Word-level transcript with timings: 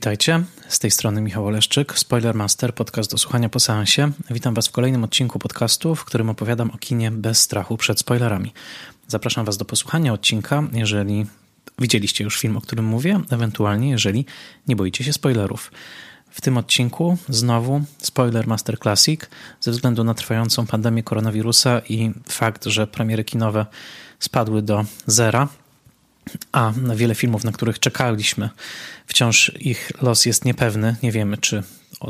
Witajcie, 0.00 0.44
z 0.68 0.78
tej 0.78 0.90
strony 0.90 1.20
Michał 1.20 1.46
Oleszczyk, 1.46 1.98
Spoilermaster, 1.98 2.74
podcast 2.74 3.10
do 3.10 3.18
słuchania 3.18 3.48
po 3.48 3.60
seansie. 3.60 4.10
Witam 4.30 4.54
Was 4.54 4.68
w 4.68 4.70
kolejnym 4.70 5.04
odcinku 5.04 5.38
podcastu, 5.38 5.94
w 5.94 6.04
którym 6.04 6.30
opowiadam 6.30 6.70
o 6.70 6.78
kinie 6.78 7.10
bez 7.10 7.40
strachu 7.40 7.76
przed 7.76 8.00
spoilerami. 8.00 8.52
Zapraszam 9.08 9.46
Was 9.46 9.56
do 9.56 9.64
posłuchania 9.64 10.12
odcinka, 10.12 10.62
jeżeli 10.72 11.26
widzieliście 11.78 12.24
już 12.24 12.38
film, 12.38 12.56
o 12.56 12.60
którym 12.60 12.84
mówię, 12.84 13.20
ewentualnie 13.30 13.90
jeżeli 13.90 14.26
nie 14.68 14.76
boicie 14.76 15.04
się 15.04 15.12
spoilerów. 15.12 15.72
W 16.30 16.40
tym 16.40 16.58
odcinku 16.58 17.18
znowu 17.28 17.82
Spoiler 17.98 18.46
Master 18.46 18.78
Classic 18.78 19.20
ze 19.60 19.70
względu 19.70 20.04
na 20.04 20.14
trwającą 20.14 20.66
pandemię 20.66 21.02
koronawirusa 21.02 21.80
i 21.88 22.10
fakt, 22.28 22.64
że 22.64 22.86
premiery 22.86 23.24
kinowe 23.24 23.66
spadły 24.18 24.62
do 24.62 24.84
zera, 25.06 25.48
a 26.52 26.72
na 26.82 26.96
wiele 26.96 27.14
filmów, 27.14 27.44
na 27.44 27.52
których 27.52 27.78
czekaliśmy, 27.78 28.50
wciąż 29.06 29.52
ich 29.60 29.92
los 30.02 30.26
jest 30.26 30.44
niepewny. 30.44 30.96
Nie 31.02 31.12
wiemy, 31.12 31.36
czy 31.36 31.62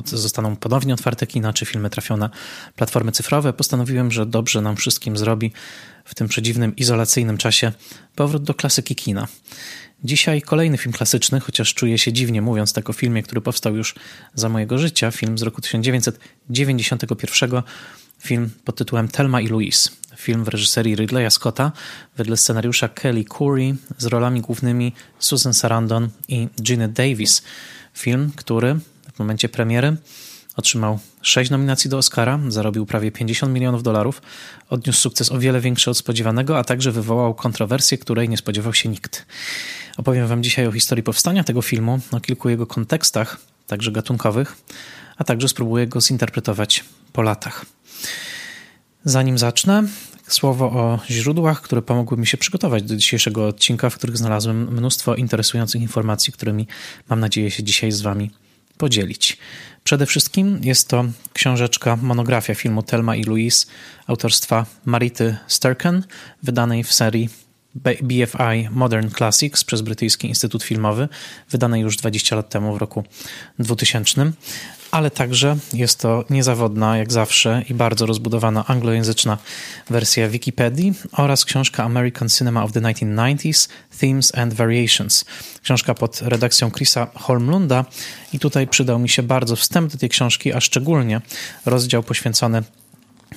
zostaną 0.04 0.56
ponownie 0.56 0.94
otwarte 0.94 1.26
kina, 1.26 1.52
czy 1.52 1.66
filmy 1.66 1.90
trafią 1.90 2.16
na 2.16 2.30
platformy 2.76 3.12
cyfrowe. 3.12 3.52
Postanowiłem, 3.52 4.10
że 4.10 4.26
dobrze 4.26 4.60
nam 4.60 4.76
wszystkim 4.76 5.16
zrobi 5.16 5.52
w 6.04 6.14
tym 6.14 6.28
przedziwnym, 6.28 6.76
izolacyjnym 6.76 7.38
czasie 7.38 7.72
powrót 8.14 8.42
do 8.42 8.54
klasyki 8.54 8.94
kina. 8.94 9.28
Dzisiaj 10.04 10.42
kolejny 10.42 10.78
film 10.78 10.92
klasyczny, 10.92 11.40
chociaż 11.40 11.74
czuję 11.74 11.98
się 11.98 12.12
dziwnie 12.12 12.42
mówiąc 12.42 12.72
tak 12.72 12.90
o 12.90 12.92
filmie, 12.92 13.22
który 13.22 13.40
powstał 13.40 13.76
już 13.76 13.94
za 14.34 14.48
mojego 14.48 14.78
życia. 14.78 15.10
Film 15.10 15.38
z 15.38 15.42
roku 15.42 15.60
1991, 15.60 17.62
film 18.20 18.50
pod 18.64 18.76
tytułem 18.76 19.08
Telma 19.08 19.40
i 19.40 19.48
Louise. 19.48 19.90
Film 20.20 20.44
w 20.44 20.48
reżyserii 20.48 20.96
Ridleya 20.96 21.30
Scotta, 21.30 21.72
wedle 22.16 22.36
scenariusza 22.36 22.88
Kelly 22.88 23.24
Curry, 23.24 23.74
z 23.98 24.06
rolami 24.06 24.40
głównymi 24.40 24.92
Susan 25.18 25.54
Sarandon 25.54 26.08
i 26.28 26.48
Gina 26.62 26.88
Davis. 26.88 27.42
Film, 27.94 28.32
który 28.36 28.78
w 29.14 29.18
momencie 29.18 29.48
premiery 29.48 29.96
otrzymał 30.56 30.98
6 31.22 31.50
nominacji 31.50 31.90
do 31.90 31.98
Oscara, 31.98 32.40
zarobił 32.48 32.86
prawie 32.86 33.12
50 33.12 33.52
milionów 33.52 33.82
dolarów, 33.82 34.22
odniósł 34.70 35.00
sukces 35.00 35.32
o 35.32 35.38
wiele 35.38 35.60
większy 35.60 35.90
od 35.90 35.98
spodziewanego, 35.98 36.58
a 36.58 36.64
także 36.64 36.92
wywołał 36.92 37.34
kontrowersję, 37.34 37.98
której 37.98 38.28
nie 38.28 38.36
spodziewał 38.36 38.74
się 38.74 38.88
nikt. 38.88 39.26
Opowiem 39.96 40.26
Wam 40.26 40.42
dzisiaj 40.42 40.66
o 40.66 40.72
historii 40.72 41.02
powstania 41.02 41.44
tego 41.44 41.62
filmu, 41.62 42.00
o 42.12 42.20
kilku 42.20 42.48
jego 42.48 42.66
kontekstach, 42.66 43.36
także 43.66 43.92
gatunkowych, 43.92 44.56
a 45.16 45.24
także 45.24 45.48
spróbuję 45.48 45.86
go 45.86 46.00
zinterpretować 46.00 46.84
po 47.12 47.22
latach. 47.22 47.66
Zanim 49.04 49.38
zacznę, 49.38 49.82
słowo 50.34 50.64
o 50.64 50.98
źródłach, 51.10 51.62
które 51.62 51.82
pomogły 51.82 52.18
mi 52.18 52.26
się 52.26 52.36
przygotować 52.36 52.82
do 52.82 52.96
dzisiejszego 52.96 53.46
odcinka, 53.46 53.90
w 53.90 53.94
których 53.94 54.16
znalazłem 54.16 54.74
mnóstwo 54.74 55.14
interesujących 55.14 55.82
informacji, 55.82 56.32
którymi 56.32 56.66
mam 57.08 57.20
nadzieję 57.20 57.50
się 57.50 57.62
dzisiaj 57.62 57.92
z 57.92 58.00
Wami 58.00 58.30
podzielić. 58.78 59.38
Przede 59.84 60.06
wszystkim 60.06 60.60
jest 60.62 60.88
to 60.88 61.04
książeczka, 61.32 61.96
monografia 61.96 62.54
filmu 62.54 62.82
Telma 62.82 63.16
i 63.16 63.24
Louise 63.24 63.66
autorstwa 64.06 64.66
Marity 64.84 65.36
Sterken, 65.46 66.04
wydanej 66.42 66.84
w 66.84 66.92
serii 66.92 67.28
BFI 68.02 68.68
Modern 68.70 69.10
Classics 69.10 69.64
przez 69.64 69.80
Brytyjski 69.80 70.28
Instytut 70.28 70.62
Filmowy, 70.62 71.08
wydanej 71.50 71.82
już 71.82 71.96
20 71.96 72.36
lat 72.36 72.48
temu 72.48 72.74
w 72.74 72.78
roku 72.78 73.04
2000 73.58 74.32
ale 74.90 75.10
także 75.10 75.56
jest 75.72 75.98
to 75.98 76.24
niezawodna, 76.30 76.98
jak 76.98 77.12
zawsze, 77.12 77.62
i 77.70 77.74
bardzo 77.74 78.06
rozbudowana 78.06 78.66
anglojęzyczna 78.66 79.38
wersja 79.90 80.28
Wikipedii 80.28 80.94
oraz 81.12 81.44
książka 81.44 81.84
American 81.84 82.28
Cinema 82.28 82.64
of 82.64 82.72
the 82.72 82.80
1990s 82.80 83.68
Themes 84.00 84.34
and 84.34 84.54
Variations. 84.54 85.24
Książka 85.62 85.94
pod 85.94 86.22
redakcją 86.22 86.70
Chrisa 86.70 87.06
Holmlunda 87.14 87.84
i 88.32 88.38
tutaj 88.38 88.66
przydał 88.66 88.98
mi 88.98 89.08
się 89.08 89.22
bardzo 89.22 89.56
wstęp 89.56 89.92
do 89.92 89.98
tej 89.98 90.08
książki, 90.08 90.52
a 90.52 90.60
szczególnie 90.60 91.20
rozdział 91.66 92.02
poświęcony 92.02 92.62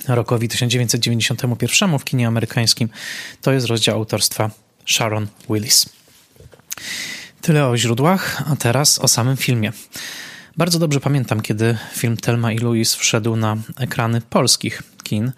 rokowi 0.08 0.48
1991 0.48 1.98
w 1.98 2.04
kinie 2.04 2.28
amerykańskim. 2.28 2.88
To 3.42 3.52
jest 3.52 3.66
rozdział 3.66 3.96
autorstwa 3.96 4.50
Sharon 4.86 5.26
Willis. 5.50 5.86
Tyle 7.40 7.66
o 7.66 7.76
źródłach, 7.76 8.42
a 8.52 8.56
teraz 8.56 8.98
o 8.98 9.08
samym 9.08 9.36
filmie. 9.36 9.72
Bardzo 10.56 10.78
dobrze 10.78 11.00
pamiętam, 11.00 11.40
kiedy 11.40 11.76
film 11.92 12.16
Telma 12.16 12.52
i 12.52 12.58
Louise 12.58 12.98
wszedł 12.98 13.36
na 13.36 13.56
ekrany 13.80 14.20
polskich 14.20 14.82
kin. 15.02 15.32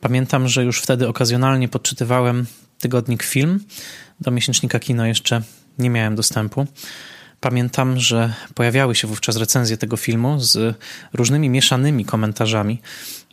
Pamiętam, 0.00 0.48
że 0.48 0.64
już 0.64 0.80
wtedy 0.80 1.08
okazjonalnie 1.08 1.68
podczytywałem 1.68 2.46
tygodnik 2.78 3.22
film. 3.22 3.60
Do 4.20 4.30
miesięcznika 4.30 4.78
kino 4.78 5.06
jeszcze 5.06 5.42
nie 5.78 5.90
miałem 5.90 6.16
dostępu. 6.16 6.66
Pamiętam, 7.40 8.00
że 8.00 8.32
pojawiały 8.54 8.94
się 8.94 9.08
wówczas 9.08 9.36
recenzje 9.36 9.76
tego 9.76 9.96
filmu 9.96 10.40
z 10.40 10.76
różnymi 11.12 11.50
mieszanymi 11.50 12.04
komentarzami. 12.04 12.80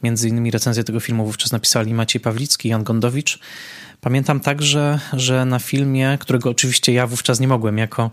Między 0.04 0.30
innymi 0.30 0.52
recenzję 0.52 0.84
tego 0.84 1.00
filmu 1.00 1.26
wówczas 1.26 1.52
napisali 1.52 1.94
Maciej 1.94 2.22
Pawlicki 2.22 2.70
Jan 2.70 2.84
Gondowicz. 2.84 3.40
Pamiętam 4.02 4.40
także, 4.40 5.00
że 5.14 5.46
na 5.46 5.60
filmie, 5.60 6.18
którego 6.20 6.50
oczywiście 6.50 6.94
ja 6.94 7.08
wówczas 7.08 7.40
nie 7.40 7.48
mogłem 7.48 7.78
jako 7.78 8.12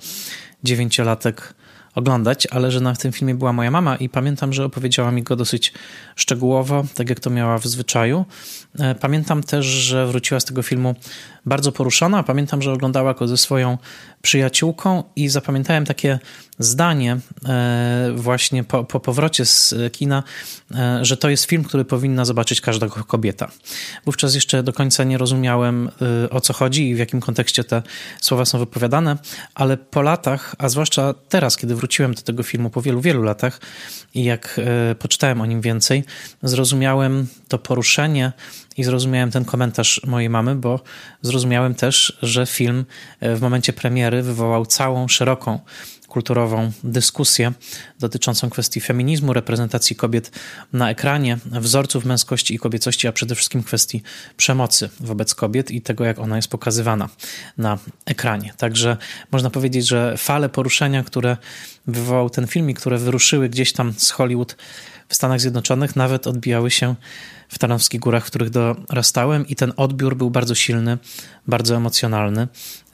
dziewięciolatek 0.64 1.54
oglądać, 1.94 2.47
ale 2.47 2.70
że 2.70 2.80
na 2.80 2.94
tym 2.94 3.12
filmie 3.12 3.34
była 3.34 3.53
moja 3.53 3.70
mama 3.70 3.97
i 3.97 4.08
pamiętam, 4.08 4.53
że 4.53 4.64
opowiedziała 4.64 5.10
mi 5.12 5.22
go 5.22 5.36
dosyć 5.36 5.72
szczegółowo, 6.16 6.84
tak 6.94 7.08
jak 7.08 7.20
to 7.20 7.30
miała 7.30 7.58
w 7.58 7.66
zwyczaju. 7.66 8.25
E, 8.78 8.94
pamiętam 8.94 9.42
też, 9.42 9.66
że 9.66 10.06
wróciła 10.06 10.40
z 10.40 10.44
tego 10.44 10.62
filmu 10.62 10.94
bardzo 11.46 11.72
poruszona. 11.72 12.22
Pamiętam, 12.22 12.62
że 12.62 12.72
oglądała 12.72 13.14
go 13.14 13.28
ze 13.28 13.36
swoją 13.36 13.78
przyjaciółką 14.22 15.02
i 15.16 15.28
zapamiętałem 15.28 15.84
takie 15.84 16.18
zdanie 16.58 17.18
e, 17.48 18.12
właśnie 18.16 18.64
po, 18.64 18.84
po 18.84 19.00
powrocie 19.00 19.46
z 19.46 19.74
kina, 19.92 20.22
e, 20.74 21.04
że 21.04 21.16
to 21.16 21.28
jest 21.28 21.44
film, 21.44 21.64
który 21.64 21.84
powinna 21.84 22.24
zobaczyć 22.24 22.60
każda 22.60 22.88
kobieta. 22.88 23.50
Wówczas 24.04 24.34
jeszcze 24.34 24.62
do 24.62 24.72
końca 24.72 25.04
nie 25.04 25.18
rozumiałem 25.18 25.90
o 26.30 26.40
co 26.40 26.52
chodzi 26.52 26.88
i 26.88 26.94
w 26.94 26.98
jakim 26.98 27.20
kontekście 27.20 27.64
te 27.64 27.82
słowa 28.20 28.44
są 28.44 28.58
wypowiadane, 28.58 29.16
ale 29.54 29.76
po 29.76 30.02
latach, 30.02 30.54
a 30.58 30.68
zwłaszcza 30.68 31.14
teraz, 31.28 31.56
kiedy 31.56 31.74
wróciłem 31.74 32.14
do 32.14 32.22
tego 32.22 32.42
filmu 32.42 32.70
po 32.70 32.82
wielu, 32.82 33.00
wielu 33.00 33.22
latach 33.22 33.60
i 34.14 34.24
jak 34.24 34.60
poczytałem 34.98 35.40
o 35.40 35.46
nim 35.46 35.60
więcej, 35.60 36.04
zrozumiałem 36.42 37.26
to 37.48 37.58
poruszenie 37.58 38.32
i 38.76 38.84
zrozumiałem 38.84 39.30
ten 39.30 39.44
komentarz 39.44 40.00
mojej 40.06 40.30
mamy, 40.30 40.54
bo 40.54 40.80
zrozumiałem 41.22 41.74
też, 41.74 42.18
że 42.22 42.46
film 42.46 42.84
e, 43.20 43.36
w 43.36 43.40
momencie 43.40 43.72
premiery 43.72 44.22
wywołał 44.22 44.66
całą 44.66 45.08
szeroką 45.08 45.58
kulturową 46.12 46.72
dyskusję 46.84 47.52
dotyczącą 48.00 48.50
kwestii 48.50 48.80
feminizmu, 48.80 49.32
reprezentacji 49.32 49.96
kobiet 49.96 50.30
na 50.72 50.90
ekranie, 50.90 51.38
wzorców 51.46 52.04
męskości 52.04 52.54
i 52.54 52.58
kobiecości, 52.58 53.08
a 53.08 53.12
przede 53.12 53.34
wszystkim 53.34 53.62
kwestii 53.62 54.02
przemocy 54.36 54.88
wobec 55.00 55.34
kobiet 55.34 55.70
i 55.70 55.80
tego, 55.80 56.04
jak 56.04 56.18
ona 56.18 56.36
jest 56.36 56.48
pokazywana 56.48 57.08
na 57.58 57.78
ekranie. 58.06 58.54
Także 58.56 58.96
można 59.32 59.50
powiedzieć, 59.50 59.88
że 59.88 60.14
fale 60.16 60.48
poruszenia, 60.48 61.04
które 61.04 61.36
wywołał 61.86 62.30
ten 62.30 62.46
film 62.46 62.70
i 62.70 62.74
które 62.74 62.98
wyruszyły 62.98 63.48
gdzieś 63.48 63.72
tam 63.72 63.94
z 63.96 64.10
Hollywood 64.10 64.56
w 65.12 65.14
Stanach 65.14 65.40
Zjednoczonych, 65.40 65.96
nawet 65.96 66.26
odbijały 66.26 66.70
się 66.70 66.94
w 67.48 67.58
Tarnowskich 67.58 68.00
Górach, 68.00 68.24
w 68.24 68.26
których 68.26 68.50
dorastałem 68.50 69.46
i 69.46 69.56
ten 69.56 69.72
odbiór 69.76 70.16
był 70.16 70.30
bardzo 70.30 70.54
silny, 70.54 70.98
bardzo 71.46 71.76
emocjonalny. 71.76 72.48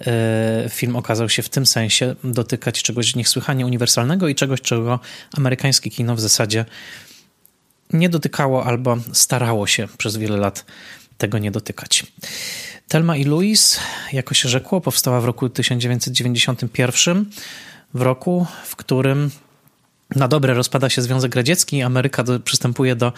E, 0.06 0.66
film 0.70 0.96
okazał 0.96 1.28
się 1.28 1.43
w 1.43 1.48
tym 1.48 1.66
sensie 1.66 2.14
dotykać 2.25 2.82
czegoś 2.82 3.14
niesłychanie 3.14 3.66
uniwersalnego 3.66 4.28
i 4.28 4.34
czegoś, 4.34 4.60
czego 4.60 5.00
amerykańskie 5.37 5.90
kino 5.90 6.14
w 6.14 6.20
zasadzie 6.20 6.64
nie 7.93 8.08
dotykało 8.08 8.64
albo 8.64 8.96
starało 9.12 9.66
się 9.66 9.88
przez 9.98 10.16
wiele 10.16 10.37
lat 10.37 10.64
tego 11.19 11.38
nie 11.38 11.50
dotykać. 11.50 12.06
Telma 12.88 13.16
i 13.16 13.25
Louise, 13.25 13.81
jako 14.12 14.34
się 14.34 14.48
rzekło, 14.48 14.81
powstała 14.81 15.20
w 15.20 15.25
roku 15.25 15.48
1991, 15.48 17.25
w 17.94 18.02
roku, 18.02 18.46
w 18.64 18.76
którym 18.76 19.31
na 20.16 20.28
dobre 20.28 20.55
rozpada 20.55 20.90
się 20.90 21.02
Związek 21.02 21.34
Radziecki, 21.34 21.82
Ameryka 21.82 22.25
do, 22.25 22.40
przystępuje 22.40 22.96
do 22.96 23.12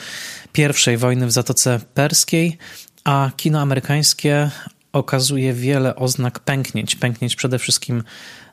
pierwszej 0.52 0.96
wojny 0.96 1.26
w 1.26 1.32
Zatoce 1.32 1.80
Perskiej, 1.94 2.58
a 3.04 3.30
kino 3.36 3.60
amerykańskie 3.60 4.50
okazuje 4.92 5.52
wiele 5.52 5.96
oznak 5.96 6.38
pęknięć. 6.38 6.96
Pęknięć 6.96 7.36
przede 7.36 7.58
wszystkim 7.58 8.02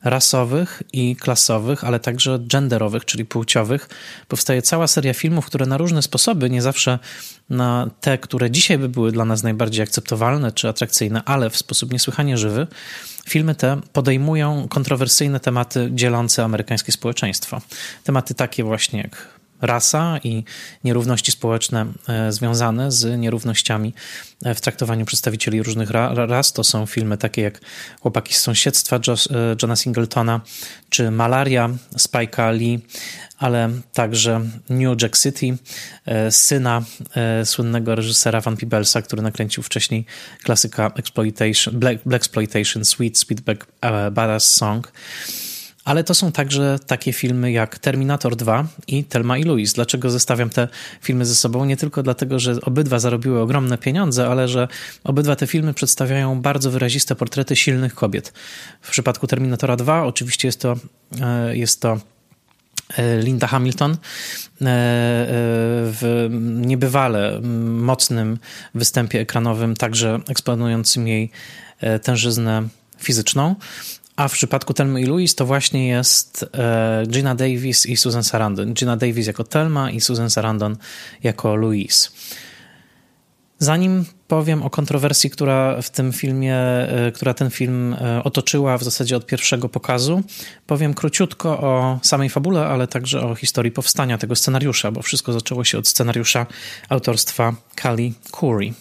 rasowych 0.04 0.84
i 0.94 1.16
klasowych, 1.16 1.84
ale 1.84 2.00
także 2.00 2.40
genderowych, 2.42 3.06
czyli 3.06 3.26
płciowych. 3.26 3.90
Powstaje 4.28 4.62
cała 4.62 4.88
seria 4.88 5.14
filmów, 5.14 5.46
które 5.46 5.66
na 5.66 5.78
różne 5.78 6.02
sposoby, 6.02 6.50
nie 6.50 6.62
zawsze 6.62 7.00
na 7.50 7.90
te, 8.02 8.18
które 8.18 8.52
dzisiaj 8.52 8.78
by 8.78 8.90
były 8.90 9.12
dla 9.12 9.26
nas 9.26 9.44
najbardziej 9.44 9.84
akceptowalne 9.84 10.52
czy 10.52 10.70
atrakcyjne, 10.70 11.22
ale 11.26 11.50
w 11.50 11.58
sposób 11.58 11.94
niesłychanie 11.94 12.38
żywy, 12.38 12.68
filmy 13.28 13.56
te 13.56 13.82
podejmują 13.94 14.68
kontrowersyjne 14.68 15.40
tematy 15.40 15.90
dzielące 15.94 16.44
amerykańskie 16.44 16.92
społeczeństwo. 16.92 17.62
Tematy 18.04 18.34
takie 18.34 18.64
właśnie 18.64 19.00
jak 19.00 19.37
rasa 19.62 20.20
i 20.24 20.44
nierówności 20.84 21.32
społeczne 21.32 21.86
e, 22.10 22.32
związane 22.32 22.92
z 22.92 23.20
nierównościami 23.20 23.94
e, 24.44 24.56
w 24.56 24.62
traktowaniu 24.62 25.06
przedstawicieli 25.06 25.64
różnych 25.64 25.90
ras. 25.90 26.54
To 26.54 26.64
są 26.64 26.86
filmy 26.86 27.18
takie 27.18 27.42
jak 27.42 27.60
Chłopaki 28.02 28.34
z 28.34 28.40
sąsiedztwa 28.40 28.96
e, 28.96 29.00
Johna 29.62 29.76
Singletona 29.76 30.42
czy 30.90 31.12
Malaria 31.12 31.70
Spike'a 31.98 32.58
Lee, 32.58 32.80
ale 33.38 33.70
także 33.94 34.42
New 34.70 35.02
Jack 35.02 35.18
City, 35.20 35.58
syna 36.30 36.84
słynnego 37.44 37.96
reżysera 37.96 38.42
Van 38.42 38.58
Peeblesa, 38.58 39.02
który 39.02 39.22
nakręcił 39.22 39.64
wcześniej 39.64 40.06
klasyka 40.44 40.92
exploitation, 40.96 41.80
Black, 41.80 42.08
Exploitation, 42.12 42.86
Sweet 42.86 43.18
Sweetback 43.18 43.68
Badass 44.12 44.56
Song. 44.56 44.92
Ale 45.88 46.04
to 46.04 46.14
są 46.14 46.32
także 46.32 46.80
takie 46.88 47.14
filmy 47.14 47.52
jak 47.52 47.80
Terminator 47.80 48.36
2 48.36 48.68
i 48.88 49.04
Telma 49.04 49.38
i 49.38 49.44
Louise. 49.44 49.74
Dlaczego 49.76 50.10
zestawiam 50.10 50.50
te 50.50 50.68
filmy 51.02 51.26
ze 51.26 51.36
sobą? 51.36 51.66
Nie 51.66 51.78
tylko 51.78 52.04
dlatego, 52.04 52.40
że 52.40 52.62
obydwa 52.62 53.00
zarobiły 53.00 53.42
ogromne 53.42 53.78
pieniądze, 53.78 54.28
ale 54.28 54.48
że 54.48 54.68
obydwa 55.04 55.36
te 55.36 55.48
filmy 55.48 55.74
przedstawiają 55.74 56.42
bardzo 56.42 56.72
wyraziste 56.72 57.16
portrety 57.16 57.56
silnych 57.56 57.96
kobiet. 57.96 58.34
W 58.82 58.92
przypadku 58.92 59.28
Terminatora 59.28 59.76
2 59.76 60.04
oczywiście 60.04 60.48
jest 60.48 60.62
to, 60.62 60.76
e, 61.22 61.58
jest 61.58 61.82
to 61.82 62.00
e, 62.98 63.22
Linda 63.22 63.48
Hamilton 63.48 63.92
e, 63.92 63.98
w 64.60 66.28
niebywale 66.56 67.42
mocnym 67.64 68.38
występie 68.76 69.20
ekranowym, 69.20 69.76
także 69.76 70.20
eksponującym 70.30 71.08
jej 71.08 71.32
tężyznę 72.04 72.68
fizyczną. 72.98 73.56
A 74.18 74.28
w 74.28 74.32
przypadku 74.32 74.74
Telmy 74.74 75.02
i 75.02 75.06
Louise 75.06 75.36
to 75.36 75.46
właśnie 75.46 75.88
jest 75.88 76.46
e, 76.54 77.04
Gina 77.08 77.36
Davis 77.36 77.86
i 77.86 77.98
Susan 77.98 78.24
Sarandon. 78.24 78.74
Gina 78.74 78.98
Davis 78.98 79.28
jako 79.28 79.44
Telma 79.44 79.92
i 79.92 80.02
Susan 80.02 80.30
Sarandon 80.30 80.78
jako 81.24 81.56
Louise. 81.56 82.10
Zanim 83.60 84.06
powiem 84.28 84.64
o 84.64 84.70
kontrowersji, 84.70 85.30
która 85.30 85.82
w 85.82 85.90
tym 85.90 86.14
filmie, 86.14 86.56
e, 86.56 87.12
która 87.12 87.34
ten 87.34 87.50
film 87.50 87.94
e, 87.94 88.24
otoczyła 88.24 88.78
w 88.78 88.84
zasadzie 88.84 89.18
od 89.18 89.26
pierwszego 89.26 89.70
pokazu, 89.70 90.24
powiem 90.68 90.94
króciutko 90.94 91.60
o 91.60 92.00
samej 92.04 92.30
fabule, 92.30 92.66
ale 92.66 92.88
także 92.88 93.22
o 93.22 93.36
historii 93.36 93.72
powstania 93.72 94.18
tego 94.18 94.36
scenariusza, 94.36 94.92
bo 94.92 95.02
wszystko 95.02 95.34
zaczęło 95.34 95.64
się 95.64 95.78
od 95.78 95.88
scenariusza 95.88 96.46
autorstwa 96.90 97.56
Kali 97.76 98.14
Curry. 98.32 98.74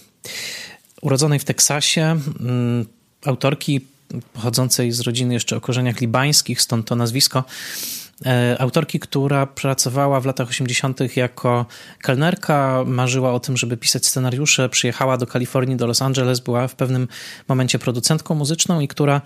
Urodzonej 1.03 1.39
w 1.39 1.45
Teksasie, 1.45 2.21
mm, 2.41 2.87
autorki 3.25 3.96
pochodzącej 4.33 4.93
z 4.93 5.01
rodziny 5.01 5.35
jeszcze 5.35 5.57
o 5.57 5.61
korzeniach 5.61 6.01
libańskich, 6.01 6.61
stąd 6.61 6.87
to 6.87 6.97
nazwisko. 6.97 7.45
E, 8.27 8.57
autorki, 8.59 9.01
która 9.01 9.47
pracowała 9.47 10.21
w 10.21 10.27
latach 10.27 10.49
80. 10.49 11.17
jako 11.17 11.67
kelnerka, 12.03 12.85
marzyła 12.87 13.33
o 13.33 13.41
tym, 13.41 13.57
żeby 13.57 13.77
pisać 13.77 14.07
scenariusze, 14.07 14.69
przyjechała 14.69 15.17
do 15.17 15.27
Kalifornii, 15.27 15.77
do 15.77 15.87
Los 15.87 16.03
Angeles, 16.03 16.41
była 16.41 16.69
w 16.69 16.75
pewnym 16.75 17.09
momencie 17.49 17.79
producentką 17.79 18.35
muzyczną 18.35 18.81
i 18.81 18.89
która 18.89 19.21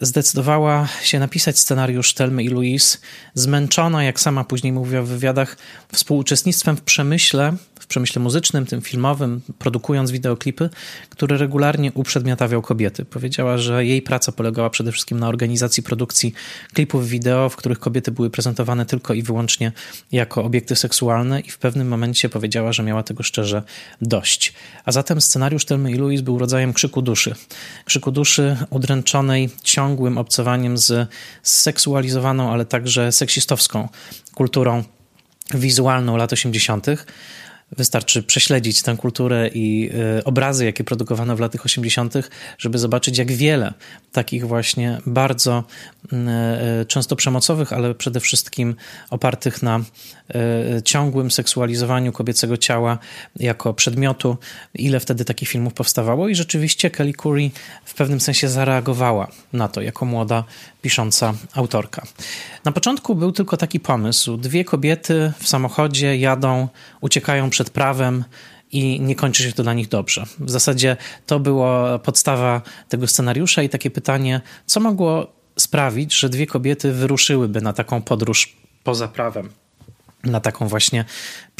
zdecydowała 0.00 0.88
się 1.02 1.18
napisać 1.18 1.58
scenariusz 1.58 2.14
Telmy 2.14 2.42
i 2.42 2.48
Louise, 2.48 2.98
zmęczona, 3.34 4.04
jak 4.04 4.20
sama 4.20 4.44
później 4.44 4.72
mówiła 4.72 5.02
w 5.02 5.06
wywiadach, 5.06 5.56
współuczestnictwem 5.92 6.76
w 6.76 6.82
przemyśle 6.82 7.56
przemyśle 7.86 8.22
muzycznym, 8.22 8.66
tym 8.66 8.82
filmowym, 8.82 9.40
produkując 9.58 10.10
wideoklipy, 10.10 10.70
który 11.08 11.38
regularnie 11.38 11.92
uprzedmiotawiał 11.92 12.62
kobiety. 12.62 13.04
Powiedziała, 13.04 13.58
że 13.58 13.86
jej 13.86 14.02
praca 14.02 14.32
polegała 14.32 14.70
przede 14.70 14.92
wszystkim 14.92 15.18
na 15.20 15.28
organizacji 15.28 15.82
produkcji 15.82 16.34
klipów 16.74 17.08
wideo, 17.08 17.48
w 17.48 17.56
których 17.56 17.78
kobiety 17.78 18.10
były 18.12 18.30
prezentowane 18.30 18.86
tylko 18.86 19.14
i 19.14 19.22
wyłącznie 19.22 19.72
jako 20.12 20.44
obiekty 20.44 20.76
seksualne 20.76 21.40
i 21.40 21.50
w 21.50 21.58
pewnym 21.58 21.88
momencie 21.88 22.28
powiedziała, 22.28 22.72
że 22.72 22.82
miała 22.82 23.02
tego 23.02 23.22
szczerze 23.22 23.62
dość. 24.02 24.52
A 24.84 24.92
zatem 24.92 25.20
scenariusz 25.20 25.64
Telmy 25.64 25.90
i 25.90 25.94
Louise 25.94 26.22
był 26.22 26.38
rodzajem 26.38 26.72
krzyku 26.72 27.02
duszy. 27.02 27.34
Krzyku 27.84 28.10
duszy 28.10 28.56
udręczonej 28.70 29.50
ciągłym 29.62 30.18
obcowaniem 30.18 30.78
z 30.78 31.08
seksualizowaną, 31.42 32.52
ale 32.52 32.64
także 32.64 33.12
seksistowską 33.12 33.88
kulturą 34.34 34.84
wizualną 35.54 36.16
lat 36.16 36.32
80., 36.32 36.86
Wystarczy 37.76 38.22
prześledzić 38.22 38.82
tę 38.82 38.96
kulturę 38.96 39.48
i 39.48 39.90
y, 40.18 40.24
obrazy, 40.24 40.64
jakie 40.64 40.84
produkowano 40.84 41.36
w 41.36 41.40
latach 41.40 41.64
80., 41.64 42.14
żeby 42.58 42.78
zobaczyć, 42.78 43.18
jak 43.18 43.32
wiele 43.32 43.72
takich 44.12 44.46
właśnie 44.46 44.98
bardzo 45.06 45.64
mm, 46.12 46.28
y, 46.28 46.86
często 46.86 47.16
przemocowych, 47.16 47.72
ale 47.72 47.94
przede 47.94 48.20
wszystkim 48.20 48.74
opartych 49.10 49.62
na 49.62 49.78
y, 49.78 50.82
ciągłym 50.82 51.30
seksualizowaniu 51.30 52.12
kobiecego 52.12 52.56
ciała 52.56 52.98
jako 53.36 53.74
przedmiotu, 53.74 54.36
ile 54.74 55.00
wtedy 55.00 55.24
takich 55.24 55.48
filmów 55.48 55.74
powstawało. 55.74 56.28
I 56.28 56.34
rzeczywiście 56.34 56.90
Kelly 56.90 57.12
Curry 57.12 57.50
w 57.84 57.94
pewnym 57.94 58.20
sensie 58.20 58.48
zareagowała 58.48 59.28
na 59.52 59.68
to 59.68 59.80
jako 59.80 60.04
młoda 60.04 60.44
pisząca 60.82 61.34
autorka. 61.54 62.02
Na 62.64 62.72
początku 62.72 63.14
był 63.14 63.32
tylko 63.32 63.56
taki 63.56 63.80
pomysł: 63.80 64.36
dwie 64.36 64.64
kobiety 64.64 65.32
w 65.38 65.48
samochodzie 65.48 66.16
jadą, 66.16 66.68
uciekają 67.00 67.50
przed 67.50 67.70
prawem 67.70 68.24
i 68.72 69.00
nie 69.00 69.14
kończy 69.14 69.42
się 69.42 69.52
to 69.52 69.62
dla 69.62 69.74
nich 69.74 69.88
dobrze. 69.88 70.24
W 70.38 70.50
zasadzie 70.50 70.96
to 71.26 71.40
była 71.40 71.98
podstawa 71.98 72.62
tego 72.88 73.06
scenariusza 73.06 73.62
i 73.62 73.68
takie 73.68 73.90
pytanie, 73.90 74.40
co 74.66 74.80
mogło 74.80 75.32
sprawić, 75.58 76.18
że 76.18 76.28
dwie 76.28 76.46
kobiety 76.46 76.92
wyruszyłyby 76.92 77.60
na 77.60 77.72
taką 77.72 78.02
podróż 78.02 78.56
poza 78.84 79.08
prawem, 79.08 79.48
na 80.24 80.40
taką 80.40 80.68
właśnie, 80.68 81.04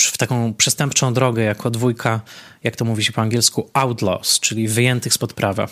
w 0.00 0.18
taką 0.18 0.54
przestępczą 0.54 1.14
drogę 1.14 1.42
jako 1.42 1.70
dwójka, 1.70 2.20
jak 2.64 2.76
to 2.76 2.84
mówi 2.84 3.04
się 3.04 3.12
po 3.12 3.22
angielsku, 3.22 3.70
outlaws, 3.72 4.40
czyli 4.40 4.68
wyjętych 4.68 5.14
spod 5.14 5.32
prawa. 5.32 5.68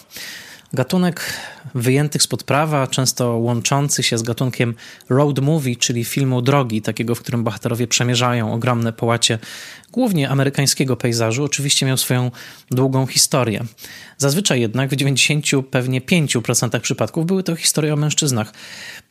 Gatunek 0.73 1.33
wyjętych 1.75 2.23
spod 2.23 2.45
prawa, 2.45 2.87
często 2.87 3.37
łączący 3.37 4.03
się 4.03 4.19
z 4.19 4.23
gatunkiem 4.23 4.75
road 5.09 5.39
movie, 5.39 5.77
czyli 5.77 6.05
filmu 6.05 6.43
drogi, 6.43 6.83
takiego, 6.83 7.15
w 7.15 7.21
którym 7.21 7.45
bohaterowie 7.45 7.87
przemierzają 7.87 8.53
ogromne 8.53 8.93
połacie 8.93 9.39
głównie 9.93 10.29
amerykańskiego 10.29 10.97
pejzażu, 10.97 11.45
oczywiście 11.45 11.87
miał 11.87 11.97
swoją 11.97 12.31
długą 12.71 13.07
historię. 13.07 13.65
Zazwyczaj 14.19 14.61
jednak 14.61 14.91
w 14.91 14.97
90 14.97 15.47
pewnie 15.71 16.01
5% 16.01 16.81
przypadków 16.81 17.27
były 17.27 17.43
to 17.43 17.57
historie 17.57 17.95
o 17.95 17.97
mężczyznach 17.97 18.53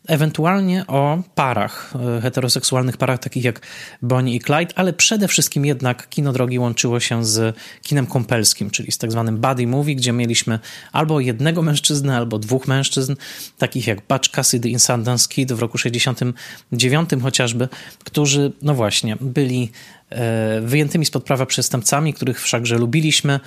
ewentualnie 0.08 0.88
o 0.88 1.24
parach, 1.36 1.94
e, 2.18 2.22
heteroseksualnych 2.22 2.98
parach 2.98 3.20
takich 3.20 3.44
jak 3.44 3.62
Bonnie 4.02 4.36
i 4.36 4.40
Clyde, 4.40 4.74
ale 4.76 4.94
przede 4.94 5.28
wszystkim 5.28 5.66
jednak 5.66 6.10
kino 6.10 6.34
drogi 6.34 6.60
łączyło 6.60 7.00
się 7.00 7.26
z 7.26 7.56
kinem 7.82 8.06
kąpelskim, 8.08 8.70
czyli 8.70 8.92
z 8.92 8.98
tak 8.98 9.12
zwanym 9.12 9.38
buddy 9.38 9.68
movie, 9.68 9.96
gdzie 9.96 10.12
mieliśmy 10.12 10.60
albo 10.92 11.20
jednego 11.20 11.49
mężczyznę, 11.56 12.18
albo 12.18 12.40
dwóch 12.40 12.68
mężczyzn, 12.68 13.16
takich 13.58 13.88
jak 13.88 14.08
Butch 14.08 14.30
Cassidy 14.30 14.70
i 14.70 14.80
Sundance 14.80 15.30
Kid 15.30 15.54
w 15.54 15.60
roku 15.60 15.78
69 15.78 17.10
chociażby, 17.22 17.70
którzy, 18.04 18.52
no 18.62 18.74
właśnie, 18.74 19.18
byli 19.22 19.72
e, 20.10 20.62
wyjętymi 20.62 21.06
spod 21.06 21.24
prawa 21.24 21.46
przestępcami, 21.46 22.14
których 22.14 22.42
wszakże 22.42 22.78
lubiliśmy, 22.78 23.40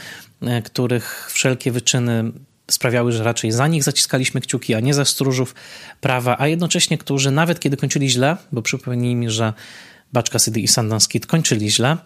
e, 0.43 0.63
których 0.63 1.31
wszelkie 1.33 1.73
wyczyny 1.73 2.33
sprawiały, 2.71 3.13
że 3.13 3.25
raczej 3.25 3.53
za 3.53 3.69
nich 3.69 3.83
zaciskaliśmy 3.83 4.41
kciuki, 4.41 4.75
a 4.75 4.81
nie 4.81 4.95
za 4.95 5.05
stróżów 5.05 5.55
prawa, 6.01 6.37
a 6.39 6.47
jednocześnie 6.47 6.99
którzy 6.99 7.31
nawet 7.31 7.61
kiedy 7.61 7.77
kończyli 7.77 8.11
źle, 8.11 8.37
bo 8.53 8.63
przypomnij 8.63 9.15
mi, 9.15 9.31
że 9.31 9.53
Baczka 10.13 10.39
City 10.39 10.61
i 10.61 10.69
Sundance 10.69 11.09
Kid 11.09 11.27
kończyli 11.27 11.71
źle, 11.71 11.97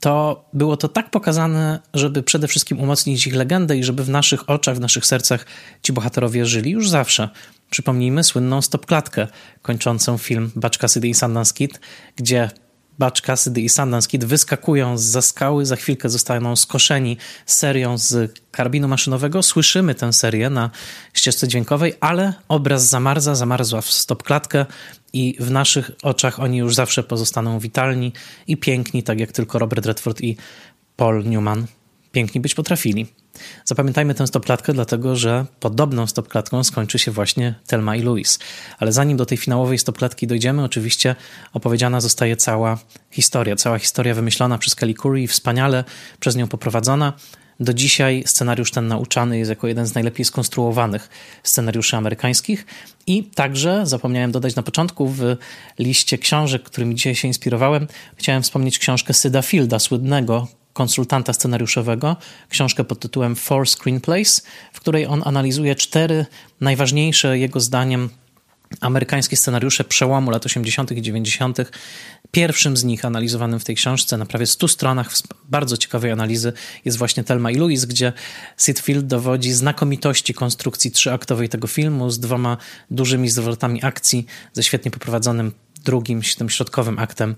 to 0.00 0.44
było 0.52 0.76
to 0.76 0.88
tak 0.88 1.10
pokazane, 1.10 1.80
żeby 1.94 2.22
przede 2.22 2.48
wszystkim 2.48 2.80
umocnić 2.80 3.26
ich 3.26 3.34
legendę 3.34 3.76
i 3.76 3.84
żeby 3.84 4.04
w 4.04 4.08
naszych 4.08 4.50
oczach, 4.50 4.76
w 4.76 4.80
naszych 4.80 5.06
sercach 5.06 5.46
ci 5.82 5.92
bohaterowie 5.92 6.46
żyli 6.46 6.70
już 6.70 6.88
zawsze. 6.88 7.28
Przypomnijmy 7.70 8.24
słynną 8.24 8.62
stopklatkę 8.62 9.26
kończącą 9.62 10.18
film 10.18 10.50
Baczka 10.56 10.88
City 10.88 11.08
i 11.08 11.14
Sundance 11.14 11.54
Kid, 11.54 11.80
gdzie 12.16 12.50
Butch 12.98 13.20
Cassidy 13.20 13.60
i 13.60 13.68
Sundance 13.68 14.08
Kid 14.08 14.24
wyskakują 14.24 14.98
z 14.98 15.24
skały, 15.24 15.66
za 15.66 15.76
chwilkę 15.76 16.08
zostaną 16.08 16.56
skoszeni 16.56 17.16
serią 17.46 17.98
z 17.98 18.32
karabinu 18.50 18.88
maszynowego. 18.88 19.42
Słyszymy 19.42 19.94
tę 19.94 20.12
serię 20.12 20.50
na 20.50 20.70
ścieżce 21.14 21.48
dźwiękowej, 21.48 21.94
ale 22.00 22.34
obraz 22.48 22.88
zamarza, 22.88 23.34
zamarzła 23.34 23.80
w 23.80 23.90
stopklatkę 23.90 24.66
i 25.12 25.36
w 25.40 25.50
naszych 25.50 25.90
oczach 26.02 26.40
oni 26.40 26.58
już 26.58 26.74
zawsze 26.74 27.02
pozostaną 27.02 27.58
witalni 27.58 28.12
i 28.46 28.56
piękni, 28.56 29.02
tak 29.02 29.20
jak 29.20 29.32
tylko 29.32 29.58
Robert 29.58 29.86
Redford 29.86 30.20
i 30.20 30.36
Paul 30.96 31.24
Newman 31.24 31.66
piękni 32.12 32.40
być 32.40 32.54
potrafili. 32.54 33.06
Zapamiętajmy 33.64 34.14
tę 34.14 34.26
stopklatkę, 34.26 34.72
dlatego 34.72 35.16
że 35.16 35.46
podobną 35.60 36.06
stopklatką 36.06 36.64
skończy 36.64 36.98
się 36.98 37.10
właśnie 37.10 37.54
Telma 37.66 37.96
i 37.96 38.02
Louis. 38.02 38.38
Ale 38.78 38.92
zanim 38.92 39.16
do 39.16 39.26
tej 39.26 39.38
finałowej 39.38 39.78
stopklatki 39.78 40.26
dojdziemy, 40.26 40.64
oczywiście 40.64 41.16
opowiedziana 41.52 42.00
zostaje 42.00 42.36
cała 42.36 42.78
historia. 43.10 43.56
Cała 43.56 43.78
historia 43.78 44.14
wymyślona 44.14 44.58
przez 44.58 44.74
Kelly 44.74 44.94
Curry 44.94 45.22
i 45.22 45.26
wspaniale 45.26 45.84
przez 46.20 46.36
nią 46.36 46.48
poprowadzona. 46.48 47.12
Do 47.60 47.74
dzisiaj 47.74 48.22
scenariusz 48.26 48.70
ten 48.70 48.86
nauczany 48.86 49.38
jest 49.38 49.48
jako 49.48 49.66
jeden 49.68 49.86
z 49.86 49.94
najlepiej 49.94 50.24
skonstruowanych 50.24 51.08
scenariuszy 51.42 51.96
amerykańskich. 51.96 52.66
I 53.06 53.24
także, 53.24 53.86
zapomniałem 53.86 54.32
dodać 54.32 54.54
na 54.56 54.62
początku, 54.62 55.08
w 55.08 55.36
liście 55.78 56.18
książek, 56.18 56.62
którymi 56.62 56.94
dzisiaj 56.94 57.14
się 57.14 57.28
inspirowałem, 57.28 57.88
chciałem 58.16 58.42
wspomnieć 58.42 58.78
książkę 58.78 59.14
Syda 59.14 59.42
Fielda, 59.42 59.78
słynnego 59.78 60.48
konsultanta 60.72 61.32
scenariuszowego, 61.32 62.16
książkę 62.48 62.84
pod 62.84 63.00
tytułem 63.00 63.36
Four 63.36 63.68
Screenplays, 63.68 64.42
w 64.72 64.80
której 64.80 65.06
on 65.06 65.22
analizuje 65.24 65.74
cztery 65.74 66.26
najważniejsze 66.60 67.38
jego 67.38 67.60
zdaniem 67.60 68.10
amerykańskie 68.80 69.36
scenariusze 69.36 69.84
przełomu 69.84 70.30
lat 70.30 70.46
80. 70.46 70.92
i 70.92 71.02
90. 71.02 71.58
Pierwszym 72.30 72.76
z 72.76 72.84
nich 72.84 73.04
analizowanym 73.04 73.60
w 73.60 73.64
tej 73.64 73.76
książce 73.76 74.16
na 74.16 74.26
prawie 74.26 74.46
100 74.46 74.68
stronach 74.68 75.10
bardzo 75.48 75.76
ciekawej 75.76 76.10
analizy 76.10 76.52
jest 76.84 76.98
właśnie 76.98 77.24
Telma 77.24 77.50
i 77.50 77.54
Louise, 77.54 77.86
gdzie 77.86 78.12
Sid 78.56 78.78
Field 78.80 79.06
dowodzi 79.06 79.52
znakomitości 79.52 80.34
konstrukcji 80.34 80.90
trzyaktowej 80.90 81.48
tego 81.48 81.66
filmu 81.66 82.10
z 82.10 82.20
dwoma 82.20 82.56
dużymi 82.90 83.28
zwrotami 83.30 83.84
akcji, 83.84 84.26
ze 84.52 84.62
świetnie 84.62 84.90
poprowadzonym 84.90 85.52
drugim, 85.84 86.22
tym 86.38 86.50
środkowym 86.50 86.98
aktem. 86.98 87.36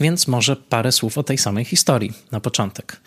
Więc 0.00 0.28
może 0.28 0.56
parę 0.56 0.92
słów 0.92 1.18
o 1.18 1.22
tej 1.22 1.38
samej 1.38 1.64
historii 1.64 2.12
na 2.30 2.40
początek. 2.40 3.00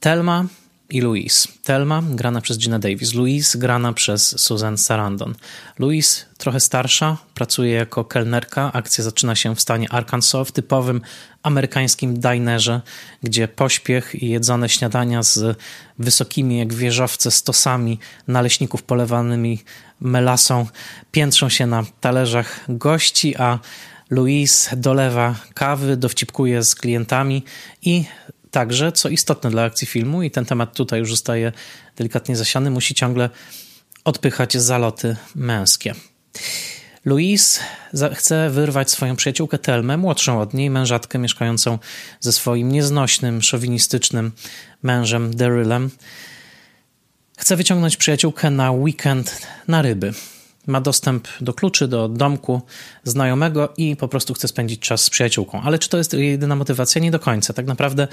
Telma 0.00 0.44
i 0.90 1.00
Louise. 1.00 1.48
Telma 1.62 2.02
grana 2.10 2.40
przez 2.40 2.58
Gina 2.58 2.78
Davis, 2.78 3.14
Louise 3.14 3.58
grana 3.58 3.92
przez 3.92 4.40
Susan 4.40 4.78
Sarandon. 4.78 5.34
Louise 5.78 6.24
trochę 6.38 6.60
starsza, 6.60 7.16
pracuje 7.34 7.72
jako 7.72 8.04
kelnerka. 8.04 8.72
Akcja 8.72 9.04
zaczyna 9.04 9.34
się 9.34 9.54
w 9.54 9.60
stanie 9.60 9.92
Arkansas, 9.92 10.48
w 10.48 10.52
typowym 10.52 11.00
amerykańskim 11.42 12.20
dinerze, 12.20 12.80
gdzie 13.22 13.48
pośpiech 13.48 14.22
i 14.22 14.28
jedzone 14.28 14.68
śniadania 14.68 15.22
z 15.22 15.58
wysokimi 15.98 16.58
jak 16.58 16.74
wieżowce 16.74 17.30
stosami 17.30 17.98
naleśników 18.28 18.82
polewanymi 18.82 19.62
melasą 20.00 20.66
piętrzą 21.12 21.48
się 21.48 21.66
na 21.66 21.84
talerzach 22.00 22.64
gości, 22.68 23.36
a 23.36 23.58
Louise 24.10 24.76
dolewa 24.76 25.34
kawy, 25.54 25.96
dowcipkuje 25.96 26.62
z 26.62 26.74
klientami 26.74 27.44
i 27.82 28.04
Także, 28.50 28.92
co 28.92 29.08
istotne 29.08 29.50
dla 29.50 29.62
akcji 29.62 29.86
filmu, 29.86 30.22
i 30.22 30.30
ten 30.30 30.44
temat 30.44 30.74
tutaj 30.74 31.00
już 31.00 31.10
zostaje 31.10 31.52
delikatnie 31.96 32.36
zasiany, 32.36 32.70
musi 32.70 32.94
ciągle 32.94 33.30
odpychać 34.04 34.56
zaloty 34.56 35.16
męskie. 35.34 35.94
Louise 37.04 37.60
chce 38.14 38.50
wyrwać 38.50 38.90
swoją 38.90 39.16
przyjaciółkę 39.16 39.58
Telmę, 39.58 39.96
młodszą 39.96 40.40
od 40.40 40.54
niej, 40.54 40.70
mężatkę 40.70 41.18
mieszkającą 41.18 41.78
ze 42.20 42.32
swoim 42.32 42.72
nieznośnym, 42.72 43.42
szowinistycznym 43.42 44.32
mężem 44.82 45.36
Darylem. 45.36 45.90
Chce 47.38 47.56
wyciągnąć 47.56 47.96
przyjaciółkę 47.96 48.50
na 48.50 48.72
weekend 48.72 49.46
na 49.68 49.82
ryby 49.82 50.12
ma 50.66 50.80
dostęp 50.80 51.28
do 51.40 51.54
kluczy, 51.54 51.88
do 51.88 52.08
domku 52.08 52.62
znajomego 53.04 53.72
i 53.76 53.96
po 53.96 54.08
prostu 54.08 54.34
chce 54.34 54.48
spędzić 54.48 54.80
czas 54.80 55.04
z 55.04 55.10
przyjaciółką. 55.10 55.62
Ale 55.62 55.78
czy 55.78 55.88
to 55.88 55.98
jest 55.98 56.12
jedyna 56.12 56.56
motywacja? 56.56 57.00
Nie 57.00 57.10
do 57.10 57.18
końca. 57.18 57.52
Tak 57.52 57.66
naprawdę 57.66 58.08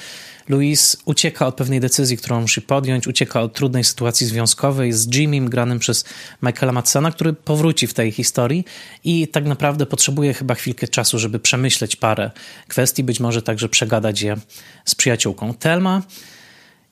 Louise 0.50 0.98
ucieka 1.06 1.48
od 1.48 1.56
pewnej 1.56 1.80
decyzji, 1.80 2.18
którą 2.18 2.42
musi 2.42 2.62
podjąć, 2.62 3.08
ucieka 3.08 3.42
od 3.42 3.54
trudnej 3.54 3.84
sytuacji 3.84 4.28
związkowej 4.28 4.94
z 4.94 5.16
Jimmym, 5.16 5.50
granym 5.50 5.80
przez 5.80 6.06
Michaela 6.42 6.72
Madsona, 6.72 7.12
który 7.12 7.34
powróci 7.34 7.88
w 7.88 7.94
tej 7.94 8.12
historii 8.12 8.66
i 9.04 9.28
tak 9.28 9.46
naprawdę 9.46 9.86
potrzebuje 9.86 10.34
chyba 10.34 10.56
chwilkę 10.56 10.88
czasu, 10.88 11.20
żeby 11.20 11.40
przemyśleć 11.40 11.96
parę 11.96 12.32
kwestii, 12.68 13.04
być 13.04 13.20
może 13.20 13.42
także 13.42 13.70
przegadać 13.70 14.22
je 14.22 14.38
z 14.86 14.96
przyjaciółką. 14.96 15.54
Telma 15.54 16.02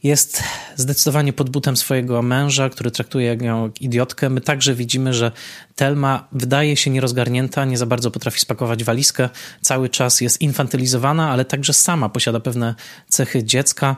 jest 0.03 0.43
zdecydowanie 0.75 1.33
pod 1.33 1.49
butem 1.49 1.77
swojego 1.77 2.21
męża, 2.21 2.69
który 2.69 2.91
traktuje 2.91 3.37
ją 3.41 3.63
jak 3.63 3.81
idiotkę. 3.81 4.29
My 4.29 4.41
także 4.41 4.75
widzimy, 4.75 5.13
że 5.13 5.31
Telma 5.75 6.27
wydaje 6.31 6.77
się 6.77 6.91
nierozgarnięta, 6.91 7.65
nie 7.65 7.77
za 7.77 7.85
bardzo 7.85 8.11
potrafi 8.11 8.39
spakować 8.39 8.83
walizkę, 8.83 9.29
cały 9.61 9.89
czas 9.89 10.21
jest 10.21 10.41
infantylizowana, 10.41 11.29
ale 11.29 11.45
także 11.45 11.73
sama 11.73 12.09
posiada 12.09 12.39
pewne 12.39 12.75
cechy 13.07 13.43
dziecka. 13.43 13.95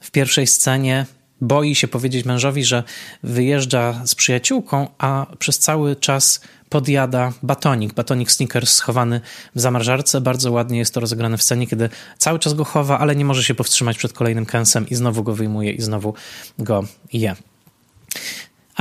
W 0.00 0.10
pierwszej 0.10 0.46
scenie 0.46 1.06
boi 1.40 1.74
się 1.74 1.88
powiedzieć 1.88 2.24
mężowi, 2.24 2.64
że 2.64 2.82
wyjeżdża 3.22 4.06
z 4.06 4.14
przyjaciółką, 4.14 4.88
a 4.98 5.26
przez 5.38 5.58
cały 5.58 5.96
czas 5.96 6.40
podjada 6.72 7.32
batonik, 7.42 7.94
batonik 7.94 8.32
Snickers 8.32 8.72
schowany 8.72 9.20
w 9.54 9.60
zamrażarce. 9.60 10.20
Bardzo 10.20 10.52
ładnie 10.52 10.78
jest 10.78 10.94
to 10.94 11.00
rozegrane 11.00 11.36
w 11.38 11.42
scenie, 11.42 11.66
kiedy 11.66 11.88
cały 12.18 12.38
czas 12.38 12.54
go 12.54 12.64
chowa, 12.64 12.98
ale 12.98 13.16
nie 13.16 13.24
może 13.24 13.44
się 13.44 13.54
powstrzymać 13.54 13.98
przed 13.98 14.12
kolejnym 14.12 14.46
kęsem 14.46 14.88
i 14.88 14.94
znowu 14.94 15.22
go 15.22 15.34
wyjmuje 15.34 15.72
i 15.72 15.82
znowu 15.82 16.14
go 16.58 16.84
je. 17.12 17.36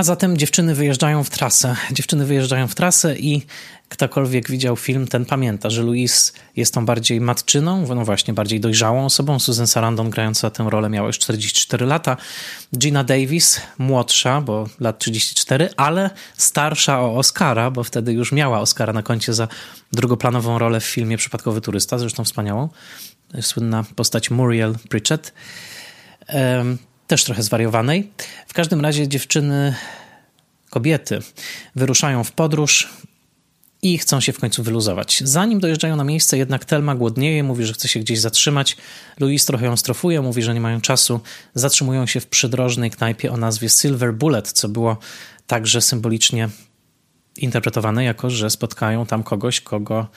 A 0.01 0.03
zatem 0.03 0.37
dziewczyny 0.37 0.75
wyjeżdżają 0.75 1.23
w 1.23 1.29
trasę. 1.29 1.75
Dziewczyny 1.91 2.25
wyjeżdżają 2.25 2.67
w 2.67 2.75
trasę 2.75 3.15
i 3.17 3.45
ktokolwiek 3.89 4.49
widział 4.49 4.75
film, 4.75 5.07
ten 5.07 5.25
pamięta, 5.25 5.69
że 5.69 5.83
Louise 5.83 6.31
jest 6.55 6.73
tą 6.73 6.85
bardziej 6.85 7.21
matczyną, 7.21 7.95
no 7.95 8.05
właśnie 8.05 8.33
bardziej 8.33 8.59
dojrzałą 8.59 9.05
osobą. 9.05 9.39
Susan 9.39 9.67
Sarandon 9.67 10.09
grająca 10.09 10.49
tę 10.49 10.67
rolę 10.69 10.89
miała 10.89 11.07
już 11.07 11.19
44 11.19 11.85
lata. 11.85 12.17
Gina 12.77 13.03
Davis, 13.03 13.61
młodsza, 13.77 14.41
bo 14.41 14.69
lat 14.79 14.99
34, 14.99 15.69
ale 15.77 16.09
starsza 16.37 17.01
o 17.01 17.17
Oscara, 17.17 17.71
bo 17.71 17.83
wtedy 17.83 18.13
już 18.13 18.31
miała 18.31 18.59
Oscara 18.59 18.93
na 18.93 19.03
koncie 19.03 19.33
za 19.33 19.47
drugoplanową 19.93 20.59
rolę 20.59 20.79
w 20.79 20.85
filmie 20.85 21.17
Przypadkowy 21.17 21.61
turysta, 21.61 21.97
zresztą 21.97 22.23
wspaniałą. 22.23 22.69
Słynna 23.41 23.85
postać 23.95 24.31
Muriel 24.31 24.75
Pritchett. 24.89 25.33
Też 27.11 27.23
trochę 27.23 27.43
zwariowanej. 27.43 28.11
W 28.47 28.53
każdym 28.53 28.81
razie 28.81 29.07
dziewczyny 29.07 29.75
kobiety 30.69 31.19
wyruszają 31.75 32.23
w 32.23 32.31
podróż 32.31 32.89
i 33.81 33.97
chcą 33.97 34.19
się 34.19 34.33
w 34.33 34.39
końcu 34.39 34.63
wyluzować. 34.63 35.21
Zanim 35.25 35.59
dojeżdżają 35.59 35.95
na 35.95 36.03
miejsce, 36.03 36.37
jednak 36.37 36.65
Telma 36.65 36.95
głodnieje, 36.95 37.43
mówi, 37.43 37.65
że 37.65 37.73
chce 37.73 37.87
się 37.87 37.99
gdzieś 37.99 38.19
zatrzymać. 38.19 38.77
Louis 39.19 39.45
trochę 39.45 39.65
ją 39.65 39.77
strofuje, 39.77 40.21
mówi, 40.21 40.41
że 40.41 40.53
nie 40.53 40.61
mają 40.61 40.81
czasu. 40.81 41.19
Zatrzymują 41.53 42.05
się 42.05 42.19
w 42.19 42.27
przydrożnej 42.27 42.91
knajpie 42.91 43.31
o 43.31 43.37
nazwie 43.37 43.69
Silver 43.69 44.13
Bullet, 44.13 44.51
co 44.51 44.69
było 44.69 44.97
także 45.47 45.81
symbolicznie 45.81 46.49
interpretowane 47.43 48.03
jako, 48.03 48.29
że 48.29 48.49
spotkają 48.49 49.05
tam 49.05 49.23
kogoś, 49.23 49.61
kogo, 49.61 50.07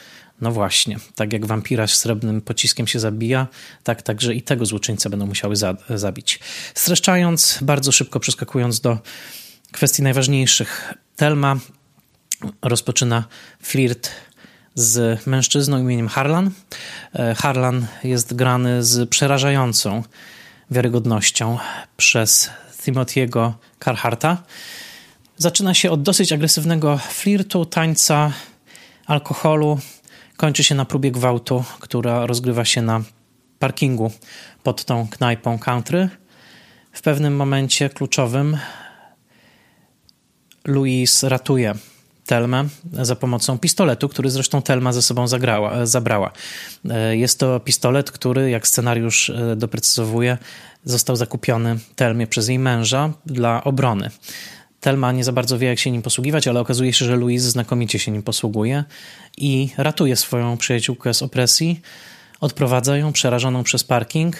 no 0.41 0.53
właśnie, 0.53 0.97
tak 1.15 1.33
jak 1.33 1.47
wampira 1.47 1.87
srebrnym 1.87 2.41
pociskiem 2.41 2.87
się 2.87 3.01
zabija, 3.01 3.47
tak 3.83 4.03
także 4.03 4.35
i 4.35 4.43
tego 4.43 4.67
złoczyńcę 4.67 5.11
będą 5.11 5.27
musiały 5.27 5.57
za 5.57 5.77
zabić. 5.91 6.41
Streszczając, 6.75 7.59
bardzo 7.63 7.93
szybko 7.93 8.21
przeskakując 8.21 8.81
do 8.81 8.99
kwestii 9.73 10.03
najważniejszych, 10.03 10.95
Telma 11.17 11.57
rozpoczyna 12.63 13.25
flirt 13.63 14.11
z 14.75 15.27
mężczyzną 15.27 15.79
imieniem 15.79 16.09
Harlan. 16.09 16.51
E, 17.15 17.35
Harlan 17.35 17.87
jest 18.05 18.35
grany 18.35 18.85
z 18.85 19.09
przerażającą 19.09 20.03
wiarygodnością 20.71 21.59
przez 21.97 22.51
Timothy'ego 22.83 23.53
Carharta. 23.85 24.43
Zaczyna 25.37 25.75
się 25.75 25.91
od 25.91 26.03
dosyć 26.03 26.33
agresywnego 26.33 26.99
flirtu, 26.99 27.65
tańca, 27.65 28.33
alkoholu. 29.07 29.79
Kończy 30.37 30.65
się 30.65 30.75
na 30.75 30.85
próbie 30.85 31.11
gwałtu, 31.11 31.65
która 31.81 32.27
rozgrywa 32.27 32.65
się 32.65 32.83
na 32.83 33.03
parkingu 33.59 34.13
pod 34.63 34.85
tą 34.85 35.09
knajpą 35.09 35.59
country. 35.59 36.09
W 36.93 37.03
pewnym 37.03 37.37
momencie 37.37 37.89
kluczowym 37.89 38.59
Louis 40.65 41.23
ratuje 41.23 41.75
Telmę 42.27 42.65
za 42.93 43.17
pomocą 43.17 43.59
pistoletu, 43.59 44.09
który 44.09 44.31
zresztą 44.31 44.63
Telma 44.63 44.93
ze 44.93 45.03
sobą 45.03 45.29
zagrała, 45.29 45.87
zabrała. 45.87 46.33
E, 46.91 47.17
jest 47.17 47.39
to 47.39 47.61
pistolet, 47.61 48.11
który, 48.11 48.51
jak 48.51 48.69
scenariusz 48.69 49.31
e, 49.31 49.57
doprecyzowuje, 49.57 50.39
został 50.85 51.17
zakupiony 51.17 51.79
Telmie 51.97 52.27
przez 52.27 52.49
jej 52.49 52.59
męża 52.59 53.13
dla 53.27 53.65
obrony. 53.65 54.11
Telma 54.85 55.13
nie 55.13 55.25
za 55.25 55.33
bardzo 55.33 55.59
wie, 55.59 55.69
jak 55.69 55.79
się 55.79 55.91
nim 55.91 56.03
posługiwać, 56.03 56.49
ale 56.49 56.61
okazuje 56.61 56.93
się, 56.93 57.05
że 57.05 57.17
Louise 57.17 57.51
znakomicie 57.51 57.99
się 57.99 58.13
nim 58.13 58.23
posługuje 58.23 58.85
i 59.37 59.69
ratuje 59.77 60.17
swoją 60.17 60.57
przyjaciółkę 60.57 61.15
z 61.15 61.23
opresji, 61.23 61.81
odprowadza 62.41 62.97
ją 62.97 63.13
przerażoną 63.13 63.63
przez 63.63 63.85
parking. 63.85 64.37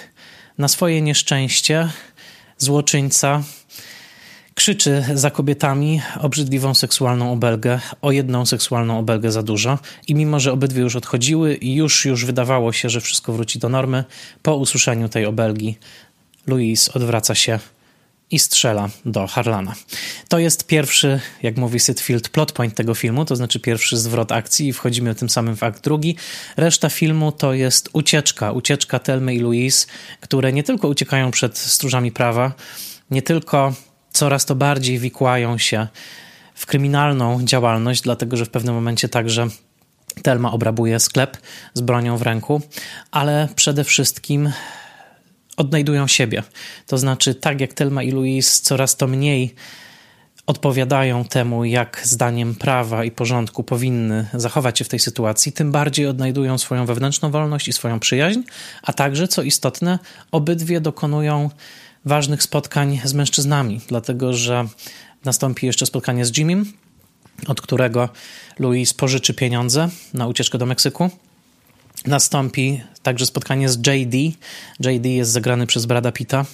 Na 0.59 0.69
swoje 0.69 1.03
nieszczęście 1.03 1.89
złoczyńca 2.59 3.43
krzyczy 4.55 5.05
za 5.15 5.31
kobietami 5.31 6.03
obrzydliwą 6.21 6.75
seksualną 6.75 7.33
obelgę, 7.33 7.81
o 8.03 8.13
jedną 8.13 8.47
seksualną 8.47 8.99
obelgę 8.99 9.33
za 9.33 9.43
dużo 9.43 9.79
i 10.09 10.15
mimo, 10.15 10.41
że 10.41 10.53
obydwie 10.53 10.83
już 10.83 10.97
odchodziły 10.97 11.55
i 11.55 11.75
już, 11.75 12.05
już 12.05 12.25
wydawało 12.25 12.73
się, 12.73 12.91
że 12.91 13.01
wszystko 13.01 13.33
wróci 13.33 13.59
do 13.59 13.69
normy, 13.69 14.05
po 14.43 14.57
usłyszeniu 14.57 15.09
tej 15.09 15.27
obelgi 15.27 15.79
Louise 16.47 16.93
odwraca 16.93 17.35
się 17.35 17.59
i 18.35 18.39
strzela 18.39 18.89
do 19.05 19.27
Harlana. 19.27 19.75
To 20.29 20.39
jest 20.39 20.67
pierwszy, 20.67 21.21
jak 21.43 21.57
mówi 21.57 21.81
Sitfield, 21.81 22.29
plot 22.29 22.53
point 22.53 22.75
tego 22.75 22.95
filmu, 22.95 23.25
to 23.25 23.37
znaczy 23.37 23.61
pierwszy 23.61 23.97
zwrot 23.97 24.33
akcji 24.33 24.69
i 24.69 24.73
wchodzimy 24.73 25.15
tym 25.15 25.31
samym 25.31 25.57
w 25.57 25.63
akt 25.63 25.85
drugi. 25.85 26.17
Reszta 26.57 26.89
filmu 26.89 27.33
to 27.33 27.55
jest 27.55 27.89
ucieczka, 27.93 28.53
ucieczka 28.53 28.99
Telmy 28.99 29.35
i 29.35 29.39
Louise, 29.39 29.87
które 30.21 30.53
nie 30.53 30.63
tylko 30.63 30.89
uciekają 30.89 31.31
przed 31.31 31.59
stróżami 31.59 32.13
prawa, 32.13 32.53
nie 33.11 33.23
tylko 33.23 33.75
coraz 34.13 34.45
to 34.45 34.55
bardziej 34.55 34.99
wikłają 34.99 35.59
się 35.59 35.87
w 36.55 36.67
kryminalną 36.67 37.45
działalność, 37.45 38.03
dlatego 38.03 38.37
że 38.37 38.45
w 38.45 38.51
pewnym 38.51 38.75
momencie 38.75 39.09
także 39.09 39.49
Telma 40.23 40.53
obrabuje 40.53 41.01
sklep 41.01 41.37
z 41.75 41.81
bronią 41.81 42.17
w 42.17 42.23
ręku, 42.23 42.63
ale 43.11 43.49
przede 43.57 43.85
wszystkim 43.85 44.53
odnajdują 45.57 46.07
siebie. 46.07 46.43
To 46.87 46.99
znaczy, 46.99 47.35
tak 47.35 47.61
jak 47.61 47.75
Telma 47.75 48.03
i 48.03 48.11
Louise 48.11 48.61
coraz 48.63 48.97
to 48.97 49.07
mniej 49.07 49.55
odpowiadają 50.47 51.25
temu, 51.25 51.65
jak 51.65 52.01
zdaniem 52.05 52.55
prawa 52.55 53.05
i 53.05 53.11
porządku 53.11 53.65
powinny 53.65 54.27
zachować 54.35 54.79
się 54.79 54.85
w 54.85 54.89
tej 54.89 54.99
sytuacji, 54.99 55.53
tym 55.53 55.73
bardziej 55.73 56.07
odnajdują 56.07 56.59
swoją 56.59 56.87
wewnętrzną 56.87 57.31
wolność 57.31 57.69
i 57.69 57.73
swoją 57.73 58.01
przyjaźń, 58.01 58.41
a 58.83 58.93
także, 58.93 59.29
co 59.29 59.43
istotne, 59.43 59.99
obydwie 60.33 60.81
dokonują 60.81 61.51
ważnych 62.05 62.43
spotkań 62.43 63.01
z 63.05 63.15
mężczyznami, 63.15 63.81
dlatego 63.89 64.33
że 64.33 64.65
nastąpi 65.25 65.67
jeszcze 65.67 65.87
spotkanie 65.87 66.27
z 66.27 66.39
Jimmym, 66.39 66.73
od 67.47 67.61
którego 67.61 68.09
Louis 68.59 68.95
pożyczy 68.95 69.35
pieniądze 69.35 69.89
na 70.15 70.27
ucieczkę 70.27 70.59
do 70.59 70.67
Meksyku. 70.67 71.11
Nastąpi 72.07 72.83
także 73.05 73.27
spotkanie 73.27 73.69
z 73.69 73.77
JD. 73.77 74.17
JD 74.81 75.07
jest 75.07 75.31
zagrany 75.31 75.67
przez 75.67 75.87
Brada 75.87 76.13
Pitta, 76.13 76.45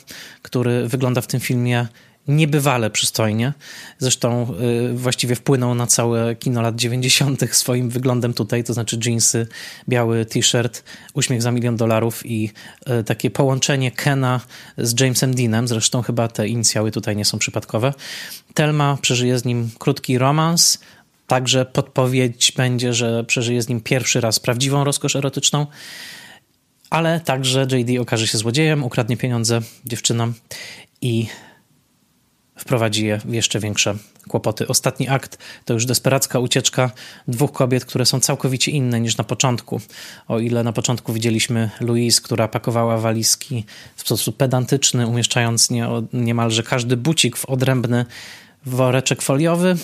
który 0.42 0.88
wygląda 0.88 1.21
w 1.21 1.26
tym 1.26 1.40
filmie 1.40 1.87
niebywale 2.28 2.90
przystojnie. 2.90 3.52
Zresztą 3.99 4.54
y, 4.90 4.95
właściwie 4.95 5.35
wpłynął 5.35 5.75
na 5.75 5.87
całe 5.87 6.37
kino 6.37 6.62
lat 6.62 6.76
90. 6.76 7.57
swoim 7.57 7.90
wyglądem 7.90 8.35
tutaj, 8.35 8.64
to 8.64 8.73
znaczy 8.73 8.99
jeansy, 9.07 9.47
biały 9.88 10.25
t-shirt, 10.25 10.85
uśmiech 11.14 11.42
za 11.42 11.50
milion 11.50 11.76
dolarów 11.76 12.26
i 12.26 12.50
y, 13.00 13.04
takie 13.04 13.30
połączenie 13.30 13.90
Kena 13.90 14.40
z 14.78 15.00
Jamesem 15.00 15.35
Deanem. 15.35 15.69
Zresztą 15.69 16.02
chyba 16.02 16.28
te 16.28 16.49
inicjały 16.49 16.90
tutaj 16.90 17.16
nie 17.16 17.25
są 17.25 17.38
przypadkowe. 17.38 17.95
Telma 18.54 18.99
przeżyje 19.02 19.38
z 19.38 19.45
nim 19.45 19.71
krótki 19.78 20.19
romans, 20.19 20.78
Także 21.30 21.64
podpowiedź 21.64 22.52
będzie, 22.57 22.95
że 22.95 23.25
przeżyje 23.25 23.62
z 23.62 23.69
nim 23.69 23.80
pierwszy 23.80 24.21
raz 24.21 24.40
prawdziwą 24.40 24.85
rozkosz 24.85 25.16
erotyczną, 25.16 25.66
ale 26.90 27.20
także 27.20 27.66
JD 27.73 28.00
okaże 28.00 28.26
się 28.26 28.38
złodziejem, 28.38 28.85
ukradnie 28.85 29.16
pieniądze 29.16 29.61
dziewczynom 29.85 30.35
i 31.00 31.26
wprowadzi 32.59 33.06
je 33.06 33.18
w 33.18 33.32
jeszcze 33.35 33.61
większe 33.61 33.94
kłopoty. 34.28 34.68
Ostatni 34.68 35.09
akt 35.09 35.38
to 35.64 35.75
już 35.75 35.87
desperacka 35.87 36.38
ucieczka 36.38 36.90
dwóch 37.28 37.52
kobiet, 37.52 37.85
które 37.85 38.06
są 38.06 38.20
całkowicie 38.20 38.70
inne 38.70 39.00
niż 39.00 39.16
na 39.16 39.25
początku. 39.25 39.80
O 40.28 40.38
ile 40.38 40.64
na 40.64 40.73
początku 40.73 41.12
widzieliśmy 41.12 41.70
Louise, 41.80 42.20
która 42.20 42.49
pakowała 42.49 42.99
walizki 42.99 43.64
w 43.97 44.00
sposób 44.00 44.37
pedantyczny, 44.37 45.06
umieszczając 45.06 45.70
nie, 45.70 45.88
niemalże 46.12 46.62
każdy 46.62 46.97
bucik 46.97 47.37
w 47.37 47.47
odrębny 47.47 48.04
woreczek 48.66 49.23
foliowy, 49.23 49.76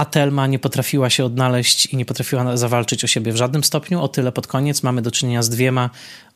a 0.00 0.04
Telma 0.04 0.46
nie 0.46 0.58
potrafiła 0.58 1.10
się 1.10 1.24
odnaleźć 1.24 1.86
i 1.86 1.96
nie 1.96 2.04
potrafiła 2.04 2.56
zawalczyć 2.56 3.04
o 3.04 3.06
siebie 3.06 3.32
w 3.32 3.36
żadnym 3.36 3.64
stopniu. 3.64 4.02
O 4.02 4.08
tyle 4.08 4.32
pod 4.32 4.46
koniec 4.46 4.82
mamy 4.82 5.02
do 5.02 5.10
czynienia 5.10 5.42
z 5.42 5.50
dwiema 5.50 5.90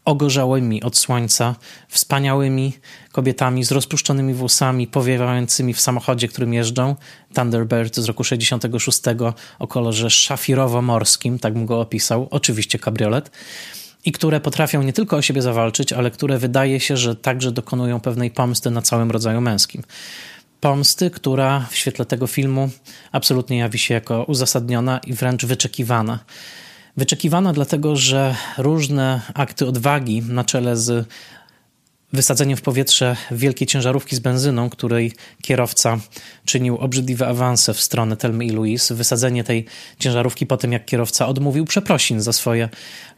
ogorzałymi 0.04 0.82
od 0.82 0.96
słońca, 0.96 1.54
wspaniałymi 1.88 2.72
kobietami 3.12 3.64
z 3.64 3.72
rozpuszczonymi 3.72 4.34
włosami, 4.34 4.86
powiewającymi 4.86 5.74
w 5.74 5.80
samochodzie, 5.80 6.28
którym 6.28 6.54
jeżdżą. 6.54 6.96
Thunderbird 7.34 7.96
z 7.96 8.04
roku 8.04 8.24
66 8.24 9.00
o 9.58 9.66
kolorze 9.66 10.08
szafirowo-morskim, 10.08 11.38
tak 11.38 11.54
bym 11.54 11.66
go 11.66 11.80
opisał, 11.80 12.28
oczywiście 12.30 12.78
kabriolet. 12.78 13.30
I 14.04 14.12
które 14.12 14.40
potrafią 14.40 14.82
nie 14.82 14.92
tylko 14.92 15.16
o 15.16 15.22
siebie 15.22 15.42
zawalczyć, 15.42 15.92
ale 15.92 16.10
które 16.10 16.38
wydaje 16.38 16.80
się, 16.80 16.96
że 16.96 17.16
także 17.16 17.52
dokonują 17.52 18.00
pewnej 18.00 18.30
pomsty 18.30 18.70
na 18.70 18.82
całym 18.82 19.10
rodzaju 19.10 19.40
męskim 19.40 19.82
pomsty, 20.64 21.10
która 21.10 21.66
w 21.70 21.76
świetle 21.76 22.04
tego 22.04 22.26
filmu 22.26 22.70
absolutnie 23.12 23.58
jawi 23.58 23.78
się 23.78 23.94
jako 23.94 24.24
uzasadniona 24.24 24.98
i 24.98 25.12
wręcz 25.12 25.44
wyczekiwana. 25.44 26.18
Wyczekiwana 26.96 27.52
dlatego, 27.52 27.96
że 27.96 28.34
różne 28.58 29.20
akty 29.34 29.66
odwagi 29.66 30.22
na 30.22 30.44
czele 30.44 30.76
z 30.76 31.08
wysadzeniem 32.14 32.56
w 32.56 32.62
powietrze 32.62 33.16
wielkiej 33.30 33.66
ciężarówki 33.66 34.16
z 34.16 34.18
benzyną, 34.18 34.70
której 34.70 35.12
kierowca 35.42 35.98
czynił 36.44 36.76
obrzydliwe 36.76 37.28
awanse 37.28 37.74
w 37.74 37.80
stronę 37.80 38.16
Telmy 38.16 38.44
i 38.44 38.50
Louise. 38.50 38.94
Wysadzenie 38.94 39.44
tej 39.44 39.64
ciężarówki 39.98 40.46
po 40.46 40.56
tym, 40.56 40.72
jak 40.72 40.84
kierowca 40.84 41.26
odmówił 41.26 41.64
przeprosin 41.64 42.20
za 42.20 42.32
swoje 42.32 42.68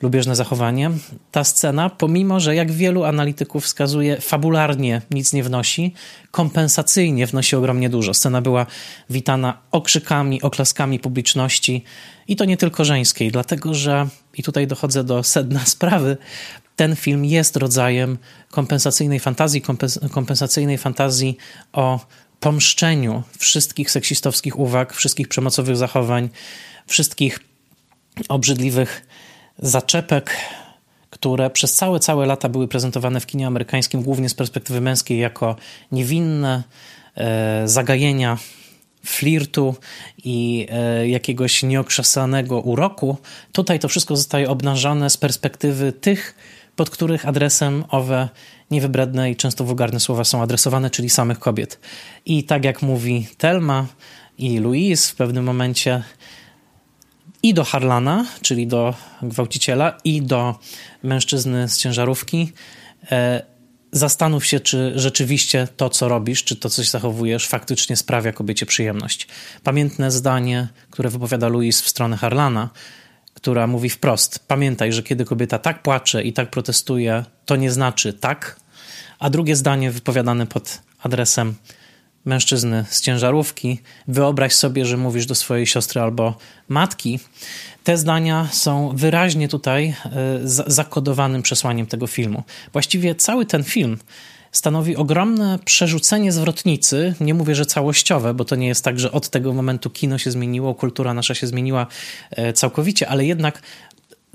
lubieżne 0.02 0.36
zachowanie. 0.36 0.90
Ta 1.30 1.44
scena, 1.44 1.90
pomimo, 1.90 2.40
że 2.40 2.54
jak 2.54 2.72
wielu 2.72 3.04
analityków 3.04 3.64
wskazuje, 3.64 4.20
fabularnie 4.20 5.02
nic 5.10 5.32
nie 5.32 5.42
wnosi, 5.42 5.94
kompensacyjnie 6.30 7.26
wnosi 7.26 7.56
ogromnie 7.56 7.88
dużo. 7.88 8.14
Scena 8.14 8.42
była 8.42 8.66
witana 9.10 9.58
okrzykami, 9.70 10.42
oklaskami 10.42 10.98
publiczności 10.98 11.84
i 12.28 12.36
to 12.36 12.44
nie 12.44 12.56
tylko 12.56 12.84
żeńskiej, 12.84 13.30
dlatego 13.32 13.74
że, 13.74 14.08
i 14.36 14.42
tutaj 14.42 14.66
dochodzę 14.66 15.04
do 15.04 15.22
sedna 15.22 15.64
sprawy, 15.74 16.16
ten 16.76 16.96
film 16.96 17.24
jest 17.24 17.56
rodzajem 17.56 18.18
kompensacyjnej 18.50 19.20
fantazji, 19.20 19.62
kompensacyjnej 20.10 20.78
fantazji 20.78 21.36
o 21.72 22.00
pomszczeniu 22.40 23.22
wszystkich 23.38 23.90
seksistowskich 23.90 24.58
uwag, 24.58 24.92
wszystkich 24.92 25.28
przemocowych 25.28 25.76
zachowań, 25.76 26.28
wszystkich 26.86 27.40
obrzydliwych 28.28 29.06
zaczepek, 29.58 30.36
które 31.10 31.50
przez 31.50 31.74
całe, 31.74 32.00
całe 32.00 32.26
lata 32.26 32.48
były 32.48 32.68
prezentowane 32.68 33.20
w 33.20 33.26
kinie 33.26 33.46
amerykańskim, 33.46 34.02
głównie 34.02 34.28
z 34.28 34.34
perspektywy 34.34 34.80
męskiej, 34.80 35.18
jako 35.18 35.56
niewinne 35.92 36.62
e, 37.14 37.62
zagajenia 37.68 38.38
flirtu 39.06 39.74
i 40.24 40.66
e, 40.70 41.08
jakiegoś 41.08 41.62
nieokrzesanego 41.62 42.60
uroku. 42.60 43.16
Tutaj 43.52 43.78
to 43.78 43.88
wszystko 43.88 44.16
zostaje 44.16 44.50
obnażane 44.50 45.10
z 45.10 45.16
perspektywy 45.16 45.92
tych 45.92 46.34
pod 46.76 46.90
których 46.90 47.28
adresem 47.28 47.84
owe 47.88 48.28
niewybredne 48.70 49.30
i 49.30 49.36
często 49.36 49.64
wulgarne 49.64 50.00
słowa 50.00 50.24
są 50.24 50.42
adresowane, 50.42 50.90
czyli 50.90 51.10
samych 51.10 51.38
kobiet. 51.38 51.80
I 52.26 52.44
tak 52.44 52.64
jak 52.64 52.82
mówi 52.82 53.26
Telma 53.38 53.86
i 54.38 54.58
Louise 54.58 55.12
w 55.12 55.14
pewnym 55.14 55.44
momencie 55.44 56.02
i 57.42 57.54
do 57.54 57.64
Harlana, 57.64 58.26
czyli 58.42 58.66
do 58.66 58.94
gwałciciela, 59.22 59.98
i 60.04 60.22
do 60.22 60.58
mężczyzny 61.02 61.68
z 61.68 61.78
ciężarówki, 61.78 62.52
e, 63.10 63.42
zastanów 63.96 64.46
się, 64.46 64.60
czy 64.60 64.92
rzeczywiście 64.94 65.68
to, 65.76 65.90
co 65.90 66.08
robisz, 66.08 66.44
czy 66.44 66.56
to, 66.56 66.70
co 66.70 66.84
się 66.84 66.90
zachowujesz, 66.90 67.48
faktycznie 67.48 67.96
sprawia 67.96 68.32
kobiecie 68.32 68.66
przyjemność. 68.66 69.28
Pamiętne 69.62 70.10
zdanie, 70.10 70.68
które 70.90 71.10
wypowiada 71.10 71.48
Louise 71.48 71.84
w 71.84 71.88
stronę 71.88 72.16
Harlana, 72.16 72.70
która 73.34 73.66
mówi 73.66 73.90
wprost: 73.90 74.38
Pamiętaj, 74.48 74.92
że 74.92 75.02
kiedy 75.02 75.24
kobieta 75.24 75.58
tak 75.58 75.82
płacze 75.82 76.22
i 76.22 76.32
tak 76.32 76.50
protestuje, 76.50 77.24
to 77.44 77.56
nie 77.56 77.70
znaczy 77.70 78.12
tak. 78.12 78.60
A 79.18 79.30
drugie 79.30 79.56
zdanie 79.56 79.90
wypowiadane 79.90 80.46
pod 80.46 80.82
adresem 81.02 81.54
mężczyzny 82.26 82.84
z 82.90 83.00
ciężarówki: 83.00 83.80
Wyobraź 84.08 84.54
sobie, 84.54 84.86
że 84.86 84.96
mówisz 84.96 85.26
do 85.26 85.34
swojej 85.34 85.66
siostry 85.66 86.00
albo 86.00 86.34
matki. 86.68 87.20
Te 87.84 87.96
zdania 87.96 88.48
są 88.52 88.92
wyraźnie 88.96 89.48
tutaj 89.48 89.86
e, 89.86 89.94
zakodowanym 90.66 91.42
przesłaniem 91.42 91.86
tego 91.86 92.06
filmu. 92.06 92.42
Właściwie 92.72 93.14
cały 93.14 93.46
ten 93.46 93.64
film 93.64 93.98
stanowi 94.52 94.96
ogromne 94.96 95.58
przerzucenie 95.64 96.32
zwrotnicy. 96.32 97.14
Nie 97.20 97.34
mówię, 97.34 97.54
że 97.54 97.66
całościowe, 97.66 98.34
bo 98.34 98.44
to 98.44 98.56
nie 98.56 98.66
jest 98.66 98.84
tak, 98.84 99.00
że 99.00 99.12
od 99.12 99.28
tego 99.28 99.52
momentu 99.52 99.90
kino 99.90 100.18
się 100.18 100.30
zmieniło, 100.30 100.74
kultura 100.74 101.14
nasza 101.14 101.34
się 101.34 101.46
zmieniła 101.46 101.86
e, 102.30 102.52
całkowicie, 102.52 103.08
ale 103.08 103.24
jednak 103.24 103.62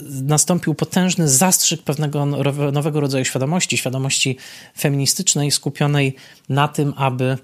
nastąpił 0.10 0.76
potężny 0.76 1.30
zastrzyk 1.30 1.82
pewnego 1.82 2.26
nowego 2.72 3.00
rodzaju 3.00 3.26
świadomości, 3.26 3.78
świadomości 3.78 4.38
feministycznej, 4.78 5.52
skupionej 5.52 6.16
na 6.50 6.68
tym, 6.68 6.94
aby 6.98 7.38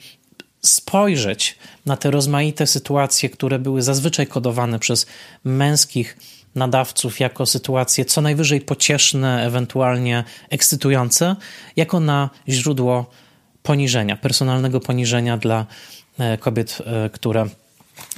spojrzeć 0.67 1.57
na 1.85 1.97
te 1.97 2.11
rozmaite 2.11 2.67
sytuacje, 2.67 3.29
które 3.29 3.59
były 3.59 3.81
zazwyczaj 3.81 4.27
kodowane 4.27 4.79
przez 4.79 5.05
męskich 5.43 6.17
nadawców 6.55 7.19
jako 7.19 7.45
sytuacje 7.45 8.05
co 8.05 8.21
najwyżej 8.21 8.61
pocieszne, 8.61 9.45
ewentualnie 9.45 10.23
ekscytujące, 10.49 11.35
jako 11.75 11.99
na 11.99 12.29
źródło 12.49 13.09
poniżenia, 13.63 14.17
personalnego 14.17 14.79
poniżenia 14.79 15.37
dla 15.37 15.65
e, 16.17 16.37
kobiet, 16.37 16.77
e, 16.85 17.09
które 17.09 17.45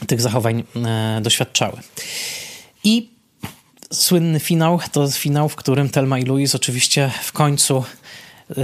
tych 0.08 0.22
zachowań 0.22 0.64
e, 0.76 1.20
doświadczały. 1.22 1.78
I 2.84 3.10
słynny 3.94 4.40
finał 4.40 4.80
to 4.92 5.12
finał, 5.12 5.50
w 5.50 5.56
którym 5.56 5.90
Telma 5.90 6.20
i 6.20 6.24
Louise 6.24 6.58
oczywiście 6.58 7.12
w 7.24 7.32
końcu 7.32 7.84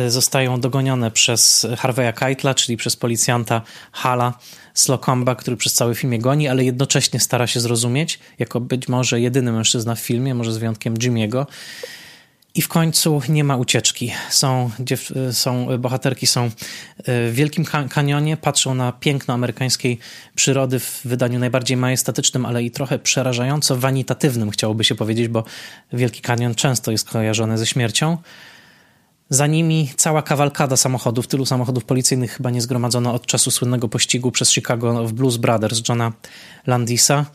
zostają 0.07 0.59
dogonione 0.59 1.11
przez 1.11 1.67
Harveya 1.77 2.13
Keitla, 2.13 2.53
czyli 2.53 2.77
przez 2.77 2.95
policjanta 2.95 3.61
Hala 3.91 4.33
Slocomba, 4.73 5.35
który 5.35 5.57
przez 5.57 5.73
cały 5.73 5.95
film 5.95 6.13
je 6.13 6.19
goni, 6.19 6.47
ale 6.47 6.63
jednocześnie 6.63 7.19
stara 7.19 7.47
się 7.47 7.59
zrozumieć, 7.59 8.19
jako 8.39 8.59
być 8.59 8.87
może 8.87 9.21
jedyny 9.21 9.51
mężczyzna 9.51 9.95
w 9.95 9.99
filmie, 9.99 10.35
może 10.35 10.53
z 10.53 10.57
wyjątkiem 10.57 10.93
Jimmy'ego. 10.93 11.45
I 12.55 12.61
w 12.61 12.67
końcu 12.67 13.21
nie 13.29 13.43
ma 13.43 13.57
ucieczki. 13.57 14.11
Są, 14.29 14.71
są 15.31 15.67
bohaterki 15.79 16.27
są 16.27 16.51
w 17.07 17.31
Wielkim 17.33 17.65
Kanionie, 17.89 18.37
patrzą 18.37 18.75
na 18.75 18.91
piękno 18.91 19.33
amerykańskiej 19.33 19.99
przyrody 20.35 20.79
w 20.79 21.01
wydaniu 21.05 21.39
najbardziej 21.39 21.77
majestatycznym, 21.77 22.45
ale 22.45 22.63
i 22.63 22.71
trochę 22.71 22.99
przerażająco 22.99 23.75
wanitatywnym, 23.75 24.51
chciałoby 24.51 24.83
się 24.83 24.95
powiedzieć, 24.95 25.27
bo 25.27 25.43
Wielki 25.93 26.21
Kanion 26.21 26.55
często 26.55 26.91
jest 26.91 27.09
kojarzony 27.09 27.57
ze 27.57 27.65
śmiercią. 27.65 28.17
Za 29.29 29.47
nimi 29.47 29.89
cała 29.97 30.21
kawalkada 30.21 30.77
samochodów, 30.77 31.27
tylu 31.27 31.45
samochodów 31.45 31.85
policyjnych 31.85 32.31
chyba 32.31 32.49
nie 32.49 32.61
zgromadzono 32.61 33.13
od 33.13 33.25
czasu 33.25 33.51
słynnego 33.51 33.89
pościgu 33.89 34.31
przez 34.31 34.51
Chicago 34.51 35.07
w 35.07 35.13
Blues 35.13 35.37
Brothers 35.37 35.81
Johna 35.89 36.13
Landisa. 36.67 37.25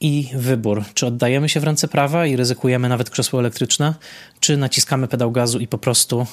I 0.00 0.28
wybór, 0.34 0.84
czy 0.94 1.06
oddajemy 1.06 1.48
się 1.48 1.60
w 1.60 1.64
ręce 1.64 1.88
prawa 1.88 2.26
i 2.26 2.36
ryzykujemy 2.36 2.88
nawet 2.88 3.10
krzesło 3.10 3.40
elektryczne, 3.40 3.94
czy 4.40 4.56
naciskamy 4.56 5.08
pedał 5.08 5.32
gazu 5.32 5.58
i 5.58 5.68
po 5.68 5.78
prostu, 5.78 6.26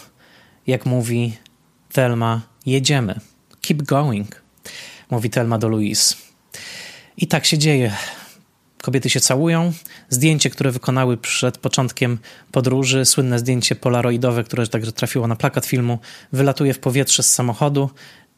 jak 0.67 0.85
mówi 0.85 1.37
Thelma, 1.93 2.41
jedziemy. 2.65 3.19
Keep 3.61 3.83
going, 3.83 4.41
mówi 5.09 5.29
Thelma 5.29 5.57
do 5.57 5.69
Louise. 5.69 6.15
I 7.17 7.27
tak 7.27 7.45
się 7.45 7.57
dzieje. 7.57 7.93
Kobiety 8.83 9.09
się 9.09 9.19
całują. 9.19 9.73
Zdjęcie, 10.09 10.49
które 10.49 10.71
wykonały 10.71 11.17
przed 11.17 11.57
początkiem 11.57 12.19
podróży, 12.51 13.05
słynne 13.05 13.39
zdjęcie 13.39 13.75
polaroidowe, 13.75 14.43
które 14.43 14.67
także 14.67 14.91
trafiło 14.91 15.27
na 15.27 15.35
plakat 15.35 15.65
filmu, 15.65 15.99
wylatuje 16.31 16.73
w 16.73 16.79
powietrze 16.79 17.23
z 17.23 17.33
samochodu. 17.33 17.89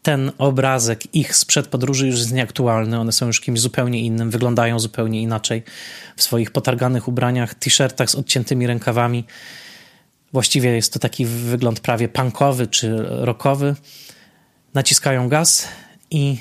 Ten 0.02 0.32
obrazek 0.38 1.16
ich 1.16 1.36
sprzed 1.36 1.68
podróży 1.68 2.08
już 2.08 2.20
jest 2.20 2.32
nieaktualny. 2.32 3.00
One 3.00 3.12
są 3.12 3.28
już 3.28 3.42
kimś 3.42 3.60
zupełnie 3.60 4.00
innym, 4.02 4.32
wyglądają 4.32 4.80
zupełnie 4.80 5.22
inaczej 5.22 5.64
w 6.16 6.24
swoich 6.24 6.52
potarganych 6.52 7.08
ubraniach, 7.08 7.54
t-shirtach 7.54 8.10
z 8.10 8.16
odciętymi 8.16 8.68
rękawami. 8.68 9.26
Właściwie 10.34 10.70
jest 10.70 10.94
to 10.94 11.00
taki 11.00 11.26
wygląd 11.26 11.80
prawie 11.80 12.10
punkowy 12.10 12.68
czy 12.68 12.96
rockowy. 13.08 13.76
Naciskają 14.74 15.30
gaz 15.30 15.68
i 16.12 16.38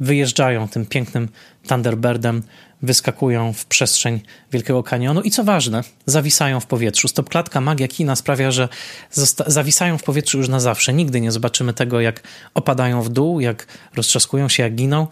wyjeżdżają 0.00 0.68
tym 0.68 0.86
pięknym 0.86 1.28
Thunderbirdem 1.68 2.42
wyskakują 2.82 3.52
w 3.52 3.66
przestrzeń 3.66 4.20
Wielkiego 4.52 4.82
Kanionu 4.82 5.20
i 5.20 5.30
co 5.30 5.44
ważne, 5.44 5.84
zawisają 6.06 6.60
w 6.60 6.66
powietrzu. 6.66 7.08
Stopklatka 7.08 7.60
magia 7.60 7.88
kina 7.88 8.16
sprawia, 8.16 8.50
że 8.50 8.68
zawisają 9.46 9.98
w 9.98 10.02
powietrzu 10.02 10.38
już 10.38 10.48
na 10.48 10.60
zawsze. 10.60 10.92
Nigdy 10.92 11.20
nie 11.20 11.32
zobaczymy 11.32 11.72
tego, 11.72 12.00
jak 12.00 12.22
opadają 12.54 13.02
w 13.02 13.08
dół, 13.08 13.40
jak 13.40 13.66
roztrzaskują 13.94 14.48
się, 14.48 14.62
jak 14.62 14.74
giną, 14.74 15.06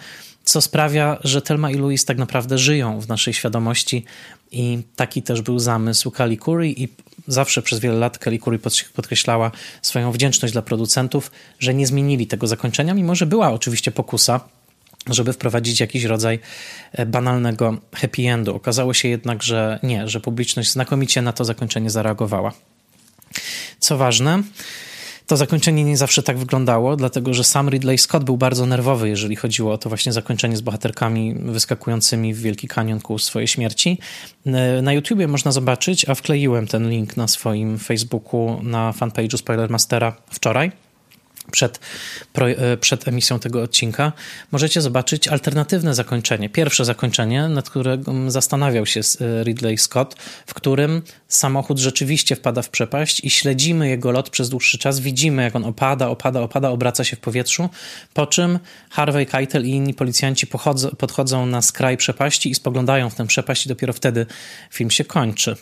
co 0.45 0.61
sprawia, 0.61 1.19
że 1.25 1.43
Telma 1.43 1.71
i 1.71 1.75
Louis 1.75 2.05
tak 2.05 2.19
naprawdę 2.19 2.59
żyją 2.59 3.01
w 3.01 3.09
naszej 3.09 3.35
świadomości 3.35 4.05
i 4.53 4.79
taki 4.97 5.23
też 5.23 5.43
był 5.43 5.59
zamysł 5.59 6.11
Kali 6.11 6.39
Curry 6.39 6.69
i 6.69 6.89
zawsze 7.27 7.63
przez 7.63 7.79
wiele 7.79 7.99
lat 7.99 8.19
Kelly 8.19 8.39
Curry 8.39 8.59
podkreślała 8.95 9.51
swoją 9.83 10.13
wdzięczność 10.13 10.53
dla 10.53 10.63
producentów, 10.63 11.31
że 11.59 11.75
nie 11.75 11.87
zmienili 11.87 12.27
tego 12.27 12.47
zakończenia, 12.47 12.95
mimo 12.95 13.15
że 13.15 13.27
była 13.27 13.53
oczywiście 13.53 13.91
pokusa 13.91 14.41
żeby 15.07 15.33
wprowadzić 15.33 15.81
jakiś 15.81 16.05
rodzaj 16.05 16.39
e, 16.93 17.07
banalnego 17.07 17.77
happy 17.95 18.23
endu. 18.23 18.55
Okazało 18.55 18.95
się 18.95 19.09
jednak, 19.09 19.43
że 19.43 19.79
nie, 19.83 20.09
że 20.09 20.21
publiczność 20.21 20.71
znakomicie 20.71 21.23
na 21.23 21.33
to 21.33 21.45
zakończenie 21.45 21.91
zareagowała. 21.91 22.53
Co 23.79 23.97
ważne, 23.97 24.43
to 25.27 25.37
zakończenie 25.37 25.85
nie 25.85 25.97
zawsze 25.97 26.23
tak 26.23 26.39
wyglądało, 26.39 26.97
dlatego 26.97 27.35
że 27.35 27.45
sam 27.45 27.69
Ridley 27.69 27.99
Scott 27.99 28.25
był 28.25 28.37
bardzo 28.37 28.67
nerwowy, 28.67 29.09
jeżeli 29.09 29.37
chodziło 29.37 29.73
o 29.73 29.79
to 29.79 29.89
właśnie 29.89 30.13
zakończenie 30.13 30.57
z 30.57 30.61
bohaterkami 30.61 31.35
wyskakującymi 31.35 32.35
w 32.35 32.41
Wielki 32.41 32.69
Kanion 32.69 33.01
ku 33.01 33.19
swojej 33.19 33.49
śmierci. 33.49 33.99
E, 34.47 34.83
na 34.83 34.93
YouTubie 34.93 35.29
można 35.29 35.53
zobaczyć, 35.53 36.09
a 36.09 36.15
wkleiłem 36.15 36.67
ten 36.67 36.91
link 36.91 37.17
na 37.17 37.29
swoim 37.29 37.79
Facebooku 37.79 38.61
na 38.63 38.93
fanpage'u 38.93 39.37
Spoilermastera 39.37 40.17
wczoraj 40.31 40.73
przed, 41.51 41.81
e, 42.35 42.77
przed 42.77 43.09
emisją 43.09 43.39
tego 43.39 43.63
odcinka, 43.63 44.13
możecie 44.53 44.81
zobaczyć 44.81 45.29
alternatywne 45.29 45.95
zakończenie. 45.95 46.49
Pierwsze 46.49 46.85
zakończenie, 46.85 47.49
nad 47.49 47.71
którym 47.71 48.31
zastanawiał 48.31 48.87
się 48.87 49.01
e, 49.01 49.45
Ridley 49.45 49.79
Scott, 49.79 50.15
w 50.47 50.55
którym 50.55 51.03
samochód 51.29 51.79
rzeczywiście 51.79 52.37
wpada 52.37 52.63
w 52.63 52.69
przepaść 52.69 53.25
i 53.25 53.31
śledzimy 53.31 53.89
jego 53.89 54.11
lot 54.11 54.31
przez 54.31 54.49
dłuższy 54.49 54.79
czas. 54.79 55.01
Widzimy, 55.01 55.43
jak 55.43 55.57
on 55.57 55.65
opada, 55.65 56.09
opada, 56.09 56.41
opada, 56.41 56.71
obraca 56.71 57.05
się 57.05 57.17
w 57.17 57.21
powietrzu, 57.21 57.69
po 58.15 58.27
czym 58.27 58.59
Harvey 58.91 59.27
Keitel 59.27 59.67
i 59.67 59.71
inni 59.71 59.95
policjanci 59.95 60.47
podchodzą 60.99 61.47
na 61.47 61.63
skraj 61.63 61.97
przepaści 61.97 62.51
i 62.51 62.55
spoglądają 62.55 63.11
w 63.11 63.15
tę 63.15 63.27
przepaść 63.27 63.67
i 63.67 63.69
dopiero 63.69 63.93
wtedy 63.93 64.27
film 64.71 64.91
się 64.91 65.05
kończy. 65.05 65.57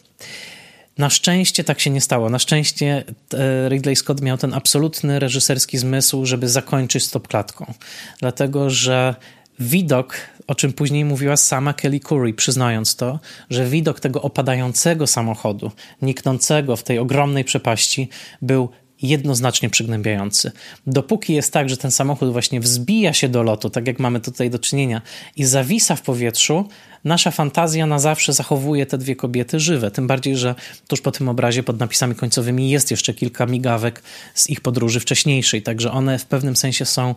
Na 0.98 1.10
szczęście 1.10 1.64
tak 1.64 1.80
się 1.80 1.90
nie 1.90 2.00
stało. 2.00 2.30
Na 2.30 2.38
szczęście 2.38 3.04
e, 3.34 3.68
Ridley 3.68 3.96
Scott 3.96 4.20
miał 4.20 4.38
ten 4.38 4.54
absolutny 4.54 5.18
reżyserski 5.18 5.78
zmysł, 5.78 6.26
żeby 6.26 6.48
zakończyć 6.48 7.04
stopklatką. 7.04 7.74
Dlatego, 8.20 8.70
że 8.70 9.14
widok, 9.60 10.16
o 10.46 10.54
czym 10.54 10.72
później 10.72 11.04
mówiła 11.04 11.36
sama 11.36 11.72
Kelly 11.72 12.00
Curry, 12.00 12.34
przyznając 12.34 12.96
to, 12.96 13.20
że 13.50 13.66
widok 13.66 14.00
tego 14.00 14.22
opadającego 14.22 15.06
samochodu, 15.06 15.70
niknącego 16.02 16.76
w 16.76 16.82
tej 16.82 16.98
ogromnej 16.98 17.44
przepaści, 17.44 18.08
był 18.42 18.68
jednoznacznie 19.02 19.70
przygnębiający. 19.70 20.52
Dopóki 20.86 21.34
jest 21.34 21.52
tak, 21.52 21.68
że 21.68 21.76
ten 21.76 21.90
samochód 21.90 22.32
właśnie 22.32 22.60
wzbija 22.60 23.12
się 23.12 23.28
do 23.28 23.42
lotu, 23.42 23.70
tak 23.70 23.86
jak 23.86 23.98
mamy 23.98 24.20
tutaj 24.20 24.50
do 24.50 24.58
czynienia, 24.58 25.02
i 25.36 25.44
zawisa 25.44 25.96
w 25.96 26.02
powietrzu, 26.02 26.68
nasza 27.04 27.30
fantazja 27.30 27.86
na 27.86 27.98
zawsze 27.98 28.32
zachowuje 28.32 28.86
te 28.86 28.98
dwie 28.98 29.16
kobiety 29.16 29.60
żywe. 29.60 29.90
Tym 29.90 30.06
bardziej, 30.06 30.36
że 30.36 30.54
tuż 30.88 31.00
po 31.00 31.10
tym 31.10 31.28
obrazie 31.28 31.62
pod 31.62 31.80
napisami 31.80 32.14
końcowymi 32.14 32.70
jest 32.70 32.90
jeszcze 32.90 33.14
kilka 33.14 33.46
migawek 33.46 34.02
z 34.34 34.50
ich 34.50 34.60
podróży 34.60 35.00
wcześniejszej, 35.00 35.62
także 35.62 35.92
one 35.92 36.18
w 36.18 36.24
pewnym 36.24 36.56
sensie 36.56 36.84
są 36.84 37.14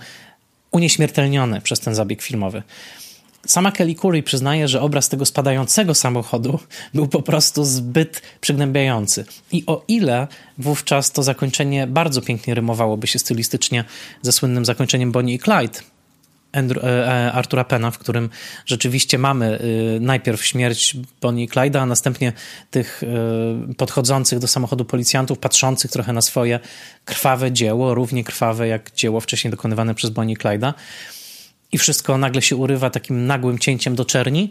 unieśmiertelnione 0.72 1.62
przez 1.62 1.80
ten 1.80 1.96
zabieg 1.96 2.22
filmowy. 2.22 2.64
Sama 3.48 3.72
Kelly 3.72 3.96
Curry 3.96 4.24
przyznaje, 4.24 4.68
że 4.68 4.82
obraz 4.82 5.10
tego 5.10 5.26
spadającego 5.26 5.96
samochodu 5.96 6.60
był 6.94 7.08
po 7.08 7.22
prostu 7.22 7.66
zbyt 7.66 8.22
przygnębiający. 8.42 9.26
I 9.52 9.64
o 9.68 9.84
ile 9.88 10.28
wówczas 10.58 11.12
to 11.12 11.24
zakończenie 11.24 11.88
bardzo 11.88 12.22
pięknie 12.22 12.56
rymowałoby 12.56 13.08
się 13.08 13.20
stylistycznie 13.20 13.84
ze 14.22 14.32
słynnym 14.32 14.66
zakończeniem 14.66 15.12
Bonnie 15.12 15.34
i 15.34 15.40
Clyde, 15.40 15.80
Andrew, 16.52 16.84
e, 16.84 16.88
e, 16.88 17.32
Artura 17.32 17.64
Pena, 17.64 17.92
w 17.92 17.98
którym 17.98 18.30
rzeczywiście 18.66 19.18
mamy 19.18 19.60
e, 19.60 20.00
najpierw 20.00 20.46
śmierć 20.46 20.98
Bonnie 21.22 21.44
i 21.44 21.50
Clyde'a, 21.50 21.78
a 21.78 21.86
następnie 21.86 22.34
tych 22.72 23.02
podchodzących 23.78 24.40
do 24.40 24.48
samochodu 24.48 24.86
policjantów, 24.86 25.40
patrzących 25.40 25.92
trochę 25.92 26.14
na 26.14 26.22
swoje 26.22 26.60
krwawe 27.06 27.52
dzieło, 27.52 27.94
równie 27.94 28.24
krwawe 28.24 28.68
jak 28.68 28.92
dzieło 28.96 29.20
wcześniej 29.20 29.52
dokonywane 29.52 29.96
przez 29.96 30.10
Bonnie 30.10 30.34
i 30.34 30.38
Clyde'a 30.38 30.74
i 31.72 31.78
wszystko 31.78 32.18
nagle 32.18 32.42
się 32.42 32.56
urywa 32.56 32.90
takim 32.90 33.28
nagłym 33.28 33.60
cięciem 33.60 33.96
do 33.96 34.06
czerni, 34.06 34.50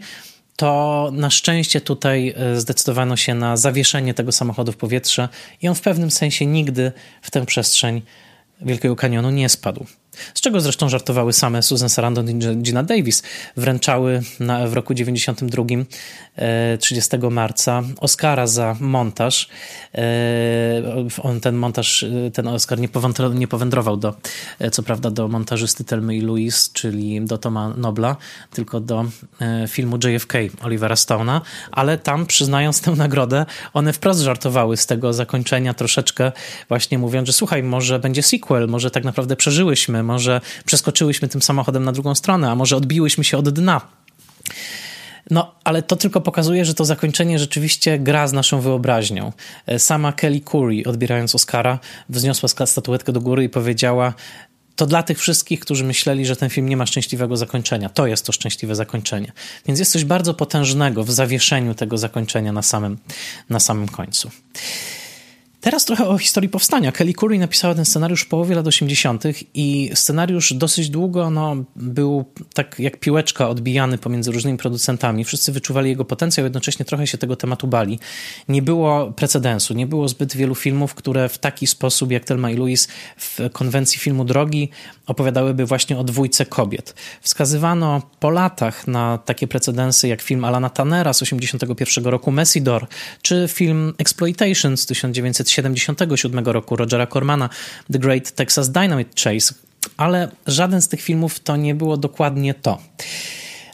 to 0.55 1.09
na 1.13 1.29
szczęście 1.29 1.81
tutaj 1.81 2.33
e, 2.37 2.59
zdecydowano 2.59 3.17
się 3.17 3.35
na 3.35 3.57
zawieszenie 3.57 4.13
tego 4.13 4.31
samochodu 4.31 4.71
w 4.71 4.77
powietrze 4.77 5.29
i 5.61 5.67
on 5.67 5.75
w 5.75 5.81
pewnym 5.81 6.11
sensie 6.11 6.45
nigdy 6.45 6.91
w 7.21 7.31
tę 7.31 7.45
przestrzeń 7.45 8.01
Wielkiego 8.61 8.95
Kanionu 8.95 9.31
nie 9.31 9.49
spadł. 9.49 9.85
Z 10.33 10.41
czego 10.41 10.61
zresztą 10.61 10.89
żartowały 10.89 11.33
same 11.33 11.63
Susan 11.63 11.89
Sarandon 11.89 12.29
i 12.29 12.57
Gina 12.57 12.83
Davis. 12.83 13.23
Wręczały 13.57 14.21
na, 14.39 14.67
w 14.67 14.73
roku 14.73 14.93
92, 14.93 15.63
30 16.79 17.15
e, 17.15 17.29
marca, 17.29 17.83
Oscara 17.99 18.47
za 18.47 18.75
montaż. 18.79 19.49
E, 19.95 20.01
on, 21.21 21.39
ten 21.39 21.55
montaż, 21.55 22.03
e, 22.03 22.31
ten 22.31 22.47
Oscar 22.47 22.79
nie, 23.33 23.47
powędrował 23.47 23.97
do, 23.97 24.15
co 24.71 24.83
prawda, 24.83 25.11
do 25.11 25.27
montażysty 25.27 25.83
Telmy 25.83 26.15
i 26.15 26.21
Louise, 26.21 26.69
czyli 26.73 27.21
do 27.25 27.37
Toma 27.37 27.73
Nobla, 27.77 28.15
tylko 28.51 28.79
do 28.79 29.05
filmu 29.67 29.97
JFK 30.03 30.33
Olivera 30.61 30.95
Stone'a, 30.95 31.41
ale 31.71 31.97
tam 31.97 32.25
przyznając 32.25 32.81
tę 32.81 32.91
nagrodę, 32.91 33.45
one 33.73 33.93
wprost 33.93 34.19
żartowały 34.19 34.77
z 34.77 34.85
tego 34.85 35.13
zakończenia 35.13 35.73
troszeczkę, 35.73 36.31
właśnie 36.69 36.97
mówiąc, 36.97 37.27
że 37.27 37.33
słuchaj, 37.33 37.63
może 37.63 37.99
będzie 37.99 38.23
sequel, 38.23 38.67
może 38.67 38.91
tak 38.91 39.03
naprawdę 39.03 39.35
przeżyłyśmy, 39.35 40.03
może 40.03 40.41
przeskoczyłyśmy 40.65 41.27
tym 41.27 41.41
samochodem 41.41 41.83
na 41.83 41.91
drugą 41.91 42.15
stronę, 42.15 42.51
a 42.51 42.55
może 42.55 42.77
odbiłyśmy 42.77 43.23
się 43.23 43.37
od 43.37 43.49
dna. 43.49 43.81
No, 45.29 45.55
ale 45.63 45.83
to 45.83 45.95
tylko 45.95 46.21
pokazuje, 46.21 46.65
że 46.65 46.73
to 46.73 46.85
zakończenie 46.85 47.39
rzeczywiście 47.39 47.99
gra 47.99 48.27
z 48.27 48.33
naszą 48.33 48.61
wyobraźnią. 48.61 49.31
E, 49.67 49.79
sama 49.79 50.13
Kelly 50.13 50.41
Curry, 50.41 50.83
odbierając 50.85 51.35
Oscara, 51.35 51.79
wzniosła 52.09 52.65
statuetkę 52.65 53.11
do 53.11 53.21
góry 53.21 53.43
i 53.43 53.49
powiedziała: 53.49 54.13
to 54.75 54.85
dla 54.85 55.03
tych 55.03 55.19
wszystkich, 55.19 55.59
którzy 55.59 55.83
myśleli, 55.83 56.25
że 56.25 56.35
ten 56.35 56.49
film 56.49 56.69
nie 56.69 56.77
ma 56.77 56.85
szczęśliwego 56.85 57.37
zakończenia. 57.37 57.89
To 57.89 58.07
jest 58.07 58.25
to 58.25 58.31
szczęśliwe 58.31 58.75
zakończenie. 58.75 59.31
Więc 59.65 59.79
jest 59.79 59.91
coś 59.91 60.05
bardzo 60.05 60.33
potężnego 60.33 61.03
w 61.03 61.11
zawieszeniu 61.11 61.75
tego 61.75 61.97
zakończenia 61.97 62.51
na 62.51 62.61
samym, 62.61 62.97
na 63.49 63.59
samym 63.59 63.87
końcu. 63.87 64.31
Teraz 65.61 65.85
trochę 65.85 66.07
o 66.07 66.17
historii 66.17 66.49
powstania. 66.49 66.91
Kelly 66.91 67.13
Curry 67.13 67.39
napisała 67.39 67.75
ten 67.75 67.85
scenariusz 67.85 68.21
w 68.21 68.27
połowie 68.27 68.55
lat 68.55 68.67
80. 68.67 69.23
i 69.53 69.91
scenariusz 69.93 70.53
dosyć 70.53 70.89
długo 70.89 71.29
no, 71.29 71.55
był 71.75 72.25
tak 72.53 72.79
jak 72.79 72.99
piłeczka 72.99 73.49
odbijany 73.49 73.97
pomiędzy 73.97 74.31
różnymi 74.31 74.57
producentami. 74.57 75.23
Wszyscy 75.23 75.51
wyczuwali 75.51 75.89
jego 75.89 76.05
potencjał, 76.05 76.43
jednocześnie 76.45 76.85
trochę 76.85 77.07
się 77.07 77.17
tego 77.17 77.35
tematu 77.35 77.67
bali. 77.67 77.99
Nie 78.47 78.61
było 78.61 79.11
precedensu, 79.11 79.73
nie 79.73 79.87
było 79.87 80.07
zbyt 80.07 80.35
wielu 80.35 80.55
filmów, 80.55 80.95
które 80.95 81.29
w 81.29 81.37
taki 81.37 81.67
sposób 81.67 82.11
jak 82.11 82.25
Telma 82.25 82.51
i 82.51 82.55
Louise 82.55 82.87
w 83.17 83.39
konwencji 83.53 83.99
filmu 83.99 84.25
Drogi 84.25 84.69
opowiadałyby 85.11 85.65
właśnie 85.65 85.97
o 85.97 86.03
dwójce 86.03 86.45
kobiet. 86.45 86.95
Wskazywano 87.21 88.01
po 88.19 88.29
latach 88.29 88.87
na 88.87 89.17
takie 89.17 89.47
precedensy 89.47 90.07
jak 90.07 90.21
film 90.21 90.45
Alana 90.45 90.69
Tannera 90.69 91.13
z 91.13 91.19
1981 91.19 92.11
roku 92.11 92.31
Messidor, 92.31 92.87
czy 93.21 93.45
film 93.47 93.93
Exploitation 93.97 94.77
z 94.77 94.85
1977 94.85 96.45
roku 96.45 96.75
Rogera 96.75 97.07
Cormana 97.07 97.49
The 97.91 97.99
Great 97.99 98.31
Texas 98.31 98.71
Dynamite 98.71 99.23
Chase, 99.23 99.53
ale 99.97 100.31
żaden 100.47 100.81
z 100.81 100.87
tych 100.87 101.01
filmów 101.01 101.39
to 101.39 101.55
nie 101.55 101.75
było 101.75 101.97
dokładnie 101.97 102.53
to. 102.53 102.77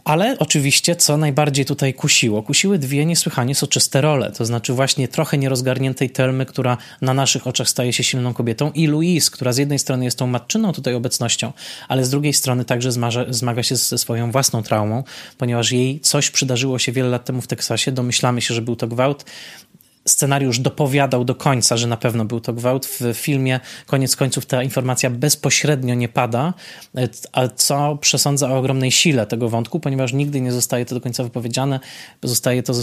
Ale 0.07 0.35
oczywiście, 0.39 0.95
co 0.95 1.17
najbardziej 1.17 1.65
tutaj 1.65 1.93
kusiło? 1.93 2.43
Kusiły 2.43 2.79
dwie 2.79 3.05
niesłychanie 3.05 3.55
soczyste 3.55 4.01
role, 4.01 4.31
to 4.31 4.45
znaczy 4.45 4.73
właśnie 4.73 5.07
trochę 5.07 5.37
nierozgarniętej 5.37 6.09
Telmy, 6.09 6.45
która 6.45 6.77
na 7.01 7.13
naszych 7.13 7.47
oczach 7.47 7.69
staje 7.69 7.93
się 7.93 8.03
silną 8.03 8.33
kobietą 8.33 8.71
i 8.71 8.87
Louise, 8.87 9.31
która 9.31 9.53
z 9.53 9.57
jednej 9.57 9.79
strony 9.79 10.05
jest 10.05 10.17
tą 10.17 10.27
matczyną 10.27 10.73
tutaj 10.73 10.93
obecnością, 10.93 11.53
ale 11.87 12.05
z 12.05 12.09
drugiej 12.09 12.33
strony 12.33 12.65
także 12.65 12.91
zmaga, 12.91 13.25
zmaga 13.29 13.63
się 13.63 13.75
ze 13.75 13.97
swoją 13.97 14.31
własną 14.31 14.63
traumą, 14.63 15.03
ponieważ 15.37 15.71
jej 15.71 15.99
coś 15.99 16.31
przydarzyło 16.31 16.79
się 16.79 16.91
wiele 16.91 17.09
lat 17.09 17.25
temu 17.25 17.41
w 17.41 17.47
Teksasie, 17.47 17.91
domyślamy 17.91 18.41
się, 18.41 18.53
że 18.53 18.61
był 18.61 18.75
to 18.75 18.87
gwałt, 18.87 19.25
scenariusz 20.07 20.59
dopowiadał 20.59 21.25
do 21.25 21.35
końca, 21.35 21.77
że 21.77 21.87
na 21.87 21.97
pewno 21.97 22.25
był 22.25 22.39
to 22.39 22.53
gwałt. 22.53 22.85
W 22.85 23.13
filmie 23.13 23.59
koniec 23.85 24.15
końców 24.15 24.45
ta 24.45 24.63
informacja 24.63 25.09
bezpośrednio 25.09 25.95
nie 25.95 26.09
pada, 26.09 26.53
a 27.31 27.47
co 27.47 27.97
przesądza 28.01 28.49
o 28.49 28.57
ogromnej 28.57 28.91
sile 28.91 29.25
tego 29.25 29.49
wątku, 29.49 29.79
ponieważ 29.79 30.13
nigdy 30.13 30.41
nie 30.41 30.51
zostaje 30.51 30.85
to 30.85 30.95
do 30.95 31.01
końca 31.01 31.23
wypowiedziane, 31.23 31.79
zostaje 32.23 32.63
to, 32.63 32.73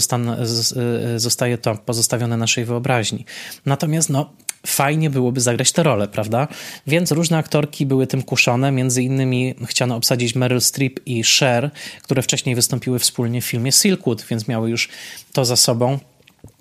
zostaje 1.15 1.57
to 1.57 1.75
pozostawione 1.75 2.37
naszej 2.37 2.65
wyobraźni. 2.65 3.25
Natomiast 3.65 4.09
no, 4.09 4.29
fajnie 4.65 5.09
byłoby 5.09 5.41
zagrać 5.41 5.71
tę 5.71 5.83
rolę, 5.83 6.07
prawda? 6.07 6.47
Więc 6.87 7.11
różne 7.11 7.37
aktorki 7.37 7.85
były 7.85 8.07
tym 8.07 8.23
kuszone, 8.23 8.71
między 8.71 9.03
innymi 9.03 9.55
chciano 9.65 9.95
obsadzić 9.95 10.35
Meryl 10.35 10.61
Streep 10.61 10.99
i 11.05 11.23
Cher, 11.23 11.71
które 12.01 12.21
wcześniej 12.21 12.55
wystąpiły 12.55 12.99
wspólnie 12.99 13.41
w 13.41 13.45
filmie 13.45 13.71
Silkwood, 13.71 14.25
więc 14.29 14.47
miały 14.47 14.69
już 14.69 14.89
to 15.33 15.45
za 15.45 15.55
sobą. 15.55 15.99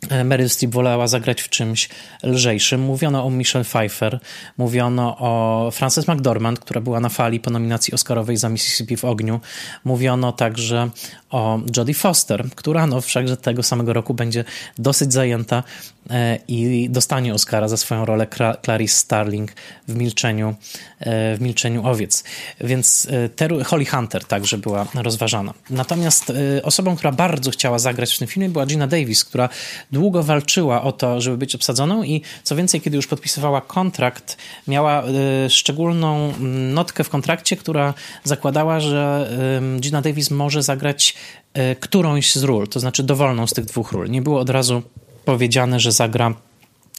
E, 0.08 0.24
Meryl 0.24 0.48
Streep 0.48 0.72
wolała 0.72 1.06
zagrać 1.06 1.42
w 1.42 1.48
czymś 1.48 1.88
lżejszym. 2.22 2.80
Mówiono 2.80 3.24
o 3.24 3.30
Michelle 3.30 3.64
Pfeiffer, 3.64 4.20
mówiono 4.58 5.16
o 5.18 5.70
Frances 5.70 6.08
McDormand, 6.08 6.60
która 6.60 6.80
była 6.80 7.00
na 7.00 7.08
fali 7.08 7.40
po 7.40 7.50
nominacji 7.50 7.94
Oscarowej 7.94 8.36
za 8.36 8.48
Mississippi 8.48 8.96
w 8.96 9.04
ogniu. 9.04 9.40
Mówiono 9.84 10.32
także 10.32 10.90
o 11.30 11.60
Jodie 11.76 11.94
Foster, 11.94 12.44
która 12.54 12.86
no 12.86 13.00
wszakże 13.00 13.36
tego 13.36 13.62
samego 13.62 13.92
roku 13.92 14.14
będzie 14.14 14.44
dosyć 14.78 15.12
zajęta 15.12 15.62
e, 16.10 16.38
i 16.48 16.90
dostanie 16.90 17.34
Oscara 17.34 17.68
za 17.68 17.76
swoją 17.76 18.04
rolę 18.04 18.26
Clarice 18.64 18.96
Starling 18.96 19.52
w 19.88 19.96
Milczeniu, 19.96 20.54
e, 21.00 21.36
w 21.36 21.40
Milczeniu 21.40 21.86
Owiec. 21.86 22.24
Więc 22.60 23.08
Holly 23.66 23.84
Hunter 23.84 24.24
także 24.24 24.58
była 24.58 24.86
rozważana. 24.94 25.54
Natomiast 25.70 26.32
osobą, 26.62 26.96
która 26.96 27.12
bardzo 27.12 27.50
chciała 27.50 27.78
zagrać 27.78 28.14
w 28.14 28.18
tym 28.18 28.28
filmie 28.28 28.48
była 28.48 28.66
Gina 28.66 28.86
Davis, 28.86 29.24
która 29.24 29.48
długo 29.94 30.22
walczyła 30.22 30.82
o 30.82 30.92
to, 30.92 31.20
żeby 31.20 31.36
być 31.36 31.54
obsadzoną 31.54 32.02
i 32.02 32.22
co 32.42 32.56
więcej, 32.56 32.80
kiedy 32.80 32.96
już 32.96 33.06
podpisywała 33.06 33.60
kontrakt, 33.60 34.36
miała 34.68 35.04
y, 35.46 35.50
szczególną 35.50 36.32
mm, 36.34 36.74
notkę 36.74 37.04
w 37.04 37.08
kontrakcie, 37.08 37.56
która 37.56 37.94
zakładała, 38.24 38.80
że 38.80 39.30
Gina 39.80 40.02
Davis 40.02 40.30
może 40.30 40.62
zagrać 40.62 41.14
y, 41.72 41.76
którąś 41.76 42.34
z 42.34 42.42
ról, 42.44 42.68
to 42.68 42.80
znaczy 42.80 43.02
dowolną 43.02 43.46
z 43.46 43.52
tych 43.52 43.64
dwóch 43.64 43.92
ról. 43.92 44.10
Nie 44.10 44.22
było 44.22 44.40
od 44.40 44.50
razu 44.50 44.82
powiedziane, 45.24 45.80
że 45.80 45.92
zagra 45.92 46.34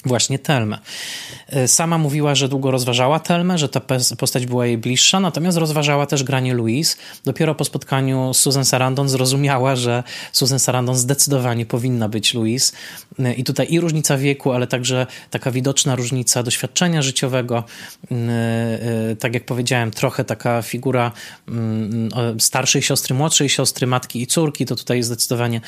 właśnie 0.05 0.39
Telmę. 0.39 0.77
E, 1.47 1.67
sama 1.67 1.97
mówiła, 1.97 2.35
że 2.35 2.49
długo 2.49 2.71
rozważała 2.71 3.19
Telmę, 3.19 3.57
że 3.57 3.69
ta 3.69 3.81
postać 4.17 4.45
była 4.45 4.65
jej 4.65 4.77
bliższa, 4.77 5.19
natomiast 5.19 5.57
rozważała 5.57 6.05
też 6.05 6.23
granie 6.23 6.53
Louise. 6.53 6.97
Dopiero 7.25 7.55
po 7.55 7.65
spotkaniu 7.65 8.33
z 8.33 8.39
Susan 8.39 8.65
Sarandon 8.65 9.09
zrozumiała, 9.09 9.75
że 9.75 10.03
Susan 10.31 10.59
Sarandon 10.59 10.95
zdecydowanie 10.95 11.65
powinna 11.65 12.09
być 12.09 12.33
Louise. 12.33 12.73
E, 13.19 13.33
I 13.33 13.43
tutaj 13.43 13.67
i 13.69 13.79
różnica 13.79 14.17
wieku, 14.17 14.51
ale 14.51 14.67
także 14.67 15.07
taka 15.29 15.51
widoczna 15.51 15.95
różnica 15.95 16.43
doświadczenia 16.43 17.01
życiowego. 17.01 17.63
E, 18.11 19.15
tak 19.19 19.33
jak 19.33 19.45
powiedziałem, 19.45 19.91
trochę 19.91 20.23
taka 20.23 20.61
figura 20.61 21.11
starszej 22.39 22.81
siostry, 22.81 23.15
młodszej 23.15 23.49
siostry, 23.49 23.87
matki 23.87 24.21
i 24.21 24.27
córki, 24.27 24.65
to 24.65 24.75
tutaj 24.75 25.03
zdecydowanie 25.03 25.61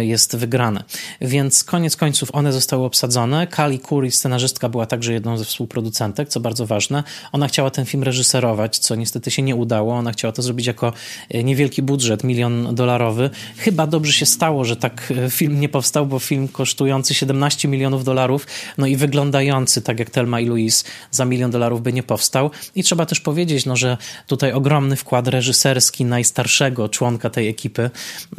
jest 0.00 0.36
wygrane. 0.36 0.84
Więc 1.20 1.64
koniec 1.64 1.96
końców 1.96 2.28
one 2.32 2.52
zostały 2.52 2.84
obsadzone. 2.84 3.46
Kali 3.60 3.78
Curry, 3.78 4.10
scenarzystka, 4.10 4.68
była 4.68 4.86
także 4.86 5.12
jedną 5.12 5.36
ze 5.36 5.44
współproducentek, 5.44 6.28
co 6.28 6.40
bardzo 6.40 6.66
ważne. 6.66 7.04
Ona 7.32 7.48
chciała 7.48 7.70
ten 7.70 7.84
film 7.84 8.02
reżyserować, 8.02 8.78
co 8.78 8.94
niestety 8.94 9.30
się 9.30 9.42
nie 9.42 9.56
udało. 9.56 9.94
Ona 9.94 10.12
chciała 10.12 10.32
to 10.32 10.42
zrobić 10.42 10.66
jako 10.66 10.92
e, 11.30 11.44
niewielki 11.44 11.82
budżet, 11.82 12.24
milion 12.24 12.74
dolarowy. 12.74 13.30
Chyba 13.56 13.86
dobrze 13.86 14.12
się 14.12 14.26
stało, 14.26 14.64
że 14.64 14.76
tak 14.76 15.12
e, 15.26 15.30
film 15.30 15.60
nie 15.60 15.68
powstał, 15.68 16.06
bo 16.06 16.18
film 16.18 16.48
kosztujący 16.48 17.14
17 17.14 17.68
milionów 17.68 18.04
dolarów, 18.04 18.46
no 18.78 18.86
i 18.86 18.96
wyglądający 18.96 19.82
tak 19.82 19.98
jak 19.98 20.10
Telma 20.10 20.40
i 20.40 20.46
Louise 20.46 20.84
za 21.10 21.24
milion 21.24 21.50
dolarów 21.50 21.82
by 21.82 21.92
nie 21.92 22.02
powstał. 22.02 22.50
I 22.74 22.82
trzeba 22.82 23.06
też 23.06 23.20
powiedzieć, 23.20 23.66
no, 23.66 23.76
że 23.76 23.96
tutaj 24.26 24.52
ogromny 24.52 24.96
wkład 24.96 25.28
reżyserski 25.28 26.04
najstarszego 26.04 26.88
członka 26.88 27.30
tej 27.30 27.48
ekipy, 27.48 27.90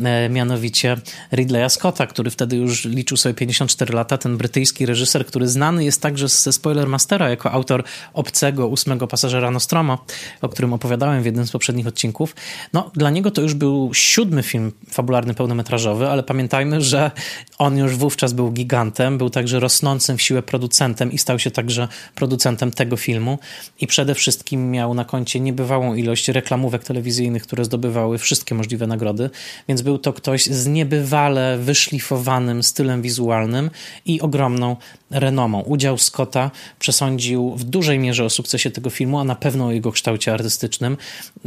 e, 0.04 0.30
mianowicie 0.30 0.98
Ridleya 1.32 1.70
Scotta, 1.70 2.08
który 2.08 2.32
wtedy 2.32 2.56
już 2.56 2.86
liczył 2.86 3.18
sobie 3.18 3.36
54 3.36 3.94
lata, 3.94 4.18
ten 4.18 4.38
brytyjski 4.38 4.86
reżyser 4.86 5.01
reżyser, 5.02 5.26
który 5.26 5.48
znany 5.48 5.84
jest 5.84 6.02
także 6.02 6.28
ze 6.28 6.54
Spoilermastera 6.54 7.30
jako 7.30 7.52
autor 7.52 7.84
Obcego, 8.14 8.68
ósmego 8.68 9.08
pasażera 9.08 9.52
Nostromo, 9.52 10.06
o 10.42 10.50
którym 10.50 10.74
opowiadałem 10.74 11.24
w 11.24 11.26
jednym 11.26 11.48
z 11.48 11.52
poprzednich 11.52 11.88
odcinków. 11.88 12.36
No, 12.74 12.92
dla 12.96 13.10
niego 13.10 13.32
to 13.32 13.42
już 13.42 13.54
był 13.54 13.94
siódmy 13.94 14.44
film 14.44 14.72
fabularny 14.90 15.34
pełnometrażowy, 15.34 16.10
ale 16.10 16.24
pamiętajmy, 16.24 16.82
że 16.82 17.12
on 17.58 17.78
już 17.78 17.96
wówczas 17.96 18.34
był 18.34 18.52
gigantem, 18.52 19.18
był 19.18 19.30
także 19.30 19.60
rosnącym 19.60 20.18
w 20.18 20.22
siłę 20.22 20.42
producentem 20.42 21.12
i 21.12 21.18
stał 21.18 21.40
się 21.40 21.52
także 21.52 21.88
producentem 22.16 22.72
tego 22.72 22.98
filmu 22.98 23.40
i 23.82 23.88
przede 23.88 24.16
wszystkim 24.16 24.72
miał 24.72 24.94
na 24.94 25.06
koncie 25.06 25.40
niebywałą 25.40 25.96
ilość 25.96 26.28
reklamówek 26.28 26.84
telewizyjnych, 26.84 27.44
które 27.44 27.66
zdobywały 27.66 28.18
wszystkie 28.18 28.56
możliwe 28.56 28.88
nagrody, 28.88 29.30
więc 29.68 29.82
był 29.82 29.98
to 29.98 30.14
ktoś 30.14 30.46
z 30.46 30.68
niebywale 30.68 31.58
wyszlifowanym 31.58 32.64
stylem 32.64 33.02
wizualnym 33.02 33.70
i 34.06 34.22
ogromną 34.22 34.76
renomą. 35.12 35.60
Udział 35.62 35.98
Scotta 35.98 36.52
przesądził 36.80 37.56
w 37.56 37.64
dużej 37.64 38.00
mierze 38.00 38.26
o 38.26 38.30
sukcesie 38.30 38.72
tego 38.72 38.90
filmu, 38.90 39.20
a 39.20 39.24
na 39.24 39.36
pewno 39.36 39.66
o 39.66 39.72
jego 39.72 39.92
kształcie 39.92 40.34
artystycznym. 40.34 40.98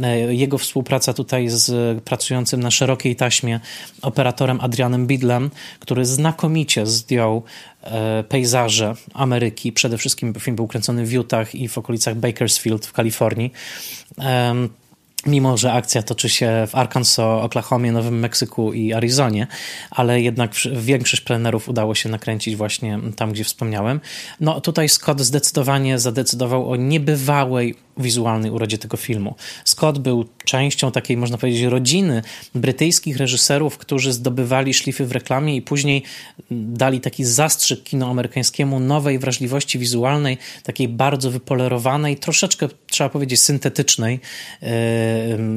E, 0.03 0.33
jego 0.33 0.57
współpraca 0.57 1.13
tutaj 1.13 1.49
z 1.49 2.03
pracującym 2.03 2.59
na 2.59 2.71
szerokiej 2.71 3.15
taśmie 3.15 3.59
operatorem 4.01 4.61
Adrianem 4.61 5.07
Bidlem, 5.07 5.51
który 5.79 6.05
znakomicie 6.05 6.85
zdjął 6.85 7.43
e, 7.83 8.23
pejzaże 8.23 8.95
Ameryki. 9.13 9.71
Przede 9.71 9.97
wszystkim 9.97 10.33
film 10.33 10.55
był 10.55 10.67
kręcony 10.67 11.05
w 11.05 11.11
Utah 11.13 11.55
i 11.55 11.67
w 11.67 11.77
okolicach 11.77 12.15
Bakersfield 12.15 12.85
w 12.85 12.93
Kalifornii 12.93 13.51
mimo 15.25 15.57
że 15.57 15.73
akcja 15.73 16.03
toczy 16.03 16.29
się 16.29 16.67
w 16.67 16.75
Arkansas, 16.75 17.19
Oklahomie, 17.19 17.91
Nowym 17.91 18.19
Meksyku 18.19 18.73
i 18.73 18.93
Arizonie, 18.93 19.47
ale 19.91 20.21
jednak 20.21 20.51
większość 20.71 21.21
plenerów 21.21 21.69
udało 21.69 21.95
się 21.95 22.09
nakręcić 22.09 22.55
właśnie 22.55 22.99
tam, 23.15 23.31
gdzie 23.31 23.43
wspomniałem. 23.43 24.01
No 24.39 24.61
tutaj 24.61 24.89
Scott 24.89 25.21
zdecydowanie 25.21 25.99
zadecydował 25.99 26.71
o 26.71 26.75
niebywałej 26.75 27.75
wizualnej 27.97 28.51
urodzie 28.51 28.77
tego 28.77 28.97
filmu. 28.97 29.35
Scott 29.65 29.99
był 29.99 30.25
częścią 30.45 30.91
takiej, 30.91 31.17
można 31.17 31.37
powiedzieć, 31.37 31.63
rodziny 31.63 32.21
brytyjskich 32.55 33.17
reżyserów, 33.17 33.77
którzy 33.77 34.13
zdobywali 34.13 34.73
szlify 34.73 35.05
w 35.05 35.11
reklamie 35.11 35.55
i 35.55 35.61
później 35.61 36.03
dali 36.51 37.01
taki 37.01 37.25
zastrzyk 37.25 37.83
kino 37.83 38.09
amerykańskiemu 38.09 38.79
nowej 38.79 39.19
wrażliwości 39.19 39.79
wizualnej, 39.79 40.37
takiej 40.63 40.87
bardzo 40.87 41.31
wypolerowanej, 41.31 42.17
troszeczkę 42.17 42.67
trzeba 42.87 43.09
powiedzieć 43.09 43.41
syntetycznej, 43.41 44.19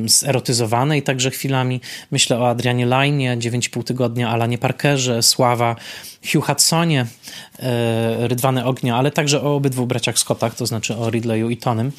zerotyzowanej 0.07 1.03
także 1.03 1.31
chwilami. 1.31 1.81
Myślę 2.11 2.39
o 2.39 2.49
Adrianie 2.49 2.87
Lajnie, 2.87 3.37
9,5 3.37 3.85
tygodnia, 3.85 4.31
Alanie 4.31 4.59
Parkerze, 4.59 5.23
Sława, 5.23 5.77
Hugh 6.33 6.45
Hudsonie, 6.47 7.07
e, 7.59 8.29
Rydwany 8.29 8.65
Ognia, 8.65 8.97
ale 8.97 9.11
także 9.11 9.43
o 9.43 9.57
obydwu 9.57 9.87
braciach 9.87 10.19
Scottach, 10.19 10.55
to 10.55 10.67
znaczy 10.67 10.97
o 10.97 11.11
Ridleyu 11.11 11.51
i 11.51 11.57
Tonym. 11.57 11.93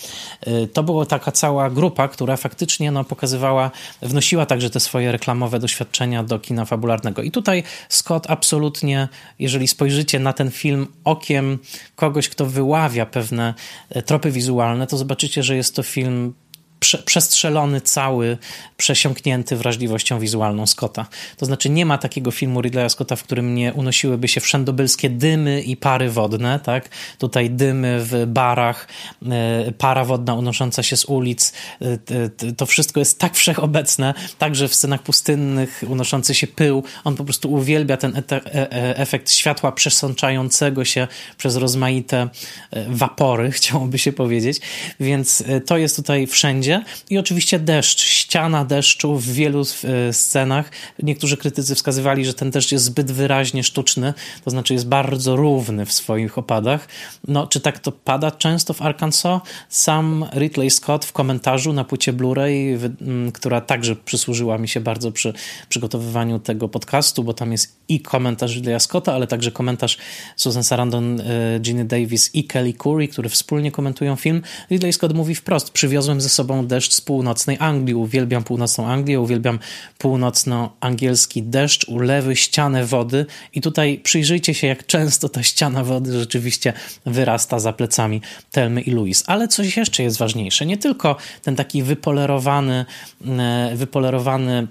To 0.73 0.83
była 0.83 1.05
taka 1.05 1.31
cała 1.31 1.69
grupa, 1.69 2.07
która 2.07 2.37
faktycznie 2.37 2.91
no, 2.91 3.03
pokazywała, 3.03 3.71
wnosiła 4.01 4.45
także 4.45 4.69
te 4.69 4.79
swoje 4.79 5.11
reklamowe 5.11 5.59
doświadczenia 5.59 6.23
do 6.23 6.39
kina 6.39 6.65
fabularnego. 6.65 7.21
I 7.21 7.31
tutaj 7.31 7.63
Scott 7.89 8.25
absolutnie, 8.29 9.07
jeżeli 9.39 9.67
spojrzycie 9.67 10.19
na 10.19 10.33
ten 10.33 10.51
film 10.51 10.87
okiem 11.03 11.59
kogoś, 11.95 12.29
kto 12.29 12.45
wyławia 12.45 13.05
pewne 13.05 13.53
tropy 14.05 14.31
wizualne, 14.31 14.87
to 14.87 14.97
zobaczycie, 14.97 15.43
że 15.43 15.55
jest 15.55 15.75
to 15.75 15.83
film 15.83 16.33
prze, 16.79 16.97
przestrzelony 16.97 17.81
cały, 17.81 18.37
przesiąknięty 18.77 19.55
wrażliwością 19.55 20.19
wizualną 20.19 20.67
Scotta. 20.67 21.05
To 21.37 21.45
znaczy 21.45 21.69
nie 21.69 21.85
ma 21.85 21.97
takiego 21.97 22.31
filmu 22.31 22.61
Ridleya 22.61 22.89
Scotta, 22.89 23.15
w 23.15 23.23
którym 23.23 23.55
nie 23.55 23.73
unosiłyby 23.73 24.27
się 24.27 24.41
wszędobylskie 24.41 25.09
dymy 25.09 25.61
i 25.61 25.77
pary 25.77 26.09
wodne, 26.09 26.59
tak? 26.59 26.89
Tutaj 27.17 27.49
dymy 27.49 27.99
w 28.01 28.25
barach, 28.27 28.87
e, 29.25 29.71
para 29.71 30.05
wodna 30.05 30.33
unosząca 30.33 30.83
się 30.83 30.97
z 30.97 31.05
ulic, 31.05 31.53
e, 31.81 32.53
to 32.53 32.65
wszystko 32.65 32.99
jest 32.99 33.19
tak 33.19 33.35
wszechobecne, 33.35 34.13
także 34.37 34.67
w 34.67 34.75
scenach 34.75 35.03
pustynnych 35.03 35.83
unoszący 35.87 36.35
się 36.35 36.47
pył, 36.47 36.83
on 37.03 37.15
po 37.15 37.23
prostu 37.23 37.53
uwielbia 37.53 37.97
ten 37.97 38.13
e, 38.15 38.97
efekt 38.97 39.31
światła 39.31 39.71
przesączającego 39.71 40.85
się 40.85 41.07
przez 41.37 41.55
rozmaite 41.55 42.29
wapory, 42.87 43.51
chciałoby 43.59 43.97
się 43.97 44.13
powiedzieć, 44.13 44.61
więc 44.99 45.43
to 45.65 45.77
jest 45.77 45.95
tutaj 45.95 46.27
wszędzie 46.27 46.68
i 47.09 47.17
oczywiście 47.17 47.59
deszcz, 47.59 48.01
ściana 48.01 48.65
deszczu 48.65 49.15
w 49.15 49.25
wielu 49.25 49.61
e, 49.61 50.13
scenach. 50.13 50.71
Niektórzy 51.03 51.37
krytycy 51.37 51.75
wskazywali, 51.75 52.25
że 52.25 52.33
ten 52.33 52.51
deszcz 52.51 52.71
jest 52.71 52.85
zbyt 52.85 53.11
wyraźnie 53.11 53.63
sztuczny, 53.63 54.13
to 54.43 54.51
znaczy 54.51 54.73
jest 54.73 54.87
bardzo 54.87 55.35
równy 55.35 55.85
w 55.85 55.91
swoich 55.91 56.37
opadach. 56.37 56.87
No, 57.27 57.47
czy 57.47 57.59
tak 57.59 57.79
to 57.79 57.91
pada 57.91 58.31
często 58.31 58.73
w 58.73 58.81
Arkansas? 58.81 59.41
Sam 59.69 60.25
Ridley 60.33 60.69
Scott 60.69 61.05
w 61.05 61.11
komentarzu 61.11 61.73
na 61.73 61.83
płycie 61.83 62.13
Blu-ray, 62.13 62.77
która 63.33 63.61
także 63.61 63.95
przysłużyła 63.95 64.57
mi 64.57 64.67
się 64.67 64.79
bardzo 64.79 65.11
przy 65.11 65.33
przygotowywaniu 65.69 66.39
tego 66.39 66.69
podcastu, 66.69 67.23
bo 67.23 67.33
tam 67.33 67.51
jest 67.51 67.78
i 67.89 67.99
komentarz 67.99 68.55
Ridleya 68.55 68.79
Scotta, 68.79 69.13
ale 69.13 69.27
także 69.27 69.51
komentarz 69.51 69.97
Susan 70.35 70.63
Sarandon, 70.63 71.21
e, 71.21 71.59
Ginny 71.59 71.85
Davis 71.85 72.35
i 72.35 72.43
Kelly 72.43 72.73
Curry, 72.73 73.07
które 73.07 73.29
wspólnie 73.29 73.71
komentują 73.71 74.15
film. 74.15 74.41
Ridley 74.71 74.93
Scott 74.93 75.13
mówi 75.13 75.35
wprost, 75.35 75.69
przywiozłem 75.69 76.21
ze 76.21 76.29
sobą 76.29 76.67
deszcz 76.67 76.93
z 76.93 77.01
północnej 77.01 77.57
Anglii. 77.59 77.95
Uwielbiam 77.95 78.43
północną 78.43 78.87
Anglię, 78.87 79.19
uwielbiam 79.19 79.59
północno-angielski 79.97 81.43
deszcz, 81.43 81.87
ulewy, 81.87 82.35
ścianę 82.35 82.85
wody. 82.85 83.25
I 83.53 83.61
tutaj 83.61 83.99
przyjrzyjcie 84.03 84.53
się, 84.53 84.67
jak 84.67 84.85
często 84.85 85.29
ta 85.29 85.43
ściana 85.43 85.83
wody 85.83 86.19
rzeczywiście 86.19 86.73
wyrasta 87.05 87.59
za 87.59 87.73
plecami 87.73 88.21
Telmy 88.51 88.81
i 88.81 88.91
Louis. 88.91 89.23
Ale 89.27 89.47
coś 89.47 89.77
jeszcze 89.77 90.03
jest 90.03 90.17
ważniejsze. 90.17 90.65
Nie 90.65 90.77
tylko 90.77 91.15
ten 91.41 91.55
taki 91.55 91.83
wypolerowany, 91.83 92.85
e, 93.27 93.71
wypolerowany 93.75 94.67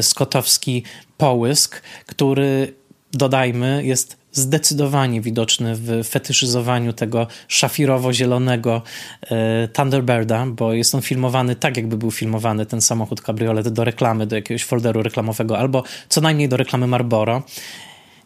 skotowski 0.00 0.82
połysk, 1.16 1.82
który 2.06 2.74
dodajmy, 3.12 3.82
jest 3.84 4.16
zdecydowanie 4.32 5.20
widoczny 5.20 5.74
w 5.76 6.04
fetyszyzowaniu 6.08 6.92
tego 6.92 7.26
szafirowo-zielonego 7.48 8.80
e, 9.22 9.68
Thunderbirda, 9.68 10.46
bo 10.46 10.72
jest 10.72 10.94
on 10.94 11.02
filmowany 11.02 11.56
tak, 11.56 11.76
jakby 11.76 11.96
był 11.96 12.10
filmowany 12.10 12.66
ten 12.66 12.80
samochód 12.80 13.22
kabriolet 13.22 13.68
do 13.68 13.84
reklamy, 13.84 14.26
do 14.26 14.36
jakiegoś 14.36 14.64
folderu 14.64 15.02
reklamowego, 15.02 15.58
albo 15.58 15.84
co 16.08 16.20
najmniej 16.20 16.48
do 16.48 16.56
reklamy 16.56 16.86
Marlboro 16.86 17.42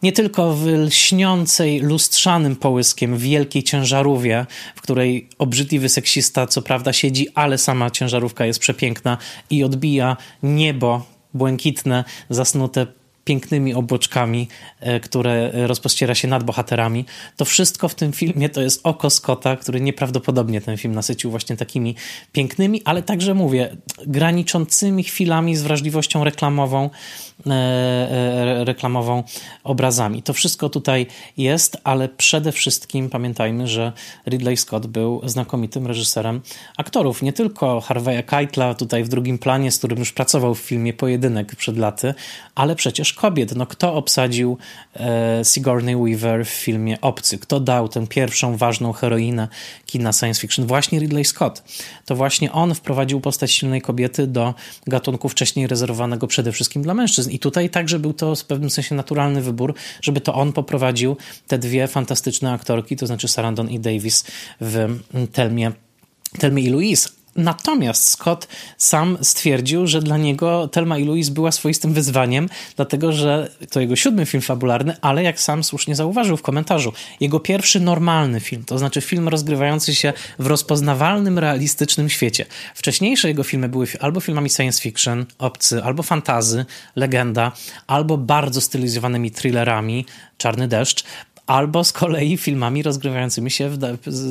nie 0.02 0.12
tylko 0.12 0.54
w 0.54 0.66
lśniącej, 0.66 1.80
lustrzanym 1.80 2.56
połyskiem 2.56 3.18
wielkiej 3.18 3.62
ciężarówie, 3.62 4.46
w 4.76 4.80
której 4.80 5.28
obrzydliwy 5.38 5.88
seksista 5.88 6.46
co 6.46 6.62
prawda 6.62 6.92
siedzi, 6.92 7.28
ale 7.34 7.58
sama 7.58 7.90
ciężarówka 7.90 8.46
jest 8.46 8.58
przepiękna 8.58 9.18
i 9.50 9.64
odbija 9.64 10.16
niebo 10.42 11.06
błękitne, 11.34 12.04
zasnute 12.30 12.86
pięknymi 13.26 13.74
obłoczkami, 13.74 14.48
e, 14.80 15.00
które 15.00 15.50
rozpościera 15.66 16.14
się 16.14 16.28
nad 16.28 16.44
bohaterami. 16.44 17.04
To 17.36 17.44
wszystko 17.44 17.88
w 17.88 17.94
tym 17.94 18.12
filmie 18.12 18.48
to 18.48 18.62
jest 18.62 18.80
oko 18.84 19.10
Scotta, 19.10 19.56
który 19.56 19.80
nieprawdopodobnie 19.80 20.60
ten 20.60 20.76
film 20.76 20.94
nasycił 20.94 21.30
właśnie 21.30 21.56
takimi 21.56 21.94
pięknymi, 22.32 22.82
ale 22.84 23.02
także 23.02 23.34
mówię, 23.34 23.76
graniczącymi 24.06 25.04
chwilami 25.04 25.56
z 25.56 25.62
wrażliwością 25.62 26.24
reklamową, 26.24 26.90
reklamową 28.64 29.22
obrazami. 29.64 30.22
To 30.22 30.32
wszystko 30.32 30.68
tutaj 30.68 31.06
jest, 31.36 31.76
ale 31.84 32.08
przede 32.08 32.52
wszystkim 32.52 33.10
pamiętajmy, 33.10 33.68
że 33.68 33.92
Ridley 34.26 34.56
Scott 34.56 34.86
był 34.86 35.20
znakomitym 35.24 35.86
reżyserem 35.86 36.40
aktorów. 36.76 37.22
Nie 37.22 37.32
tylko 37.32 37.80
Harvey'a 37.80 38.22
Keitla 38.22 38.74
tutaj 38.74 39.04
w 39.04 39.08
drugim 39.08 39.38
planie, 39.38 39.72
z 39.72 39.78
którym 39.78 39.98
już 39.98 40.12
pracował 40.12 40.54
w 40.54 40.60
filmie 40.60 40.92
Pojedynek 40.92 41.56
przed 41.56 41.78
laty, 41.78 42.14
ale 42.54 42.76
przecież 42.76 43.12
kobiet. 43.12 43.56
No, 43.56 43.66
kto 43.66 43.94
obsadził 43.94 44.58
e, 44.96 45.42
Sigourney 45.44 45.96
Weaver 45.96 46.46
w 46.46 46.50
filmie 46.50 47.00
Obcy? 47.00 47.38
Kto 47.38 47.60
dał 47.60 47.88
tę 47.88 48.06
pierwszą 48.06 48.56
ważną 48.56 48.92
heroinę 48.92 49.48
kina 49.86 50.12
science 50.12 50.40
fiction? 50.40 50.66
Właśnie 50.66 50.98
Ridley 50.98 51.24
Scott. 51.24 51.62
To 52.06 52.16
właśnie 52.16 52.52
on 52.52 52.74
wprowadził 52.74 53.20
postać 53.20 53.52
silnej 53.52 53.82
kobiety 53.82 54.26
do 54.26 54.54
gatunku 54.86 55.28
wcześniej 55.28 55.66
rezerwowanego 55.66 56.26
przede 56.26 56.52
wszystkim 56.52 56.82
dla 56.82 56.94
mężczyzn. 56.94 57.25
I 57.30 57.38
tutaj 57.38 57.70
także 57.70 57.98
był 57.98 58.12
to 58.12 58.36
w 58.36 58.44
pewnym 58.44 58.70
sensie 58.70 58.94
naturalny 58.94 59.42
wybór, 59.42 59.74
żeby 60.02 60.20
to 60.20 60.34
on 60.34 60.52
poprowadził 60.52 61.16
te 61.46 61.58
dwie 61.58 61.88
fantastyczne 61.88 62.52
aktorki, 62.52 62.96
to 62.96 63.06
znaczy 63.06 63.28
Sarandon 63.28 63.70
i 63.70 63.80
Davis 63.80 64.24
w 64.60 64.98
Telmie 65.32 65.72
Telmie 66.38 66.62
i 66.62 66.68
Louise, 66.68 67.08
Natomiast 67.36 68.08
Scott 68.08 68.48
sam 68.78 69.18
stwierdził, 69.22 69.86
że 69.86 70.02
dla 70.02 70.16
niego 70.16 70.68
Telma 70.68 70.98
i 70.98 71.04
Louise 71.04 71.32
była 71.32 71.52
swoistym 71.52 71.92
wyzwaniem, 71.92 72.48
dlatego 72.76 73.12
że 73.12 73.50
to 73.70 73.80
jego 73.80 73.96
siódmy 73.96 74.26
film 74.26 74.42
fabularny, 74.42 74.96
ale 75.00 75.22
jak 75.22 75.40
sam 75.40 75.64
słusznie 75.64 75.96
zauważył 75.96 76.36
w 76.36 76.42
komentarzu, 76.42 76.92
jego 77.20 77.40
pierwszy 77.40 77.80
normalny 77.80 78.40
film, 78.40 78.64
to 78.64 78.78
znaczy 78.78 79.00
film 79.00 79.28
rozgrywający 79.28 79.94
się 79.94 80.12
w 80.38 80.46
rozpoznawalnym, 80.46 81.38
realistycznym 81.38 82.10
świecie. 82.10 82.46
Wcześniejsze 82.74 83.28
jego 83.28 83.42
filmy 83.42 83.68
były 83.68 83.86
albo 84.00 84.20
filmami 84.20 84.50
science 84.50 84.82
fiction, 84.82 85.26
obcy, 85.38 85.84
albo 85.84 86.02
fantazy, 86.02 86.64
legenda, 86.96 87.52
albo 87.86 88.18
bardzo 88.18 88.60
stylizowanymi 88.60 89.30
thrillerami, 89.30 90.06
Czarny 90.38 90.68
deszcz, 90.68 91.04
albo 91.46 91.84
z 91.84 91.92
kolei 91.92 92.36
filmami 92.36 92.82
rozgrywającymi 92.82 93.50
się 93.50 93.68
w 93.68 93.78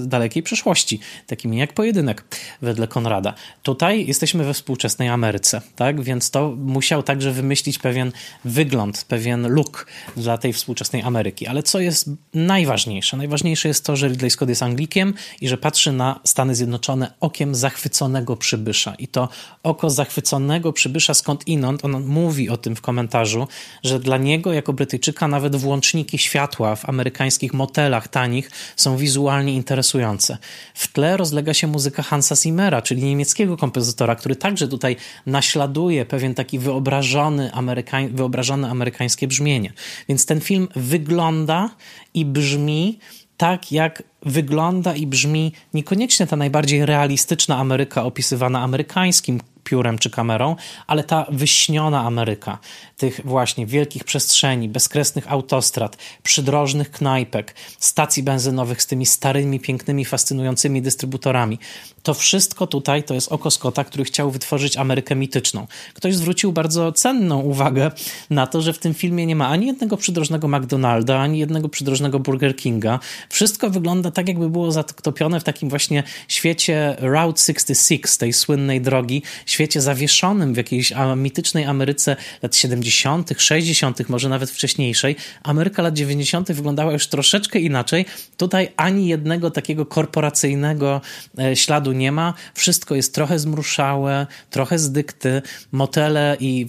dalekiej 0.08 0.44
przeszłości, 0.44 1.00
takimi 1.28 1.58
jak 1.58 1.74
Pojedynek 1.74 2.24
wedle 2.62 2.88
Konrada. 2.88 3.34
Tutaj 3.64 4.08
jesteśmy 4.08 4.44
we 4.44 4.54
współczesnej 4.54 5.10
Ameryce, 5.10 5.62
tak? 5.76 6.02
Więc 6.02 6.32
to 6.32 6.56
musiał 6.58 7.04
także 7.04 7.32
wymyślić 7.32 7.80
pewien 7.80 8.12
wygląd, 8.46 9.06
pewien 9.08 9.48
look 9.48 9.88
dla 10.18 10.38
tej 10.38 10.54
współczesnej 10.54 11.02
Ameryki. 11.02 11.48
Ale 11.48 11.64
co 11.64 11.80
jest 11.80 12.10
najważniejsze? 12.34 13.18
Najważniejsze 13.18 13.68
jest 13.68 13.86
to, 13.86 13.96
że 13.96 14.08
Ridley 14.08 14.30
Scott 14.30 14.50
jest 14.50 14.64
Anglikiem 14.64 15.14
i 15.42 15.48
że 15.48 15.58
patrzy 15.58 15.92
na 15.92 16.20
Stany 16.24 16.56
Zjednoczone 16.56 17.14
okiem 17.20 17.56
zachwyconego 17.56 18.38
przybysza. 18.38 18.96
I 18.96 19.08
to 19.08 19.30
oko 19.64 19.90
zachwyconego 19.90 20.74
przybysza 20.74 21.14
skąd 21.14 21.48
inąd, 21.48 21.86
on 21.86 22.06
mówi 22.06 22.50
o 22.50 22.58
tym 22.58 22.76
w 22.76 22.82
komentarzu, 22.82 23.48
że 23.84 24.00
dla 24.00 24.18
niego 24.18 24.54
jako 24.54 24.74
Brytyjczyka 24.74 25.28
nawet 25.28 25.56
włączniki 25.56 26.18
światła 26.18 26.76
w 26.76 26.90
Ameryce 26.90 27.05
amerykańskich 27.06 27.54
motelach 27.54 28.08
tanich 28.08 28.52
są 28.76 28.98
wizualnie 28.98 29.54
interesujące. 29.54 30.38
W 30.74 30.88
tle 30.88 31.18
rozlega 31.18 31.54
się 31.54 31.68
muzyka 31.68 32.04
Hansa 32.04 32.36
Zimmera, 32.36 32.82
czyli 32.82 33.04
niemieckiego 33.04 33.58
kompozytora, 33.58 34.16
który 34.16 34.36
także 34.36 34.68
tutaj 34.68 34.96
naśladuje 35.26 36.06
pewien 36.06 36.34
taki 36.34 36.60
wyobrażony 36.60 37.54
amerykań, 37.54 38.10
wyobrażone 38.10 38.70
amerykańskie 38.70 39.28
brzmienie. 39.28 39.74
Więc 40.10 40.26
ten 40.26 40.42
film 40.42 40.68
wygląda 40.76 41.70
i 42.14 42.26
brzmi 42.26 43.00
tak, 43.38 43.72
jak 43.72 44.04
wygląda 44.22 44.96
i 44.96 45.08
brzmi 45.08 45.52
niekoniecznie 45.74 46.28
ta 46.28 46.36
najbardziej 46.36 46.86
realistyczna 46.86 47.58
Ameryka 47.58 48.04
opisywana 48.04 48.62
amerykańskim 48.62 49.42
piórem 49.66 49.98
czy 49.98 50.10
kamerą, 50.10 50.56
ale 50.88 51.04
ta 51.04 51.26
wyśniona 51.30 52.02
Ameryka, 52.02 52.58
tych 52.98 53.22
właśnie 53.26 53.66
wielkich 53.66 54.04
przestrzeni, 54.04 54.70
bezkresnych 54.70 55.32
autostrad, 55.32 55.98
przydrożnych 56.24 56.92
knajpek, 56.92 57.56
stacji 57.80 58.24
benzynowych 58.24 58.82
z 58.82 58.86
tymi 58.86 59.06
starymi, 59.06 59.60
pięknymi, 59.60 60.06
fascynującymi 60.06 60.82
dystrybutorami. 60.82 61.60
To 62.04 62.14
wszystko 62.14 62.68
tutaj 62.68 63.04
to 63.04 63.14
jest 63.14 63.32
oko 63.32 63.52
Scotta, 63.52 63.84
który 63.84 64.04
chciał 64.04 64.32
wytworzyć 64.32 64.78
Amerykę 64.78 65.16
mityczną. 65.16 65.68
Ktoś 65.94 66.16
zwrócił 66.16 66.52
bardzo 66.52 66.92
cenną 66.92 67.40
uwagę 67.40 67.92
na 68.30 68.48
to, 68.48 68.62
że 68.62 68.74
w 68.74 68.80
tym 68.80 68.94
filmie 68.94 69.26
nie 69.26 69.36
ma 69.36 69.48
ani 69.48 69.68
jednego 69.68 69.98
przydrożnego 69.98 70.48
McDonalda, 70.48 71.20
ani 71.20 71.40
jednego 71.40 71.70
przydrożnego 71.70 72.20
Burger 72.20 72.56
Kinga. 72.56 73.00
Wszystko 73.30 73.70
wygląda 73.70 74.12
tak, 74.12 74.28
jakby 74.28 74.50
było 74.50 74.72
zatopione 74.72 75.40
w 75.40 75.44
takim 75.44 75.70
właśnie 75.70 76.04
świecie 76.28 76.96
Route 77.00 77.42
66, 77.42 78.18
tej 78.18 78.34
słynnej 78.34 78.82
drogi, 78.82 79.24
świecie 79.56 79.82
zawieszonym 79.82 80.54
w 80.54 80.58
jakiejś 80.58 80.94
mitycznej 81.16 81.66
Ameryce 81.66 82.16
lat 82.42 82.56
70., 82.56 83.30
60., 83.38 84.10
może 84.10 84.30
nawet 84.30 84.52
wcześniejszej, 84.52 85.16
Ameryka 85.44 85.82
lat 85.82 85.94
90. 85.94 86.52
wyglądała 86.52 86.94
już 86.94 87.08
troszeczkę 87.08 87.60
inaczej. 87.60 88.06
Tutaj 88.38 88.72
ani 88.78 89.08
jednego 89.08 89.52
takiego 89.52 89.86
korporacyjnego 89.86 91.02
e, 91.40 91.56
śladu 91.56 91.92
nie 91.92 92.12
ma. 92.12 92.34
Wszystko 92.54 92.96
jest 92.96 93.16
trochę 93.16 93.40
zmruszałe, 93.40 94.28
trochę 94.50 94.80
z 94.80 94.92
dykty. 94.92 95.42
Motele 95.72 96.38
i 96.40 96.66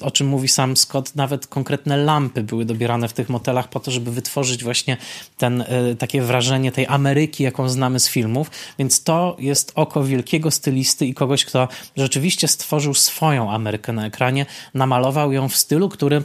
o 0.00 0.10
czym 0.10 0.26
mówi 0.26 0.48
sam 0.48 0.76
Scott, 0.76 1.16
nawet 1.16 1.46
konkretne 1.46 1.96
lampy 1.96 2.42
były 2.42 2.64
dobierane 2.64 3.08
w 3.08 3.12
tych 3.12 3.28
motelach 3.28 3.68
po 3.68 3.80
to, 3.80 3.90
żeby 3.90 4.12
wytworzyć 4.12 4.64
właśnie 4.64 4.96
ten, 5.36 5.62
e, 5.62 5.94
takie 5.98 6.22
wrażenie 6.22 6.72
tej 6.72 6.86
Ameryki, 6.86 7.44
jaką 7.44 7.68
znamy 7.68 8.00
z 8.00 8.08
filmów. 8.08 8.50
Więc 8.78 9.02
to 9.02 9.36
jest 9.38 9.72
oko 9.74 10.04
wielkiego 10.04 10.50
stylisty 10.50 11.06
i 11.06 11.14
kogoś, 11.14 11.44
kto 11.44 11.68
rzeczywiście 12.08 12.48
stworzył 12.48 12.94
swoją 12.94 13.50
Amerykę 13.50 13.92
na 13.92 14.06
ekranie, 14.06 14.46
namalował 14.74 15.32
ją 15.32 15.48
w 15.48 15.56
stylu, 15.56 15.88
który 15.88 16.22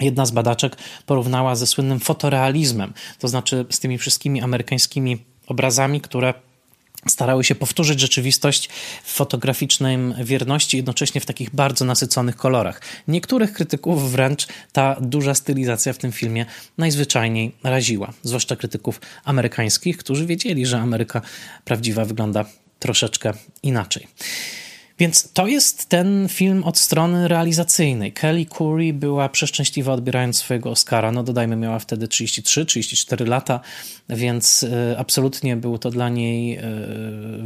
jedna 0.00 0.26
z 0.26 0.30
badaczek 0.30 0.76
porównała 1.06 1.56
ze 1.56 1.66
słynnym 1.66 2.00
fotorealizmem, 2.00 2.92
to 3.18 3.28
znaczy 3.28 3.66
z 3.70 3.80
tymi 3.80 3.98
wszystkimi 3.98 4.42
amerykańskimi 4.42 5.24
obrazami, 5.46 6.00
które 6.00 6.34
starały 7.08 7.44
się 7.44 7.54
powtórzyć 7.54 8.00
rzeczywistość 8.00 8.68
w 9.04 9.12
fotograficznej 9.12 9.98
wierności, 10.24 10.76
jednocześnie 10.76 11.20
w 11.20 11.26
takich 11.26 11.54
bardzo 11.54 11.84
nasyconych 11.84 12.36
kolorach. 12.36 12.80
Niektórych 13.08 13.52
krytyków 13.52 14.12
wręcz 14.12 14.46
ta 14.72 14.96
duża 15.00 15.34
stylizacja 15.34 15.92
w 15.92 15.98
tym 15.98 16.12
filmie 16.12 16.46
najzwyczajniej 16.78 17.52
raziła, 17.64 18.12
zwłaszcza 18.22 18.56
krytyków 18.56 19.00
amerykańskich, 19.24 19.96
którzy 19.96 20.26
wiedzieli, 20.26 20.66
że 20.66 20.80
Ameryka 20.80 21.22
prawdziwa 21.64 22.04
wygląda 22.04 22.44
troszeczkę 22.78 23.32
inaczej. 23.62 24.06
Więc 25.02 25.32
to 25.32 25.46
jest 25.46 25.88
ten 25.88 26.28
film 26.28 26.64
od 26.64 26.78
strony 26.78 27.28
realizacyjnej. 27.28 28.12
Kelly 28.12 28.46
Curry 28.46 28.92
była 28.92 29.28
przeszczęśliwa 29.28 29.92
odbierając 29.92 30.36
swojego 30.36 30.70
Oscara. 30.70 31.12
No 31.12 31.22
dodajmy, 31.22 31.56
miała 31.56 31.78
wtedy 31.78 32.06
33-34 32.06 33.28
lata, 33.28 33.60
więc 34.08 34.62
e, 34.62 34.98
absolutnie 34.98 35.56
był 35.56 35.78
to 35.78 35.90
dla 35.90 36.08
niej 36.08 36.56
e, 36.56 36.62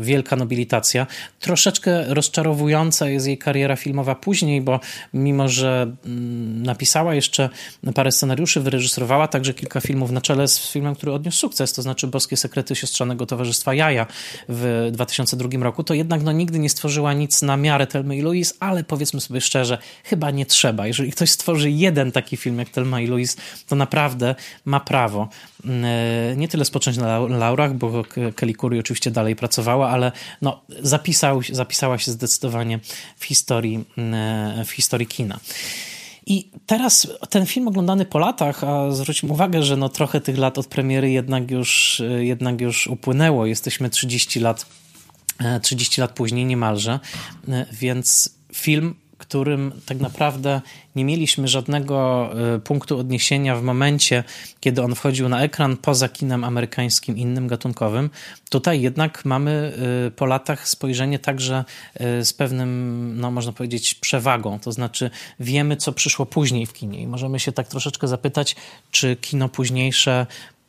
wielka 0.01 0.37
nobilitacja. 0.37 1.07
Troszeczkę 1.41 2.15
rozczarowująca 2.15 3.09
jest 3.09 3.27
jej 3.27 3.39
kariera 3.39 3.77
filmowa 3.77 4.15
później, 4.15 4.61
bo 4.61 4.81
mimo, 5.15 5.49
że 5.49 5.97
mm, 6.05 6.63
napisała 6.63 7.15
jeszcze 7.15 7.49
parę 7.95 8.13
scenariuszy, 8.13 8.61
wyreżyserowała 8.61 9.29
także 9.29 9.55
kilka 9.55 9.81
filmów 9.81 10.11
na 10.11 10.21
czele 10.21 10.49
z 10.49 10.73
filmem, 10.73 10.95
który 10.95 11.13
odniósł 11.13 11.39
sukces, 11.39 11.73
to 11.73 11.83
znaczy 11.83 12.07
Boskie 12.07 12.37
Sekrety 12.37 12.77
Siostrzanego 12.77 13.27
Towarzystwa 13.27 13.75
Jaja 13.75 14.07
w 14.49 14.89
2002 14.93 15.49
roku, 15.65 15.85
to 15.85 15.95
jednak 15.95 16.23
no, 16.23 16.33
nigdy 16.33 16.59
nie 16.59 16.71
stworzyła 16.71 17.13
nic 17.13 17.46
na 17.47 17.57
miarę 17.57 17.87
Telmy 17.87 18.17
i 18.17 18.23
Louise, 18.23 18.55
ale 18.61 18.85
powiedzmy 18.85 19.21
sobie 19.21 19.41
szczerze, 19.41 19.79
chyba 20.05 20.31
nie 20.31 20.47
trzeba. 20.47 20.87
Jeżeli 20.87 21.13
ktoś 21.13 21.31
stworzy 21.31 21.71
jeden 21.71 22.13
taki 22.13 22.37
film 22.37 22.59
jak 22.59 22.69
Telma 22.69 23.01
i 23.01 23.07
Louise, 23.07 23.37
to 23.69 23.77
naprawdę 23.77 24.35
ma 24.65 24.81
prawo 24.81 25.29
mm, 25.65 25.85
e, 25.85 26.37
nie 26.37 26.49
tyle 26.49 26.65
spocząć 26.65 26.97
na 26.97 27.19
laurach, 27.19 27.75
bo 27.75 28.05
Kelly 28.37 28.55
Curry 28.55 28.79
oczywiście 28.79 29.11
dalej 29.11 29.37
pracowała, 29.37 29.91
ale 29.91 30.13
no, 30.43 30.61
zapisał, 30.83 31.41
zapisała 31.53 31.99
się 31.99 32.11
zdecydowanie 32.11 32.79
w 33.17 33.25
historii, 33.25 33.85
mm, 33.97 34.15
e, 34.61 34.65
w 34.65 34.71
historii 34.71 35.07
kina. 35.07 35.41
I 36.27 36.51
teraz 36.67 37.09
ten 37.31 37.47
film 37.47 37.69
oglądany 37.69 38.05
po 38.05 38.19
latach, 38.19 38.65
a 38.65 38.91
zwróćmy 38.91 39.33
uwagę, 39.33 39.63
że 39.63 39.77
no 39.77 39.89
trochę 39.89 40.21
tych 40.21 40.39
lat 40.39 40.59
od 40.59 40.67
premiery 40.67 41.11
jednak 41.11 41.51
już, 41.51 42.01
e, 42.01 42.25
jednak 42.25 42.61
już 42.61 42.87
upłynęło. 42.87 43.47
Jesteśmy 43.47 43.91
30 43.91 44.41
lat 44.41 44.67
30 45.63 46.01
e, 46.01 46.05
lat 46.05 46.13
później 46.13 46.45
niemalże, 46.45 47.01
e, 47.49 47.67
więc 47.73 48.37
film, 48.53 48.95
którym 49.19 49.73
tak 49.87 50.01
naprawdę 50.01 50.61
nie 50.97 51.05
mieliśmy 51.05 51.49
żadnego 51.49 52.31
e, 52.55 52.59
punktu 52.59 52.99
odniesienia 52.99 53.57
w 53.57 53.63
momencie, 53.63 54.25
kiedy 54.61 54.83
on 54.83 54.95
wchodził 54.95 55.29
na 55.29 55.43
ekran 55.43 55.77
poza 55.77 56.09
kinem 56.09 56.45
amerykańskim, 56.45 57.17
innym 57.17 57.49
gatunkowym. 57.49 58.11
Tutaj 58.51 58.81
jednak 58.81 59.25
mamy 59.25 59.73
po 60.17 60.27
latach 60.27 60.69
spojrzenie 60.69 61.19
także 61.19 61.65
z 62.01 62.33
pewnym, 62.33 63.13
no 63.21 63.31
można 63.31 63.53
powiedzieć, 63.53 63.95
przewagą. 63.95 64.59
To 64.59 64.73
znaczy 64.73 65.11
wiemy, 65.41 65.77
co 65.77 65.93
przyszło 65.93 66.27
później 66.27 66.67
w 66.67 66.73
kinie 66.73 67.03
i 67.03 67.07
możemy 67.07 67.41
się 67.41 67.53
tak 67.53 67.69
troszeczkę 67.69 68.09
zapytać, 68.09 68.57
czy 68.91 69.17
kino 69.17 69.49
późniejsze 69.49 70.27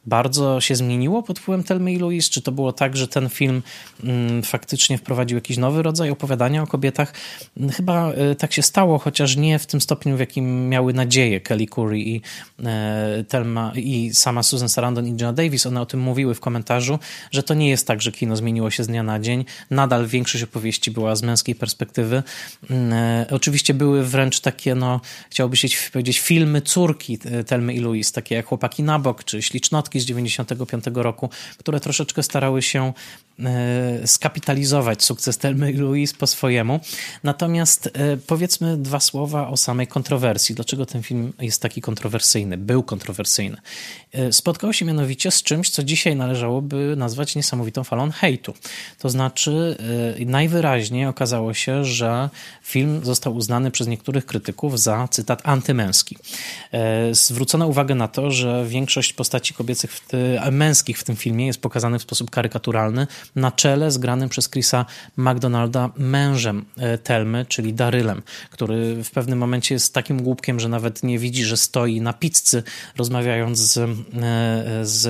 bardzo 0.08 0.62
się 0.62 0.76
zmieniło 0.76 1.24
pod 1.24 1.40
wpływem 1.40 1.64
Telmy 1.64 1.94
i 1.94 1.98
Louise? 1.98 2.30
Czy 2.30 2.42
to 2.42 2.52
było 2.52 2.74
tak, 2.74 2.98
że 2.98 3.08
ten 3.08 3.30
film 3.30 3.62
mm, 4.04 4.44
faktycznie 4.44 4.98
wprowadził 4.98 5.38
jakiś 5.38 5.58
nowy 5.58 5.84
rodzaj 5.84 6.10
opowiadania 6.10 6.64
o 6.64 6.68
kobietach? 6.68 7.14
Mm, 7.58 7.70
chyba 7.70 8.12
y, 8.14 8.36
tak 8.36 8.54
się 8.54 8.62
stało, 8.62 9.00
chociaż 9.00 9.36
nie 9.36 9.60
w 9.60 9.66
tym 9.66 9.82
stopniu, 9.82 10.18
w 10.18 10.20
jakim 10.20 10.70
miały 10.70 10.94
nadzieję 10.94 11.42
Kelly 11.42 11.68
Curry 11.68 12.00
i 12.00 12.22
e, 12.66 13.24
Telma 13.28 13.72
i 13.76 14.14
sama 14.14 14.44
Susan 14.44 14.70
Sarandon 14.70 15.08
i 15.08 15.14
Gina 15.14 15.34
Davis. 15.34 15.66
One 15.66 15.82
o 15.82 15.86
tym 15.86 16.00
mówiły 16.00 16.36
w 16.36 16.40
komentarzu, 16.40 17.00
że 17.32 17.44
to 17.44 17.54
nie 17.54 17.70
jest 17.70 17.88
tak, 17.88 18.02
że 18.02 18.12
kino 18.12 18.36
zmieniło 18.36 18.72
się 18.72 18.84
z 18.84 18.88
dnia 18.88 19.04
na 19.04 19.20
dzień. 19.20 19.46
Nadal 19.70 20.08
większość 20.08 20.44
opowieści 20.44 20.92
była 20.92 21.16
z 21.16 21.24
męskiej 21.24 21.56
perspektywy. 21.56 22.24
Mm, 22.70 22.94
e, 22.94 23.26
oczywiście 23.32 23.74
były 23.74 24.04
wręcz 24.04 24.40
takie, 24.40 24.76
no, 24.76 25.02
chciałoby 25.30 25.58
się 25.58 25.68
powiedzieć, 25.92 26.20
filmy 26.20 26.62
córki 26.62 27.20
e, 27.26 27.44
Telmy 27.44 27.74
i 27.74 27.80
Louise, 27.80 28.14
takie 28.14 28.36
jak 28.36 28.46
Chłopaki 28.46 28.84
na 28.84 29.00
bok, 29.00 29.24
czy 29.24 29.42
Ślicznotki 29.42 29.97
z 30.00 30.06
95 30.06 30.84
roku, 30.94 31.30
które 31.58 31.80
troszeczkę 31.80 32.24
starały 32.24 32.62
się 32.62 32.94
skapitalizować 34.06 35.04
sukces 35.04 35.38
Telmy 35.38 35.74
Louise 35.74 36.16
po 36.18 36.28
swojemu. 36.28 36.80
Natomiast 37.24 37.88
e, 37.88 38.18
powiedzmy 38.18 38.78
dwa 38.78 39.00
słowa 39.00 39.48
o 39.48 39.58
samej 39.58 39.88
kontrowersji. 39.88 40.56
Dlaczego 40.56 40.86
ten 40.86 41.04
film 41.04 41.34
jest 41.42 41.62
taki 41.62 41.82
kontrowersyjny? 41.82 42.58
Był 42.58 42.84
kontrowersyjny. 42.84 43.58
E, 44.12 44.34
spotkał 44.34 44.74
się 44.74 44.86
mianowicie 44.86 45.32
z 45.32 45.44
czymś, 45.44 45.70
co 45.70 45.84
dzisiaj 45.84 46.16
należałoby 46.16 46.94
nazwać 46.98 47.36
niesamowitą 47.36 47.84
falą 47.84 48.12
hejtu. 48.12 48.54
To 49.00 49.10
znaczy 49.10 49.78
najwyraźniej 50.26 51.06
okazało 51.06 51.54
się, 51.54 51.86
że 51.86 52.30
film 52.64 53.06
został 53.06 53.36
uznany 53.36 53.72
przez 53.72 53.88
niektórych 53.88 54.26
krytyków 54.26 54.80
za 54.80 55.08
cytat 55.12 55.42
antymęski. 55.44 56.18
Zwrócono 57.12 57.68
uwagę 57.68 57.96
na 57.96 58.08
to, 58.08 58.32
że 58.32 58.66
większość 58.68 59.14
postaci 59.14 59.54
kobiecych 59.54 59.92
w, 59.94 60.02
męskich 60.52 61.00
w 61.00 61.04
tym 61.04 61.16
filmie 61.16 61.48
jest 61.48 61.62
pokazany 61.62 62.00
w 62.00 62.02
sposób 62.02 62.32
karykaturalny, 62.32 63.08
na 63.36 63.52
czele 63.52 63.92
z 63.92 63.98
granym 63.98 64.30
przez 64.30 64.50
Chrisa 64.50 64.86
McDonalda 65.18 65.90
mężem 65.98 66.66
e, 66.78 66.98
Telmy, 66.98 67.46
czyli 67.46 67.74
Darylem, 67.74 68.22
który 68.50 69.04
w 69.04 69.12
pewnym 69.12 69.40
momencie 69.40 69.76
jest 69.76 69.94
takim 69.94 70.24
głupkiem, 70.24 70.60
że 70.60 70.70
nawet 70.70 71.04
nie 71.04 71.20
widzi, 71.20 71.46
że 71.46 71.58
stoi 71.58 72.02
na 72.02 72.14
pizzy 72.14 72.64
rozmawiając 72.98 73.60
z, 73.60 73.78
e, 73.78 73.90
z 74.86 75.08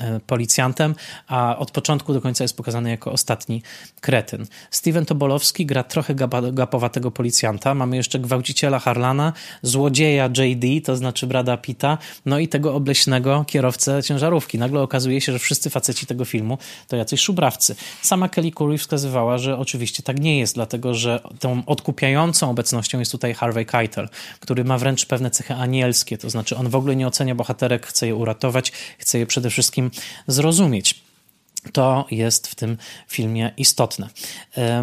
e, 0.00 0.20
policjantem, 0.26 0.94
a 1.26 1.58
od 1.58 1.70
początku 1.70 2.12
do 2.12 2.20
końca 2.20 2.44
jest 2.44 2.56
pokazany 2.56 2.90
jako 2.90 3.12
ostatni 3.12 3.62
kretyn. 4.00 4.46
Steven 4.70 5.06
Tobolowski 5.06 5.66
gra 5.66 5.82
trochę 5.82 6.14
gapowatego 6.52 7.10
policjanta. 7.10 7.74
Mamy 7.74 7.96
jeszcze 7.96 8.18
gwałciciela 8.18 8.78
Harlana, 8.78 9.32
złodzieja 9.62 10.30
JD, 10.38 10.86
to 10.86 10.96
znaczy 10.96 11.26
Brada 11.26 11.56
Pita, 11.56 11.98
no 12.26 12.38
i 12.38 12.48
tego 12.48 12.74
obleśnego 12.74 13.44
kierowcę 13.46 14.02
ciężarówki. 14.02 14.58
Nagle 14.58 14.80
okazuje 14.80 15.20
się, 15.20 15.32
że 15.32 15.38
wszyscy 15.38 15.70
faceci 15.70 16.06
tego 16.06 16.24
filmu 16.24 16.58
to 16.88 16.96
jacyś 17.08 17.20
szubrawcy. 17.20 17.76
Sama 18.02 18.28
Kelly 18.28 18.52
Curry 18.52 18.78
wskazywała, 18.78 19.38
że 19.38 19.58
oczywiście 19.58 20.02
tak 20.02 20.20
nie 20.20 20.38
jest, 20.38 20.54
dlatego 20.54 20.94
że 20.94 21.20
tą 21.40 21.62
odkupiającą 21.66 22.50
obecnością 22.50 22.98
jest 22.98 23.12
tutaj 23.12 23.34
Harvey 23.34 23.66
Keitel, 23.66 24.08
który 24.40 24.64
ma 24.64 24.78
wręcz 24.78 25.06
pewne 25.06 25.30
cechy 25.30 25.54
anielskie, 25.54 26.18
to 26.18 26.30
znaczy 26.30 26.56
on 26.56 26.68
w 26.68 26.76
ogóle 26.76 26.96
nie 26.96 27.06
ocenia 27.06 27.34
bohaterek, 27.34 27.86
chce 27.86 28.06
je 28.06 28.14
uratować, 28.14 28.72
chce 28.98 29.18
je 29.18 29.26
przede 29.26 29.50
wszystkim 29.50 29.90
zrozumieć. 30.26 31.07
To 31.72 32.06
jest 32.10 32.46
w 32.46 32.54
tym 32.54 32.76
filmie 33.08 33.50
istotne. 33.56 34.08
E, 34.56 34.82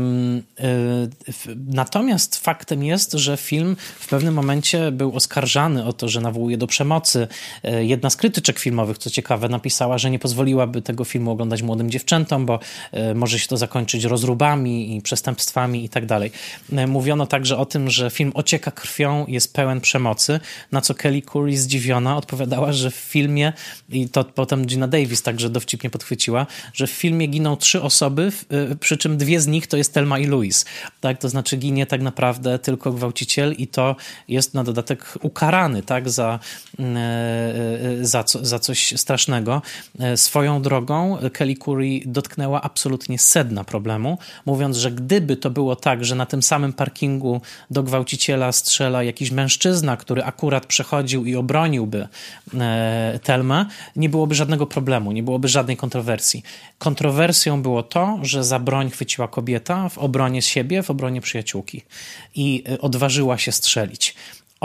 natomiast 1.67 2.37
faktem 2.37 2.83
jest, 2.83 3.13
że 3.13 3.37
film 3.37 3.75
w 3.99 4.07
pewnym 4.07 4.33
momencie 4.33 4.91
był 4.91 5.15
oskarżany 5.15 5.85
o 5.85 5.93
to, 5.93 6.07
że 6.09 6.21
nawołuje 6.21 6.57
do 6.57 6.67
przemocy. 6.67 7.27
E, 7.63 7.85
jedna 7.85 8.09
z 8.09 8.15
krytyczek 8.15 8.59
filmowych, 8.59 8.97
co 8.97 9.09
ciekawe, 9.09 9.49
napisała, 9.49 9.97
że 9.97 10.11
nie 10.11 10.19
pozwoliłaby 10.19 10.81
tego 10.81 11.03
filmu 11.03 11.31
oglądać 11.31 11.61
młodym 11.61 11.89
dziewczętom, 11.89 12.45
bo 12.45 12.59
e, 12.91 13.13
może 13.13 13.39
się 13.39 13.47
to 13.47 13.57
zakończyć 13.57 14.03
rozróbami 14.03 14.95
i 14.95 15.01
przestępstwami 15.01 15.85
i 15.85 15.89
tak. 15.89 16.05
Mówiono 16.87 17.27
także 17.27 17.57
o 17.57 17.65
tym, 17.65 17.89
że 17.89 18.09
film 18.09 18.31
ocieka 18.33 18.71
krwią, 18.71 19.25
jest 19.27 19.53
pełen 19.53 19.81
przemocy, 19.81 20.39
na 20.71 20.81
co 20.81 20.95
Kelly 20.95 21.21
Curry 21.21 21.57
zdziwiona 21.57 22.17
odpowiadała, 22.17 22.73
że 22.73 22.91
w 22.91 22.95
filmie, 22.95 23.53
i 23.89 24.09
to 24.09 24.23
potem 24.23 24.65
Gina 24.65 24.87
Davis 24.87 25.21
także 25.21 25.49
dowcipnie 25.49 25.89
podchwyciła, 25.89 26.47
że 26.73 26.87
w 26.87 26.91
filmie 26.91 27.27
giną 27.27 27.57
trzy 27.57 27.81
osoby, 27.81 28.31
y, 28.71 28.75
przy 28.75 28.97
czym 28.97 29.17
dwie 29.17 29.39
z 29.39 29.47
nich 29.47 29.67
to 29.67 29.77
jest 29.77 29.93
Telma 29.93 30.19
i 30.19 30.25
Louis. 30.25 30.65
Tak? 31.01 31.19
To 31.19 31.29
znaczy 31.29 31.57
ginie 31.57 31.85
tak 31.85 32.01
naprawdę 32.01 32.59
tylko 32.59 32.91
gwałciciel 32.91 33.53
i 33.53 33.67
to 33.67 33.95
jest 34.27 34.53
na 34.53 34.63
dodatek 34.63 35.13
ukarany 35.21 35.83
tak? 35.83 36.09
za, 36.09 36.39
y, 36.79 36.83
y, 38.01 38.05
za, 38.05 38.23
co, 38.23 38.45
za 38.45 38.59
coś 38.59 38.93
strasznego. 38.95 39.61
Swoją 40.15 40.61
drogą 40.61 41.17
Kelly 41.33 41.55
Curry 41.55 41.99
dotknęła 42.05 42.61
absolutnie 42.61 43.19
sedna 43.19 43.63
problemu, 43.63 44.17
mówiąc, 44.45 44.77
że 44.77 44.91
gdyby 44.91 45.37
to 45.37 45.49
było 45.49 45.75
tak, 45.75 46.05
że 46.05 46.15
na 46.15 46.25
tym 46.25 46.43
samym 46.43 46.73
parkingu 46.73 47.41
do 47.71 47.83
gwałciciela 47.83 48.51
strzela 48.51 49.03
jakiś 49.03 49.31
mężczyzna, 49.31 49.97
który 49.97 50.23
akurat 50.23 50.65
przechodził 50.65 51.25
i 51.25 51.35
obroniłby 51.35 52.07
Telmę, 53.23 53.65
nie 53.95 54.09
byłoby 54.09 54.35
żadnego 54.35 54.67
problemu, 54.67 55.11
nie 55.11 55.23
byłoby 55.23 55.47
żadnej 55.47 55.77
kontrowersji. 55.77 56.43
Kontrowersją 56.77 57.61
było 57.61 57.83
to, 57.83 58.19
że 58.21 58.43
za 58.43 58.59
broń 58.59 58.89
chwyciła 58.89 59.27
kobieta 59.27 59.89
w 59.89 59.97
obronie 59.97 60.41
siebie, 60.41 60.83
w 60.83 60.89
obronie 60.89 61.21
przyjaciółki 61.21 61.81
i 62.35 62.63
y, 62.69 62.81
odważyła 62.81 63.37
się 63.37 63.51
strzelić 63.51 64.15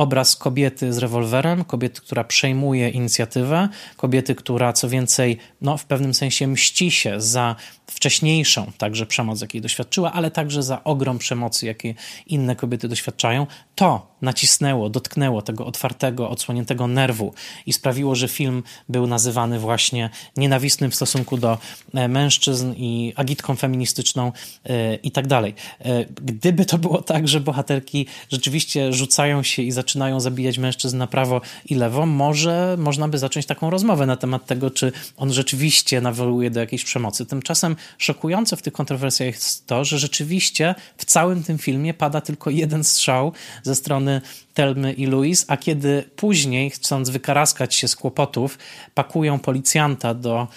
obraz 0.00 0.36
kobiety 0.36 0.92
z 0.92 0.98
rewolwerem, 0.98 1.64
kobiety, 1.64 2.00
która 2.00 2.24
przejmuje 2.24 2.88
inicjatywę, 2.88 3.68
kobiety, 3.96 4.34
która 4.34 4.72
co 4.72 4.88
więcej, 4.88 5.38
no, 5.60 5.76
w 5.76 5.84
pewnym 5.84 6.14
sensie 6.14 6.46
mści 6.46 6.90
się 6.90 7.20
za 7.20 7.56
wcześniejszą 7.86 8.72
także 8.78 9.06
przemoc, 9.06 9.40
jakiej 9.40 9.60
doświadczyła, 9.60 10.12
ale 10.12 10.30
także 10.30 10.62
za 10.62 10.84
ogrom 10.84 11.18
przemocy, 11.18 11.66
jakiej 11.66 11.94
inne 12.26 12.56
kobiety 12.56 12.88
doświadczają, 12.88 13.46
to 13.74 14.10
nacisnęło, 14.22 14.90
dotknęło 14.90 15.42
tego 15.42 15.66
otwartego, 15.66 16.30
odsłoniętego 16.30 16.86
nerwu 16.86 17.34
i 17.66 17.72
sprawiło, 17.72 18.14
że 18.14 18.28
film 18.28 18.62
był 18.88 19.06
nazywany 19.06 19.58
właśnie 19.58 20.10
nienawistnym 20.36 20.90
w 20.90 20.94
stosunku 20.94 21.36
do 21.36 21.58
e, 21.94 22.08
mężczyzn 22.08 22.72
i 22.76 23.12
agitką 23.16 23.56
feministyczną 23.56 24.32
e, 24.64 24.94
i 24.94 25.10
tak 25.10 25.26
dalej. 25.26 25.54
E, 25.80 26.04
gdyby 26.04 26.64
to 26.64 26.78
było 26.78 27.02
tak, 27.02 27.28
że 27.28 27.40
bohaterki 27.40 28.06
rzeczywiście 28.32 28.92
rzucają 28.92 29.42
się 29.42 29.62
i 29.62 29.70
zaczynają 29.70 29.89
zabijać 30.20 30.58
mężczyzn 30.58 30.98
na 30.98 31.06
prawo 31.06 31.40
i 31.66 31.74
lewo, 31.74 32.06
może 32.06 32.76
można 32.78 33.08
by 33.08 33.18
zacząć 33.18 33.46
taką 33.46 33.70
rozmowę 33.70 34.06
na 34.06 34.16
temat 34.16 34.46
tego, 34.46 34.70
czy 34.70 34.92
on 35.16 35.32
rzeczywiście 35.32 36.00
nawołuje 36.00 36.50
do 36.50 36.60
jakiejś 36.60 36.84
przemocy. 36.84 37.26
Tymczasem 37.26 37.76
szokujące 37.98 38.56
w 38.56 38.62
tych 38.62 38.72
kontrowersjach 38.72 39.34
jest 39.34 39.66
to, 39.66 39.84
że 39.84 39.98
rzeczywiście 39.98 40.74
w 40.96 41.04
całym 41.04 41.42
tym 41.42 41.58
filmie 41.58 41.94
pada 41.94 42.20
tylko 42.20 42.50
jeden 42.50 42.84
strzał 42.84 43.32
ze 43.62 43.74
strony 43.74 44.20
Telmy 44.54 44.92
i 44.92 45.06
Louis, 45.06 45.44
a 45.48 45.56
kiedy 45.56 46.04
później, 46.16 46.70
chcąc 46.70 47.10
wykaraskać 47.10 47.74
się 47.74 47.88
z 47.88 47.96
kłopotów, 47.96 48.58
pakują 48.94 49.38
policjanta 49.38 50.14
do 50.14 50.48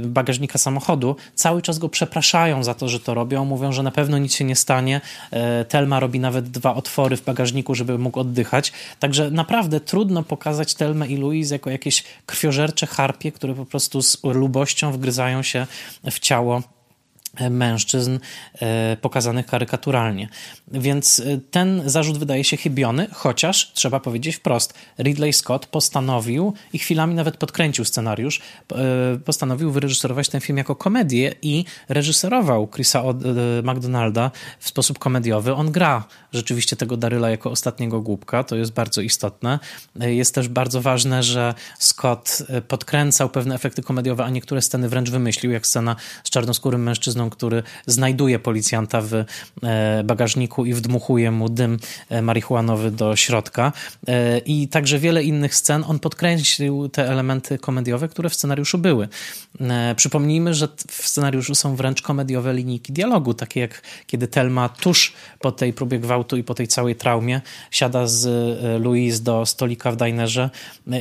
bagażnika 0.00 0.58
samochodu, 0.58 1.16
cały 1.34 1.62
czas 1.62 1.78
go 1.78 1.88
przepraszają 1.88 2.64
za 2.64 2.74
to, 2.74 2.88
że 2.88 3.00
to 3.00 3.14
robią, 3.14 3.44
mówią, 3.44 3.72
że 3.72 3.82
na 3.82 3.90
pewno 3.90 4.18
nic 4.18 4.34
się 4.34 4.44
nie 4.44 4.56
stanie. 4.56 5.00
E, 5.30 5.64
Telma 5.64 6.00
robi 6.00 6.20
nawet 6.20 6.50
dwa 6.50 6.74
otwory 6.74 7.16
w 7.16 7.24
bagażniku, 7.24 7.74
żeby 7.74 7.98
mógł 7.98 8.20
oddychać. 8.20 8.37
Także 8.98 9.30
naprawdę 9.30 9.80
trudno 9.80 10.22
pokazać 10.22 10.74
Telmę 10.74 11.06
i 11.06 11.16
Louis 11.16 11.50
jako 11.50 11.70
jakieś 11.70 12.04
krwiożercze 12.26 12.86
harpie, 12.86 13.32
które 13.32 13.54
po 13.54 13.66
prostu 13.66 14.02
z 14.02 14.18
lubością 14.24 14.92
wgryzają 14.92 15.42
się 15.42 15.66
w 16.10 16.18
ciało 16.18 16.62
mężczyzn 17.50 18.18
e, 18.60 18.96
pokazanych 18.96 19.46
karykaturalnie. 19.46 20.28
Więc 20.68 21.20
e, 21.20 21.38
ten 21.50 21.82
zarzut 21.86 22.18
wydaje 22.18 22.44
się 22.44 22.56
chybiony, 22.56 23.06
chociaż 23.12 23.72
trzeba 23.72 24.00
powiedzieć 24.00 24.36
wprost, 24.36 24.74
Ridley 24.98 25.32
Scott 25.32 25.66
postanowił 25.66 26.54
i 26.72 26.78
chwilami 26.78 27.14
nawet 27.14 27.36
podkręcił 27.36 27.84
scenariusz, 27.84 28.40
e, 28.72 29.18
postanowił 29.24 29.70
wyreżyserować 29.70 30.28
ten 30.28 30.40
film 30.40 30.58
jako 30.58 30.76
komedię 30.76 31.34
i 31.42 31.64
reżyserował 31.88 32.68
Chrisa 32.68 33.02
McDonalda 33.62 34.30
w 34.58 34.68
sposób 34.68 34.98
komediowy. 34.98 35.54
On 35.54 35.72
gra 35.72 36.04
rzeczywiście 36.32 36.76
tego 36.76 36.96
Daryla 36.96 37.30
jako 37.30 37.50
ostatniego 37.50 38.00
głupka, 38.00 38.44
to 38.44 38.56
jest 38.56 38.72
bardzo 38.72 39.00
istotne. 39.00 39.58
Jest 39.96 40.34
też 40.34 40.48
bardzo 40.48 40.80
ważne, 40.80 41.22
że 41.22 41.54
Scott 41.78 42.42
podkręcał 42.68 43.28
pewne 43.28 43.54
efekty 43.54 43.82
komediowe, 43.82 44.24
a 44.24 44.30
niektóre 44.30 44.62
sceny 44.62 44.88
wręcz 44.88 45.10
wymyślił, 45.10 45.52
jak 45.52 45.66
scena 45.66 45.96
z 46.24 46.30
czarnoskórym 46.30 46.82
mężczyzną, 46.82 47.27
który 47.30 47.62
znajduje 47.86 48.38
policjanta 48.38 49.00
w 49.00 49.14
e, 49.14 49.24
bagażniku 50.04 50.64
i 50.64 50.74
wdmuchuje 50.74 51.30
mu 51.30 51.48
dym 51.48 51.78
e, 52.08 52.22
marihuanowy 52.22 52.90
do 52.90 53.16
środka. 53.16 53.72
E, 54.08 54.38
I 54.38 54.68
także 54.68 54.98
wiele 54.98 55.24
innych 55.24 55.54
scen. 55.54 55.84
On 55.88 55.98
podkreślił 55.98 56.88
te 56.88 57.08
elementy 57.08 57.58
komediowe, 57.58 58.08
które 58.08 58.30
w 58.30 58.34
scenariuszu 58.34 58.78
były. 58.78 59.08
Przypomnijmy, 59.96 60.54
że 60.54 60.68
w 60.88 61.08
scenariuszu 61.08 61.54
są 61.54 61.76
wręcz 61.76 62.02
komediowe 62.02 62.54
linijki 62.54 62.92
dialogu, 62.92 63.34
takie 63.34 63.60
jak 63.60 63.82
kiedy 64.06 64.28
Telma 64.28 64.68
tuż 64.68 65.12
po 65.38 65.52
tej 65.52 65.72
próbie 65.72 65.98
gwałtu 65.98 66.36
i 66.36 66.44
po 66.44 66.54
tej 66.54 66.68
całej 66.68 66.96
traumie 66.96 67.40
siada 67.70 68.06
z 68.06 68.28
Louise 68.82 69.22
do 69.22 69.46
stolika 69.46 69.92
w 69.92 69.96
dinerze 69.96 70.50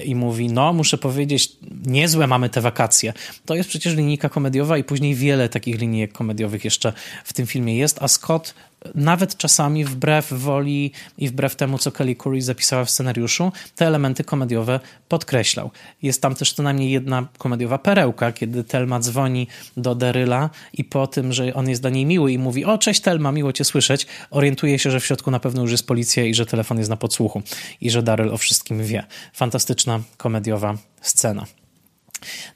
i 0.05 0.15
mówi, 0.15 0.47
no 0.47 0.73
muszę 0.73 0.97
powiedzieć, 0.97 1.51
niezłe 1.85 2.27
mamy 2.27 2.49
te 2.49 2.61
wakacje. 2.61 3.13
To 3.45 3.55
jest 3.55 3.69
przecież 3.69 3.95
linijka 3.95 4.29
komediowa 4.29 4.77
i 4.77 4.83
później 4.83 5.15
wiele 5.15 5.49
takich 5.49 5.79
linijek 5.79 6.06
komediowych 6.07 6.65
jeszcze 6.65 6.93
w 7.23 7.33
tym 7.33 7.47
filmie 7.47 7.77
jest, 7.77 7.97
a 8.01 8.07
Scott 8.07 8.53
nawet 8.95 9.37
czasami 9.37 9.85
wbrew 9.85 10.33
woli 10.33 10.91
i 11.17 11.27
wbrew 11.27 11.55
temu, 11.55 11.77
co 11.77 11.91
Kelly 11.91 12.15
Curry 12.15 12.41
zapisała 12.41 12.85
w 12.85 12.89
scenariuszu, 12.89 13.51
te 13.75 13.87
elementy 13.87 14.23
komediowe 14.23 14.79
podkreślał. 15.09 15.71
Jest 16.01 16.21
tam 16.21 16.35
też 16.35 16.53
co 16.53 16.63
najmniej 16.63 16.91
jedna 16.91 17.27
komediowa 17.37 17.77
perełka, 17.77 18.31
kiedy 18.31 18.63
Telma 18.63 18.99
dzwoni 18.99 19.47
do 19.77 19.95
Deryla 19.95 20.49
i 20.73 20.83
po 20.83 21.07
tym, 21.07 21.33
że 21.33 21.53
on 21.53 21.69
jest 21.69 21.81
dla 21.81 21.89
niej 21.89 22.05
miły 22.05 22.31
i 22.31 22.37
mówi, 22.37 22.65
o 22.65 22.77
cześć 22.77 23.01
Telma, 23.01 23.31
miło 23.31 23.53
cię 23.53 23.63
słyszeć, 23.63 24.07
orientuje 24.31 24.79
się, 24.79 24.91
że 24.91 24.99
w 24.99 25.05
środku 25.05 25.31
na 25.31 25.39
pewno 25.39 25.61
już 25.61 25.71
jest 25.71 25.87
policja 25.87 26.25
i 26.25 26.33
że 26.33 26.45
telefon 26.45 26.77
jest 26.77 26.89
na 26.89 26.97
podsłuchu 26.97 27.41
i 27.81 27.91
że 27.91 28.03
Daryl 28.03 28.33
o 28.33 28.37
wszystkim 28.37 28.83
wie. 28.83 29.03
Fantastyczna 29.33 29.99
komediowa 30.17 30.77
scena. 31.01 31.45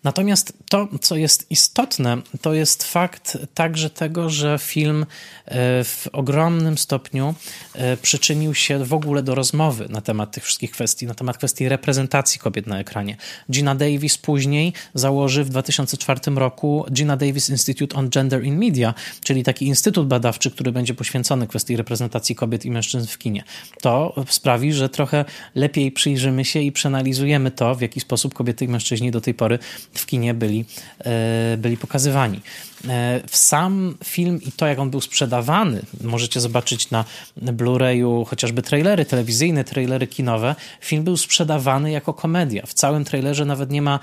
Natomiast 0.03 0.53
to, 0.69 0.87
co 1.01 1.15
jest 1.15 1.51
istotne, 1.51 2.17
to 2.41 2.53
jest 2.53 2.83
fakt 2.83 3.37
także 3.53 3.89
tego, 3.89 4.29
że 4.29 4.59
film 4.59 5.05
e, 5.45 5.83
w 5.83 6.07
ogromnym 6.13 6.77
stopniu 6.77 7.35
e, 7.73 7.97
przyczynił 7.97 8.53
się 8.53 8.85
w 8.85 8.93
ogóle 8.93 9.23
do 9.23 9.35
rozmowy 9.35 9.87
na 9.89 10.01
temat 10.01 10.31
tych 10.31 10.43
wszystkich 10.43 10.71
kwestii, 10.71 11.07
na 11.07 11.13
temat 11.13 11.37
kwestii 11.37 11.69
reprezentacji 11.69 12.39
kobiet 12.39 12.67
na 12.67 12.79
ekranie. 12.79 13.17
Gina 13.51 13.75
Davis 13.75 14.17
później 14.17 14.73
założy 14.93 15.43
w 15.43 15.49
2004 15.49 16.19
roku 16.35 16.85
Gina 16.91 17.17
Davis 17.17 17.49
Institute 17.49 17.97
on 17.97 18.09
Gender 18.09 18.43
in 18.43 18.57
Media, 18.57 18.93
czyli 19.23 19.43
taki 19.43 19.67
instytut 19.67 20.07
badawczy, 20.07 20.51
który 20.51 20.71
będzie 20.71 20.93
poświęcony 20.93 21.47
kwestii 21.47 21.77
reprezentacji 21.77 22.35
kobiet 22.35 22.65
i 22.65 22.71
mężczyzn 22.71 23.07
w 23.07 23.17
kinie. 23.17 23.43
To 23.81 24.25
sprawi, 24.29 24.73
że 24.73 24.89
trochę 24.89 25.25
lepiej 25.55 25.91
przyjrzymy 25.91 26.45
się 26.45 26.59
i 26.59 26.71
przeanalizujemy 26.71 27.51
to, 27.51 27.75
w 27.75 27.81
jaki 27.81 27.99
sposób 27.99 28.33
kobiety 28.33 28.65
i 28.65 28.67
mężczyźni 28.67 29.11
do 29.11 29.21
tej 29.21 29.33
pory 29.33 29.50
w 29.93 30.05
kinie 30.05 30.33
byli, 30.33 30.65
e, 30.99 31.57
byli 31.57 31.77
pokazywani. 31.77 32.39
E, 32.87 33.21
w 33.27 33.35
sam 33.35 33.97
film 34.03 34.41
i 34.41 34.51
to, 34.51 34.67
jak 34.67 34.79
on 34.79 34.89
był 34.89 35.01
sprzedawany, 35.01 35.81
możecie 36.03 36.39
zobaczyć 36.39 36.91
na 36.91 37.05
Blu-rayu 37.37 38.25
chociażby 38.25 38.61
trailery 38.61 39.05
telewizyjne, 39.05 39.63
trailery 39.63 40.07
kinowe. 40.07 40.55
Film 40.81 41.03
był 41.03 41.17
sprzedawany 41.17 41.91
jako 41.91 42.13
komedia. 42.13 42.65
W 42.65 42.73
całym 42.73 43.05
trailerze 43.05 43.45
nawet 43.45 43.71
nie 43.71 43.81
ma 43.81 43.99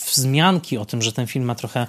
wzmianki 0.00 0.78
o 0.78 0.84
tym, 0.84 1.02
że 1.02 1.12
ten 1.12 1.26
film 1.26 1.44
ma 1.44 1.54
trochę 1.54 1.86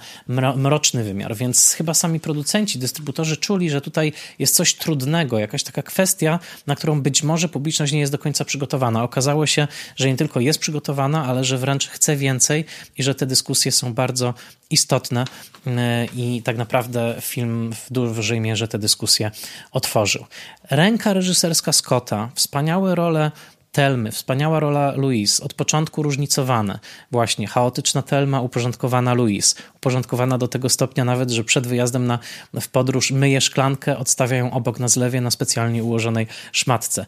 mroczny 0.56 1.04
wymiar, 1.04 1.36
więc 1.36 1.72
chyba 1.72 1.94
sami 1.94 2.20
producenci, 2.20 2.78
dystrybutorzy 2.78 3.36
czuli, 3.36 3.70
że 3.70 3.80
tutaj 3.80 4.12
jest 4.38 4.54
coś 4.54 4.74
trudnego, 4.74 5.38
jakaś 5.38 5.62
taka 5.62 5.82
kwestia, 5.82 6.38
na 6.66 6.76
którą 6.76 7.02
być 7.02 7.22
może 7.22 7.48
publiczność 7.48 7.92
nie 7.92 8.00
jest 8.00 8.12
do 8.12 8.18
końca 8.18 8.44
przygotowana. 8.44 9.02
Okazało 9.02 9.46
się, 9.46 9.68
że 9.96 10.08
nie 10.08 10.16
tylko 10.16 10.40
jest 10.40 10.58
przygotowana, 10.58 11.24
ale 11.24 11.44
że 11.44 11.58
wręcz 11.58 11.88
chce 11.88 12.16
więcej 12.16 12.64
i 12.98 13.02
że 13.02 13.14
te 13.14 13.26
dyskusje 13.26 13.72
są 13.72 13.94
bardzo 13.94 14.34
istotne 14.70 15.24
e, 15.66 16.06
i 16.16 16.42
tak 16.42 16.56
naprawdę 16.56 17.16
film 17.20 17.72
w 17.72 17.92
dużej 17.92 18.40
mierze 18.40 18.68
te 18.68 18.78
dyskusje 18.78 19.30
otworzył. 19.72 20.24
Ręka 20.70 21.12
reżyserska 21.12 21.72
Scotta, 21.72 22.30
wspaniałe 22.34 22.94
role 22.94 23.30
Telmy, 23.72 24.12
wspaniała 24.12 24.60
rola 24.60 24.92
Louise, 24.96 25.44
od 25.44 25.54
początku 25.54 26.02
różnicowane. 26.02 26.78
Właśnie 27.10 27.46
chaotyczna 27.46 28.02
Telma, 28.02 28.40
uporządkowana 28.40 29.14
Louise. 29.14 29.56
Uporządkowana 29.76 30.38
do 30.38 30.48
tego 30.48 30.68
stopnia 30.68 31.04
nawet, 31.04 31.30
że 31.30 31.44
przed 31.44 31.66
wyjazdem 31.66 32.06
na, 32.06 32.18
w 32.60 32.68
podróż 32.68 33.10
myje 33.10 33.40
szklankę, 33.40 33.98
odstawiają 33.98 34.50
obok 34.52 34.80
na 34.80 34.88
zlewie 34.88 35.20
na 35.20 35.30
specjalnie 35.30 35.84
ułożonej 35.84 36.26
szmatce 36.52 37.06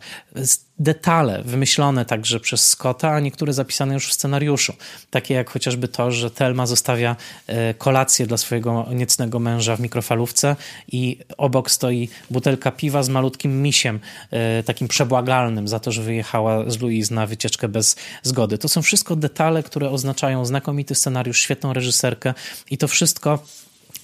detale 0.81 1.43
wymyślone 1.43 2.05
także 2.05 2.41
przez 2.41 2.69
Scotta, 2.69 3.13
a 3.13 3.21
niektóre 3.21 3.53
zapisane 3.53 3.95
już 3.95 4.09
w 4.09 4.13
scenariuszu. 4.13 4.73
Takie 5.11 5.35
jak 5.35 5.51
chociażby 5.51 5.89
to, 5.89 6.11
że 6.11 6.31
Telma 6.31 6.67
zostawia 6.67 7.17
e, 7.47 7.75
kolację 7.75 8.27
dla 8.27 8.37
swojego 8.37 8.87
niecnego 8.95 9.39
męża 9.39 9.77
w 9.77 9.81
mikrofalówce 9.81 10.57
i 10.93 11.19
obok 11.39 11.71
stoi 11.71 12.09
butelka 12.31 12.71
piwa 12.71 13.03
z 13.03 13.09
malutkim 13.09 13.63
misiem, 13.63 14.01
e, 14.31 14.63
takim 14.63 14.89
przebłagalnym 14.89 15.69
za 15.69 15.81
to, 15.81 15.93
że 15.93 16.03
wyjechała 16.03 16.71
z 16.71 16.81
Louise 16.81 17.15
na 17.15 17.27
wycieczkę 17.27 17.69
bez 17.69 17.97
zgody. 18.23 18.59
To 18.59 18.69
są 18.69 18.83
wszystko 18.83 19.17
detale, 19.17 19.63
które 19.63 19.91
oznaczają 19.91 20.45
znakomity 20.45 20.95
scenariusz, 20.95 21.41
świetną 21.41 21.73
reżyserkę 21.73 22.35
i 22.71 22.79
to 22.79 22.89
wszystko 22.89 23.39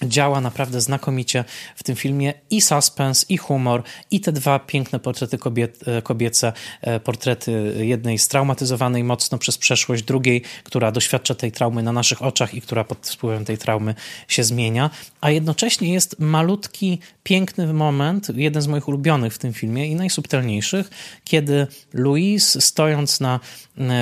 działa 0.03 0.41
naprawdę 0.41 0.81
znakomicie 0.81 1.43
w 1.75 1.83
tym 1.83 1.95
filmie. 1.95 2.33
I 2.49 2.61
suspens, 2.61 3.25
i 3.29 3.37
humor, 3.37 3.83
i 4.11 4.19
te 4.19 4.31
dwa 4.31 4.59
piękne 4.59 4.99
portrety 4.99 5.37
kobiet, 5.37 5.79
kobiece, 6.03 6.53
e, 6.81 6.99
portrety 6.99 7.75
jednej 7.85 8.17
straumatyzowanej 8.17 9.03
mocno 9.03 9.37
przez 9.37 9.57
przeszłość, 9.57 10.03
drugiej, 10.03 10.41
która 10.63 10.91
doświadcza 10.91 11.35
tej 11.35 11.51
traumy 11.51 11.83
na 11.83 11.91
naszych 11.91 12.21
oczach 12.21 12.53
i 12.53 12.61
która 12.61 12.83
pod 12.83 13.07
wpływem 13.07 13.45
tej 13.45 13.57
traumy 13.57 13.95
się 14.27 14.43
zmienia, 14.43 14.89
a 15.21 15.31
jednocześnie 15.31 15.93
jest 15.93 16.19
malutki, 16.19 16.99
piękny 17.23 17.73
moment, 17.73 18.27
jeden 18.35 18.61
z 18.61 18.67
moich 18.67 18.87
ulubionych 18.87 19.33
w 19.33 19.37
tym 19.37 19.53
filmie 19.53 19.87
i 19.87 19.95
najsubtelniejszych, 19.95 20.89
kiedy 21.23 21.67
Louise 21.93 22.61
stojąc 22.61 23.19
na, 23.19 23.35
e, 23.35 23.39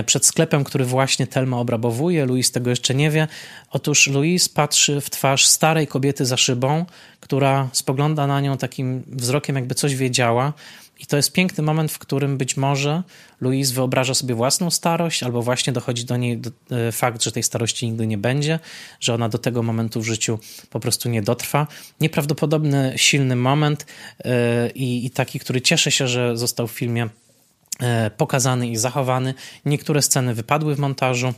przed 0.06 0.26
sklepem, 0.26 0.64
który 0.64 0.86
właśnie 0.86 1.28
Telma 1.28 1.60
obrabowuje, 1.60 2.26
Louise 2.26 2.52
tego 2.52 2.70
jeszcze 2.70 2.96
nie 2.96 3.12
wie, 3.12 3.28
otóż 3.70 4.08
Louise 4.08 4.50
patrzy 4.54 5.02
w 5.02 5.10
twarz 5.10 5.48
starej 5.48 5.88
kobiety 5.88 6.26
za 6.26 6.38
szybą, 6.38 6.86
która 7.20 7.70
spogląda 7.72 8.28
na 8.28 8.42
nią 8.42 8.58
takim 8.58 9.04
wzrokiem, 9.08 9.56
jakby 9.56 9.76
coś 9.76 9.96
wiedziała. 9.96 10.54
I 11.00 11.06
to 11.06 11.18
jest 11.18 11.32
piękny 11.32 11.64
moment, 11.64 11.92
w 11.92 12.00
którym 12.00 12.38
być 12.38 12.58
może 12.58 13.04
Louise 13.42 13.74
wyobraża 13.74 14.14
sobie 14.14 14.36
własną 14.36 14.72
starość, 14.72 15.24
albo 15.24 15.42
właśnie 15.42 15.74
dochodzi 15.74 16.06
do 16.06 16.18
niej 16.18 16.42
e, 16.72 16.92
fakt, 16.92 17.24
że 17.24 17.32
tej 17.32 17.44
starości 17.44 17.86
nigdy 17.86 18.08
nie 18.08 18.18
będzie, 18.18 18.60
że 19.00 19.14
ona 19.14 19.30
do 19.30 19.38
tego 19.38 19.64
momentu 19.64 20.02
w 20.02 20.06
życiu 20.06 20.40
po 20.70 20.80
prostu 20.80 21.10
nie 21.10 21.22
dotrwa. 21.22 21.68
Nieprawdopodobny, 22.02 22.94
silny 22.96 23.36
moment 23.36 23.86
yy, 24.26 24.32
i 24.76 25.10
taki, 25.10 25.40
który 25.40 25.62
cieszę 25.62 25.92
się, 25.92 26.08
że 26.08 26.38
został 26.38 26.68
w 26.68 26.72
filmie 26.72 27.10
pokazany 28.18 28.68
i 28.68 28.78
zachowany. 28.78 29.34
Niektóre 29.66 30.02
sceny 30.02 30.34
wypadły 30.34 30.76
w 30.76 30.80
montażu. 30.80 31.34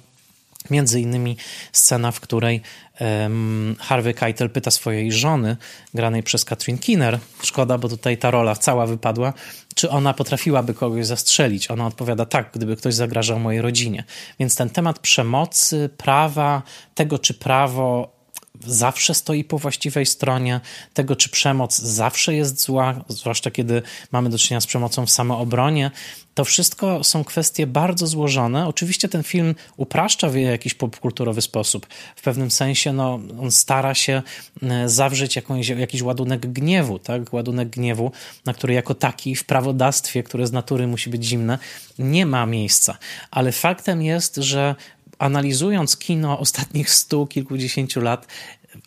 Między 0.70 1.02
innymi 1.02 1.38
scena, 1.72 2.12
w 2.12 2.20
której 2.20 2.62
um, 3.00 3.76
Harvey 3.80 4.14
Keitel 4.14 4.50
pyta 4.50 4.72
swojej 4.72 5.12
żony, 5.12 5.58
granej 5.94 6.24
przez 6.24 6.46
Katrin 6.46 6.78
Kinner, 6.78 7.20
szkoda, 7.44 7.78
bo 7.78 7.90
tutaj 7.90 8.18
ta 8.18 8.32
rola 8.32 8.56
cała 8.56 8.86
wypadła, 8.86 9.34
czy 9.76 9.90
ona 9.90 10.14
potrafiłaby 10.14 10.74
kogoś 10.74 11.06
zastrzelić. 11.06 11.72
Ona 11.72 11.88
odpowiada 11.88 12.26
tak, 12.26 12.50
gdyby 12.54 12.76
ktoś 12.76 12.94
zagrażał 12.94 13.40
mojej 13.40 13.62
rodzinie. 13.62 14.04
Więc 14.40 14.56
ten 14.56 14.70
temat 14.70 15.00
przemocy, 15.00 15.90
prawa, 15.98 16.62
tego 16.96 17.20
czy 17.20 17.34
prawo 17.34 18.17
zawsze 18.66 19.14
stoi 19.14 19.44
po 19.44 19.58
właściwej 19.58 20.06
stronie, 20.06 20.62
tego 20.94 21.16
czy 21.16 21.30
przemoc 21.30 21.78
zawsze 21.78 22.36
jest 22.36 22.62
zła, 22.62 23.04
zwłaszcza 23.08 23.52
kiedy 23.52 23.82
mamy 24.12 24.30
do 24.30 24.38
czynienia 24.38 24.62
z 24.62 24.68
przemocą 24.68 25.06
w 25.06 25.12
samoobronie. 25.12 25.92
To 26.38 26.46
wszystko 26.46 27.04
są 27.04 27.24
kwestie 27.24 27.68
bardzo 27.68 28.08
złożone. 28.08 28.68
Oczywiście 28.68 29.10
ten 29.10 29.24
film 29.24 29.56
upraszcza 29.78 30.30
w 30.30 30.36
jakiś 30.36 30.74
popkulturowy 30.74 31.42
sposób. 31.42 31.88
W 32.16 32.22
pewnym 32.22 32.52
sensie 32.52 32.94
no, 32.94 33.20
on 33.42 33.52
stara 33.52 33.94
się 33.94 34.22
e, 34.64 34.90
zawrzeć 34.90 35.36
jakąś, 35.36 35.68
jakiś 35.68 36.02
ładunek 36.02 36.54
gniewu, 36.54 37.00
tak? 37.00 37.34
ładunek 37.34 37.70
gniewu, 37.70 38.12
na 38.46 38.54
który 38.54 38.74
jako 38.74 38.94
taki 38.94 39.36
w 39.36 39.44
prawodawstwie, 39.44 40.24
które 40.24 40.48
z 40.48 40.52
natury 40.52 40.88
musi 40.88 41.10
być 41.10 41.24
zimne, 41.24 41.58
nie 42.00 42.26
ma 42.26 42.46
miejsca. 42.46 42.98
Ale 43.32 43.52
faktem 43.52 44.02
jest, 44.02 44.36
że 44.36 44.76
analizując 45.20 45.98
kino 45.98 46.40
ostatnich 46.40 46.90
stu, 46.90 47.28
kilkudziesięciu 47.28 48.02
lat, 48.02 48.28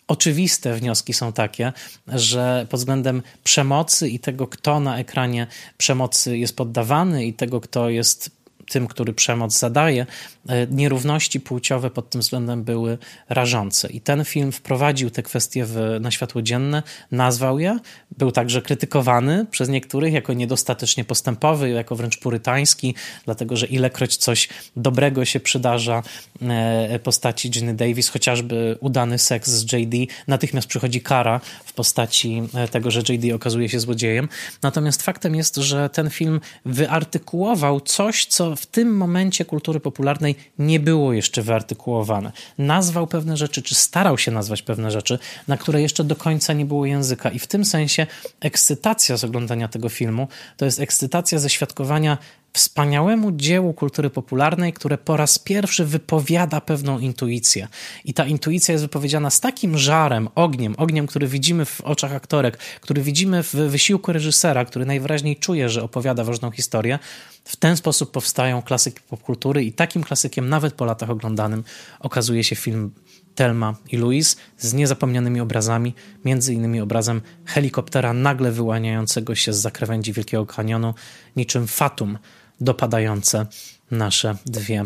oczywiste 0.07 0.75
wnioski 0.75 1.13
są 1.13 1.33
takie, 1.33 1.73
że 2.07 2.67
pod 2.69 2.79
względem 2.79 3.21
przemocy 3.43 4.09
i 4.09 4.19
tego, 4.19 4.47
kto 4.47 4.79
na 4.79 4.97
ekranie 4.97 5.47
przemocy 5.77 6.37
jest 6.37 6.55
poddawany 6.55 7.25
i 7.25 7.33
tego, 7.33 7.61
kto 7.61 7.89
jest 7.89 8.40
tym, 8.71 8.87
który 8.87 9.13
przemoc 9.13 9.59
zadaje, 9.59 10.05
e, 10.49 10.67
nierówności 10.67 11.39
płciowe 11.39 11.89
pod 11.89 12.09
tym 12.09 12.21
względem 12.21 12.63
były 12.63 12.97
rażące. 13.29 13.89
I 13.89 14.01
ten 14.01 14.25
film 14.25 14.51
wprowadził 14.51 15.09
te 15.09 15.23
kwestie 15.23 15.65
w, 15.65 15.97
na 16.01 16.11
światło 16.11 16.41
dzienne, 16.41 16.83
nazwał 17.11 17.59
je, 17.59 17.79
był 18.17 18.31
także 18.31 18.61
krytykowany 18.61 19.45
przez 19.51 19.69
niektórych 19.69 20.13
jako 20.13 20.33
niedostatecznie 20.33 21.05
postępowy, 21.05 21.69
jako 21.69 21.95
wręcz 21.95 22.17
purytański, 22.17 22.95
dlatego 23.25 23.55
że 23.55 23.65
ilekroć 23.65 24.17
coś 24.17 24.49
dobrego 24.75 25.25
się 25.25 25.39
przydarza 25.39 26.03
e, 26.41 26.99
postaci 26.99 27.49
Ginny 27.49 27.73
Davis, 27.73 28.09
chociażby 28.09 28.77
udany 28.79 29.17
seks 29.17 29.49
z 29.49 29.73
JD, 29.73 30.13
natychmiast 30.27 30.67
przychodzi 30.67 31.01
kara 31.01 31.41
w 31.65 31.73
postaci 31.73 32.41
e, 32.53 32.67
tego, 32.67 32.91
że 32.91 33.01
JD 33.09 33.35
okazuje 33.35 33.69
się 33.69 33.79
złodziejem. 33.79 34.29
Natomiast 34.61 35.01
faktem 35.01 35.35
jest, 35.35 35.55
że 35.55 35.89
ten 35.89 36.09
film 36.09 36.39
wyartykułował 36.65 37.81
coś, 37.81 38.25
co 38.25 38.55
w 38.61 38.65
tym 38.65 38.97
momencie 38.97 39.45
kultury 39.45 39.79
popularnej 39.79 40.35
nie 40.59 40.79
było 40.79 41.13
jeszcze 41.13 41.41
wyartykułowane. 41.41 42.31
Nazwał 42.57 43.07
pewne 43.07 43.37
rzeczy, 43.37 43.61
czy 43.61 43.75
starał 43.75 44.17
się 44.17 44.31
nazwać 44.31 44.61
pewne 44.61 44.91
rzeczy, 44.91 45.19
na 45.47 45.57
które 45.57 45.81
jeszcze 45.81 46.03
do 46.03 46.15
końca 46.15 46.53
nie 46.53 46.65
było 46.65 46.85
języka. 46.85 47.29
I 47.29 47.39
w 47.39 47.47
tym 47.47 47.65
sensie 47.65 48.07
ekscytacja 48.39 49.17
z 49.17 49.23
oglądania 49.23 49.67
tego 49.67 49.89
filmu 49.89 50.27
to 50.57 50.65
jest 50.65 50.79
ekscytacja 50.79 51.39
ze 51.39 51.49
świadkowania 51.49 52.17
wspaniałemu 52.53 53.31
dziełu 53.31 53.73
kultury 53.73 54.09
popularnej, 54.09 54.73
które 54.73 54.97
po 54.97 55.17
raz 55.17 55.39
pierwszy 55.39 55.85
wypowiada 55.85 56.61
pewną 56.61 56.99
intuicję. 56.99 57.67
I 58.05 58.13
ta 58.13 58.25
intuicja 58.25 58.71
jest 58.71 58.83
wypowiedziana 58.83 59.29
z 59.29 59.39
takim 59.39 59.77
żarem, 59.77 60.29
ogniem, 60.35 60.75
ogniem, 60.77 61.07
który 61.07 61.27
widzimy 61.27 61.65
w 61.65 61.81
oczach 61.81 62.13
aktorek, 62.13 62.57
który 62.57 63.01
widzimy 63.01 63.43
w 63.43 63.53
wysiłku 63.53 64.13
reżysera, 64.13 64.65
który 64.65 64.85
najwyraźniej 64.85 65.35
czuje, 65.35 65.69
że 65.69 65.83
opowiada 65.83 66.23
ważną 66.23 66.51
historię. 66.51 66.99
W 67.43 67.55
ten 67.55 67.77
sposób 67.77 68.11
powstają 68.11 68.61
klasyki 68.61 68.99
popkultury 69.09 69.63
i 69.63 69.73
takim 69.73 70.03
klasykiem 70.03 70.49
nawet 70.49 70.73
po 70.73 70.85
latach 70.85 71.09
oglądanym 71.09 71.63
okazuje 71.99 72.43
się 72.43 72.55
film 72.55 72.91
Telma 73.35 73.75
i 73.91 73.97
Louise 73.97 74.35
z 74.57 74.73
niezapomnianymi 74.73 75.41
obrazami, 75.41 75.93
między 76.25 76.53
innymi 76.53 76.81
obrazem 76.81 77.21
helikoptera 77.45 78.13
nagle 78.13 78.51
wyłaniającego 78.51 79.35
się 79.35 79.53
z 79.53 79.57
zakrawędzi 79.57 80.13
Wielkiego 80.13 80.45
Kanionu, 80.45 80.93
niczym 81.35 81.67
fatum 81.67 82.17
dopadające 82.61 83.45
nasze 83.91 84.35
dwie 84.45 84.85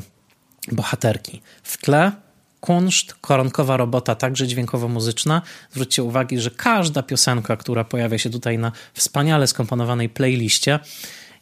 bohaterki. 0.72 1.42
W 1.64 1.78
tle 1.78 2.12
kunszt, 2.60 3.14
koronkowa 3.22 3.78
robota, 3.78 4.16
także 4.16 4.48
dźwiękowo-muzyczna. 4.48 5.42
Zwróćcie 5.72 6.04
uwagę, 6.04 6.40
że 6.40 6.52
każda 6.52 7.04
piosenka, 7.04 7.58
która 7.58 7.84
pojawia 7.84 8.18
się 8.18 8.30
tutaj 8.30 8.58
na 8.58 8.72
wspaniale 8.94 9.48
skomponowanej 9.48 10.10
playliście, 10.10 10.80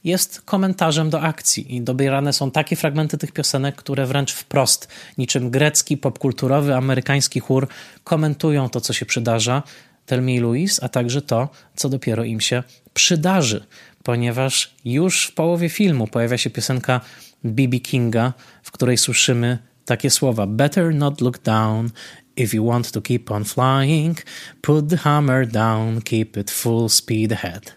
jest 0.03 0.41
komentarzem 0.41 1.09
do 1.09 1.21
akcji 1.21 1.75
i 1.75 1.81
dobierane 1.81 2.33
są 2.33 2.51
takie 2.51 2.75
fragmenty 2.75 3.17
tych 3.17 3.31
piosenek, 3.31 3.75
które 3.75 4.05
wręcz 4.05 4.33
wprost, 4.33 4.87
niczym 5.17 5.49
grecki, 5.49 5.97
popkulturowy, 5.97 6.75
amerykański 6.75 7.39
chór, 7.39 7.67
komentują 8.03 8.69
to, 8.69 8.81
co 8.81 8.93
się 8.93 9.05
przydarza, 9.05 9.63
Telmi 10.05 10.35
i 10.35 10.39
Louise, 10.39 10.83
a 10.83 10.89
także 10.89 11.21
to, 11.21 11.49
co 11.75 11.89
dopiero 11.89 12.23
im 12.23 12.41
się 12.41 12.63
przydarzy, 12.93 13.65
ponieważ 14.03 14.75
już 14.85 15.25
w 15.27 15.33
połowie 15.33 15.69
filmu 15.69 16.07
pojawia 16.07 16.37
się 16.37 16.49
piosenka 16.49 17.01
B.B. 17.43 17.79
Kinga, 17.79 18.33
w 18.63 18.71
której 18.71 18.97
słyszymy 18.97 19.57
takie 19.85 20.09
słowa: 20.09 20.47
Better 20.47 20.95
not 20.95 21.21
look 21.21 21.37
down 21.37 21.89
If 22.35 22.55
you 22.55 22.63
want 22.63 22.91
to 22.91 23.01
keep 23.01 23.29
on 23.29 23.43
flying, 23.43 24.17
put 24.63 24.89
the 24.89 24.97
hammer 24.97 25.45
down, 25.45 26.01
keep 26.01 26.35
it 26.35 26.49
full 26.49 26.89
speed 26.89 27.31
ahead. 27.31 27.73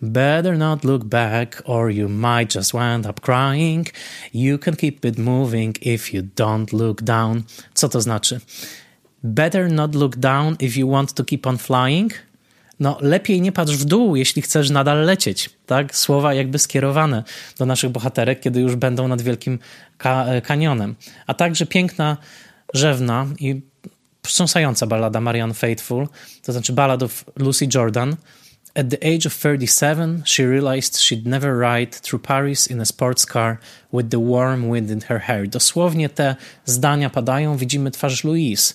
Better 0.00 0.56
not 0.56 0.84
look 0.84 1.08
back, 1.08 1.60
or 1.64 1.90
you 1.90 2.08
might 2.08 2.48
just 2.48 2.72
wind 2.72 3.04
up 3.04 3.20
crying. 3.20 3.88
You 4.32 4.58
can 4.58 4.76
keep 4.76 5.04
it 5.04 5.18
moving 5.18 5.74
if 5.80 6.14
you 6.14 6.22
don't 6.22 6.72
look 6.72 7.02
down. 7.02 7.44
Co 7.74 7.88
to 7.88 8.00
znaczy? 8.00 8.40
Better 9.24 9.68
not 9.68 9.94
look 9.94 10.16
down 10.16 10.56
if 10.60 10.76
you 10.76 10.86
want 10.86 11.14
to 11.14 11.24
keep 11.24 11.46
on 11.46 11.58
flying. 11.58 12.12
No, 12.80 12.98
lepiej 13.00 13.40
nie 13.40 13.52
patrz 13.52 13.76
w 13.76 13.84
dół, 13.84 14.16
jeśli 14.16 14.42
chcesz 14.42 14.70
nadal 14.70 15.04
lecieć. 15.04 15.50
Tak? 15.66 15.96
Słowa 15.96 16.34
jakby 16.34 16.58
skierowane 16.58 17.24
do 17.58 17.66
naszych 17.66 17.90
bohaterek, 17.90 18.40
kiedy 18.40 18.60
już 18.60 18.76
będą 18.76 19.08
nad 19.08 19.22
wielkim 19.22 19.58
ka 19.98 20.26
kanionem. 20.42 20.94
A 21.26 21.34
także 21.34 21.66
piękna, 21.66 22.16
rzewna 22.74 23.26
i 23.38 23.60
wstrząsająca 24.26 24.86
ballada 24.86 25.20
Marianne 25.20 25.54
Faithful, 25.54 26.08
to 26.42 26.52
znaczy 26.52 26.74
of 27.04 27.24
Lucy 27.36 27.68
Jordan. 27.74 28.16
At 28.74 28.90
the 28.90 28.98
age 28.98 29.26
of 29.26 29.34
37, 29.34 30.22
she 30.26 30.46
realized 30.46 30.98
she'd 30.98 31.26
never 31.26 31.58
ride 31.58 32.00
through 32.02 32.22
Paris 32.22 32.70
in 32.70 32.80
a 32.80 32.84
sports 32.84 33.26
car 33.26 33.58
with 33.92 34.10
the 34.10 34.18
warm 34.18 34.72
wind 34.72 34.90
in 34.90 35.00
her 35.00 35.20
hair. 35.20 35.48
Dosłownie 35.48 36.08
te 36.08 36.36
zdania 36.64 37.10
padają, 37.10 37.56
widzimy 37.56 37.90
twarz 37.90 38.24
Louise. 38.24 38.74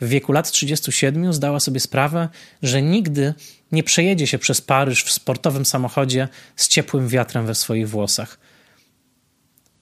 W 0.00 0.08
wieku 0.08 0.32
lat 0.32 0.50
37 0.50 1.32
zdała 1.32 1.60
sobie 1.60 1.80
sprawę, 1.80 2.28
że 2.62 2.82
nigdy 2.82 3.34
nie 3.72 3.82
przejedzie 3.82 4.26
się 4.26 4.38
przez 4.38 4.60
Paryż 4.60 5.04
w 5.04 5.12
sportowym 5.12 5.66
samochodzie 5.66 6.28
z 6.56 6.68
ciepłym 6.68 7.08
wiatrem 7.08 7.46
we 7.46 7.54
swoich 7.54 7.88
włosach. 7.88 8.38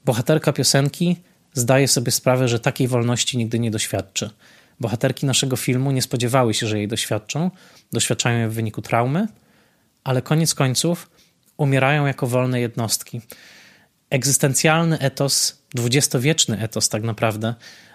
Bohaterka 0.04 0.52
piosenki 0.52 1.16
zdaje 1.52 1.88
sobie 1.88 2.12
sprawę, 2.12 2.48
że 2.48 2.60
takiej 2.60 2.88
wolności 2.88 3.38
nigdy 3.38 3.58
nie 3.58 3.70
doświadczy. 3.70 4.30
Bohaterki 4.80 5.26
naszego 5.26 5.56
filmu 5.56 5.90
nie 5.90 6.02
spodziewały 6.02 6.54
się, 6.54 6.66
że 6.66 6.78
jej 6.78 6.88
doświadczą, 6.88 7.50
doświadczają 7.92 8.38
jej 8.38 8.48
w 8.48 8.52
wyniku 8.52 8.82
traumy, 8.82 9.28
ale 10.04 10.22
koniec 10.22 10.54
końców 10.54 11.10
umierają 11.56 12.06
jako 12.06 12.26
wolne 12.26 12.60
jednostki. 12.60 13.20
Egzystencjalny 14.10 14.98
etos, 14.98 15.62
dwudziestowieczny 15.74 16.60
etos 16.60 16.88
tak 16.88 17.02
naprawdę, 17.02 17.54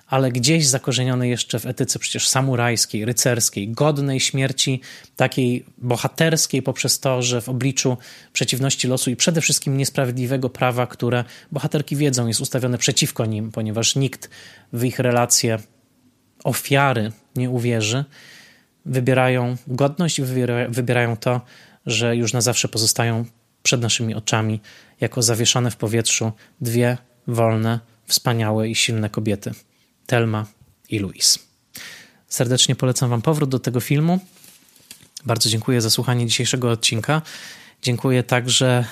ale 0.10 0.32
gdzieś 0.32 0.68
zakorzeniony 0.68 1.28
jeszcze 1.28 1.60
w 1.60 1.66
etyce 1.66 2.00
przecież 2.00 2.28
samurajskiej, 2.28 3.06
rycerskiej, 3.06 3.72
godnej 3.72 4.20
śmierci, 4.20 4.82
takiej 5.16 5.66
bohaterskiej 5.78 6.62
poprzez 6.62 7.00
to, 7.00 7.22
że 7.22 7.42
w 7.42 7.50
obliczu 7.50 7.98
przeciwności 8.34 8.88
losu 8.88 9.10
i 9.10 9.16
przede 9.16 9.42
wszystkim 9.42 9.78
niesprawiedliwego 9.78 10.50
prawa, 10.50 10.88
które 10.88 11.24
bohaterki 11.52 11.96
wiedzą, 11.96 12.28
jest 12.28 12.42
ustawione 12.42 12.78
przeciwko 12.78 13.26
nim, 13.26 13.52
ponieważ 13.52 13.96
nikt 13.96 14.30
w 14.74 14.84
ich 14.84 15.00
relacje 15.00 15.60
ofiary 16.44 17.12
nie 17.36 17.50
uwierzy, 17.50 18.06
wybierają 18.86 19.56
godność 19.68 20.20
i 20.20 20.24
wybierają 20.70 21.18
to, 21.18 21.42
że 21.86 22.16
już 22.16 22.34
na 22.34 22.42
zawsze 22.42 22.68
pozostają 22.68 23.26
przed 23.64 23.82
naszymi 23.82 24.16
oczami 24.16 24.60
jako 25.02 25.22
zawieszone 25.22 25.72
w 25.72 25.78
powietrzu 25.78 26.32
dwie 26.62 26.98
wolne, 27.28 27.80
wspaniałe 28.06 28.70
i 28.70 28.76
silne 28.76 29.10
kobiety. 29.10 29.52
Telma 30.10 30.46
i 30.90 31.00
Louise. 31.00 31.40
Serdecznie 32.28 32.76
polecam 32.76 33.10
Wam 33.10 33.22
powrót 33.22 33.50
do 33.50 33.60
tego 33.60 33.80
filmu. 33.80 34.20
Bardzo 35.26 35.50
dziękuję 35.50 35.82
za 35.82 35.90
słuchanie 35.90 36.28
dzisiejszego 36.28 36.72
odcinka. 36.72 37.22
Dziękuję 37.82 38.24
także 38.24 38.86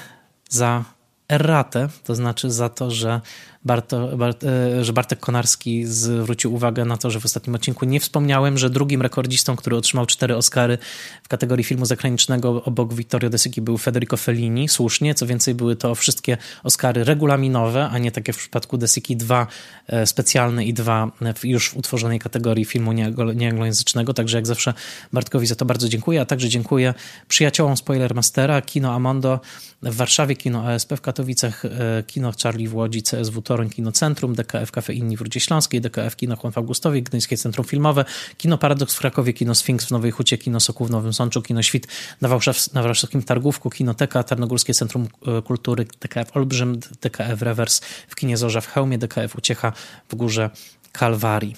za 0.49 0.83
erratę, 1.29 1.89
to 2.03 2.15
znaczy 2.15 2.51
za 2.51 2.69
to, 2.69 2.91
że 2.91 3.21
Barto, 3.65 4.17
Bart, 4.17 4.43
e, 4.43 4.85
że 4.85 4.93
Bartek 4.93 5.19
Konarski 5.19 5.85
zwrócił 5.85 6.53
uwagę 6.53 6.85
na 6.85 6.97
to, 6.97 7.11
że 7.11 7.19
w 7.19 7.25
ostatnim 7.25 7.55
odcinku 7.55 7.85
nie 7.85 7.99
wspomniałem, 7.99 8.57
że 8.57 8.69
drugim 8.69 9.01
rekordzistą, 9.01 9.55
który 9.55 9.75
otrzymał 9.75 10.05
cztery 10.05 10.35
Oscary 10.35 10.77
w 11.23 11.27
kategorii 11.27 11.63
filmu 11.63 11.85
zagranicznego 11.85 12.63
obok 12.63 12.93
Vittorio 12.93 13.29
De 13.29 13.37
Sica 13.37 13.61
był 13.61 13.77
Federico 13.77 14.17
Fellini. 14.17 14.69
Słusznie, 14.69 15.15
co 15.15 15.25
więcej 15.25 15.55
były 15.55 15.75
to 15.75 15.95
wszystkie 15.95 16.37
Oscary 16.63 17.03
regulaminowe, 17.03 17.89
a 17.89 17.97
nie 17.97 18.11
tak 18.11 18.27
jak 18.27 18.37
w 18.37 18.39
przypadku 18.39 18.77
De 18.77 18.87
Sica 18.87 19.13
dwa 19.15 19.47
e, 19.87 20.05
specjalne 20.05 20.65
i 20.65 20.73
dwa 20.73 21.11
już 21.43 21.69
w 21.69 21.77
utworzonej 21.77 22.19
kategorii 22.19 22.65
filmu 22.65 22.91
nieanglojęzycznego. 23.35 24.13
Także 24.13 24.37
jak 24.37 24.47
zawsze 24.47 24.73
Bartkowi 25.13 25.47
za 25.47 25.55
to 25.55 25.65
bardzo 25.65 25.89
dziękuję, 25.89 26.21
a 26.21 26.25
także 26.25 26.49
dziękuję 26.49 26.93
przyjaciołom 27.27 27.77
Spoilermastera, 27.77 28.61
Kino 28.61 28.93
Amondo 28.93 29.39
w 29.81 29.95
Warszawie, 29.95 30.35
Kino 30.35 30.67
ASP 30.67 30.93
w 30.93 31.01
Katowicach, 31.01 31.65
e, 31.65 32.03
Kino 32.07 32.31
Charlie 32.43 32.67
w 32.67 32.75
Łodzi, 32.75 33.03
CSW 33.03 33.41
Toruń 33.47 33.69
Kino 33.69 33.91
Centrum, 33.91 34.35
DKF 34.35 34.71
Cafe 34.71 34.93
Inni 34.93 35.17
w 35.17 35.21
Rudzie 35.21 35.39
Śląskiej, 35.39 35.81
DKF 35.81 36.15
Kino 36.15 36.37
Juan 36.43 36.53
w 36.53 36.57
Augustowie, 36.57 37.01
Gdyńskie 37.01 37.37
Centrum 37.37 37.65
Filmowe, 37.65 38.05
Kino 38.37 38.57
Paradoks 38.57 38.95
w 38.95 38.99
Krakowie, 38.99 39.33
Kino 39.33 39.55
Sphinx 39.55 39.85
w 39.85 39.91
Nowej 39.91 40.11
Hucie, 40.11 40.37
Kino 40.37 40.59
Soku 40.59 40.85
w 40.85 40.91
Nowym 40.91 41.13
Sączu, 41.13 41.41
Kino 41.41 41.61
Świt 41.63 41.87
na, 42.21 42.27
Warszaw, 42.27 42.73
na 42.73 42.83
Warszawskim 42.83 43.23
Targówku, 43.23 43.69
Kinoteka, 43.69 44.23
Tarnogórskie 44.23 44.73
Centrum 44.73 45.07
e, 45.27 45.41
Kultury, 45.41 45.85
DKF 45.99 46.37
Olbrzym, 46.37 46.79
DKF 47.01 47.41
Rewers 47.41 47.81
w 48.07 48.15
Kinie 48.15 48.37
Zorza 48.37 48.61
w 48.61 48.67
Chełmie, 48.67 48.97
DKF 48.97 49.35
Uciecha 49.35 49.73
w 50.09 50.15
Górze 50.15 50.49
Kalwarii. 50.97 51.55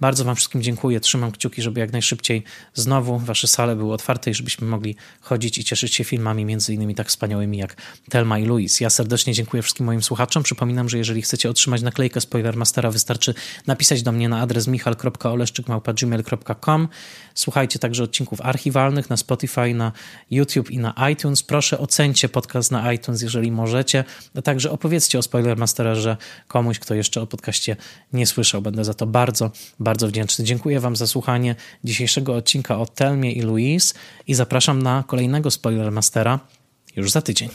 Bardzo 0.00 0.24
Wam 0.24 0.36
wszystkim 0.36 0.62
dziękuję. 0.62 1.00
Trzymam 1.00 1.32
kciuki, 1.32 1.62
żeby 1.62 1.80
jak 1.80 1.92
najszybciej 1.92 2.44
znowu 2.74 3.18
Wasze 3.18 3.48
sale 3.48 3.76
były 3.76 3.92
otwarte 3.92 4.30
i 4.30 4.34
żebyśmy 4.34 4.66
mogli 4.66 4.96
chodzić 5.20 5.58
i 5.58 5.64
cieszyć 5.64 5.94
się 5.94 6.04
filmami, 6.04 6.44
między 6.44 6.74
innymi 6.74 6.94
tak 6.94 7.08
wspaniałymi 7.08 7.58
jak 7.58 7.76
Telma 8.10 8.38
i 8.38 8.44
Louis. 8.44 8.80
Ja 8.80 8.90
serdecznie 8.90 9.34
dziękuję 9.34 9.62
wszystkim 9.62 9.86
moim 9.86 10.02
słuchaczom. 10.02 10.42
Przypominam, 10.42 10.88
że 10.88 10.98
jeżeli 10.98 11.22
chcecie 11.22 11.50
otrzymać 11.50 11.82
naklejkę 11.82 12.20
Spoilermastera, 12.20 12.90
wystarczy 12.90 13.34
napisać 13.66 14.02
do 14.02 14.12
mnie 14.12 14.28
na 14.28 14.40
adres 14.40 14.66
michal.oleszczykmałpa.gmail.com. 14.66 16.88
Słuchajcie 17.34 17.78
także 17.78 18.04
odcinków 18.04 18.40
archiwalnych 18.40 19.10
na 19.10 19.16
Spotify, 19.16 19.74
na 19.74 19.92
YouTube 20.30 20.70
i 20.70 20.78
na 20.78 20.94
iTunes. 21.12 21.42
Proszę 21.42 21.78
ocencie 21.78 22.28
podcast 22.28 22.70
na 22.70 22.92
iTunes, 22.92 23.22
jeżeli 23.22 23.52
możecie. 23.52 24.04
A 24.36 24.42
także 24.42 24.70
opowiedzcie 24.70 25.18
o 25.18 25.22
Spoilermasterze 25.22 26.16
komuś, 26.48 26.78
kto 26.78 26.94
jeszcze 26.94 27.20
o 27.20 27.26
podcaście 27.26 27.76
nie 28.12 28.26
słyszał. 28.26 28.62
Będę 28.62 28.84
za 28.84 28.94
to 28.94 29.06
bardzo, 29.06 29.50
bardzo 29.80 30.08
wdzięczny. 30.08 30.44
Dziękuję 30.44 30.80
Wam 30.80 30.96
za 30.96 31.06
słuchanie 31.06 31.54
dzisiejszego 31.84 32.34
odcinka 32.34 32.78
o 32.78 32.86
Telmie 32.86 33.32
i 33.32 33.42
Louise 33.42 33.94
i 34.26 34.34
zapraszam 34.34 34.82
na 34.82 35.04
kolejnego 35.06 35.50
Spoilermastera 35.50 36.40
już 36.96 37.10
za 37.10 37.22
tydzień. 37.22 37.48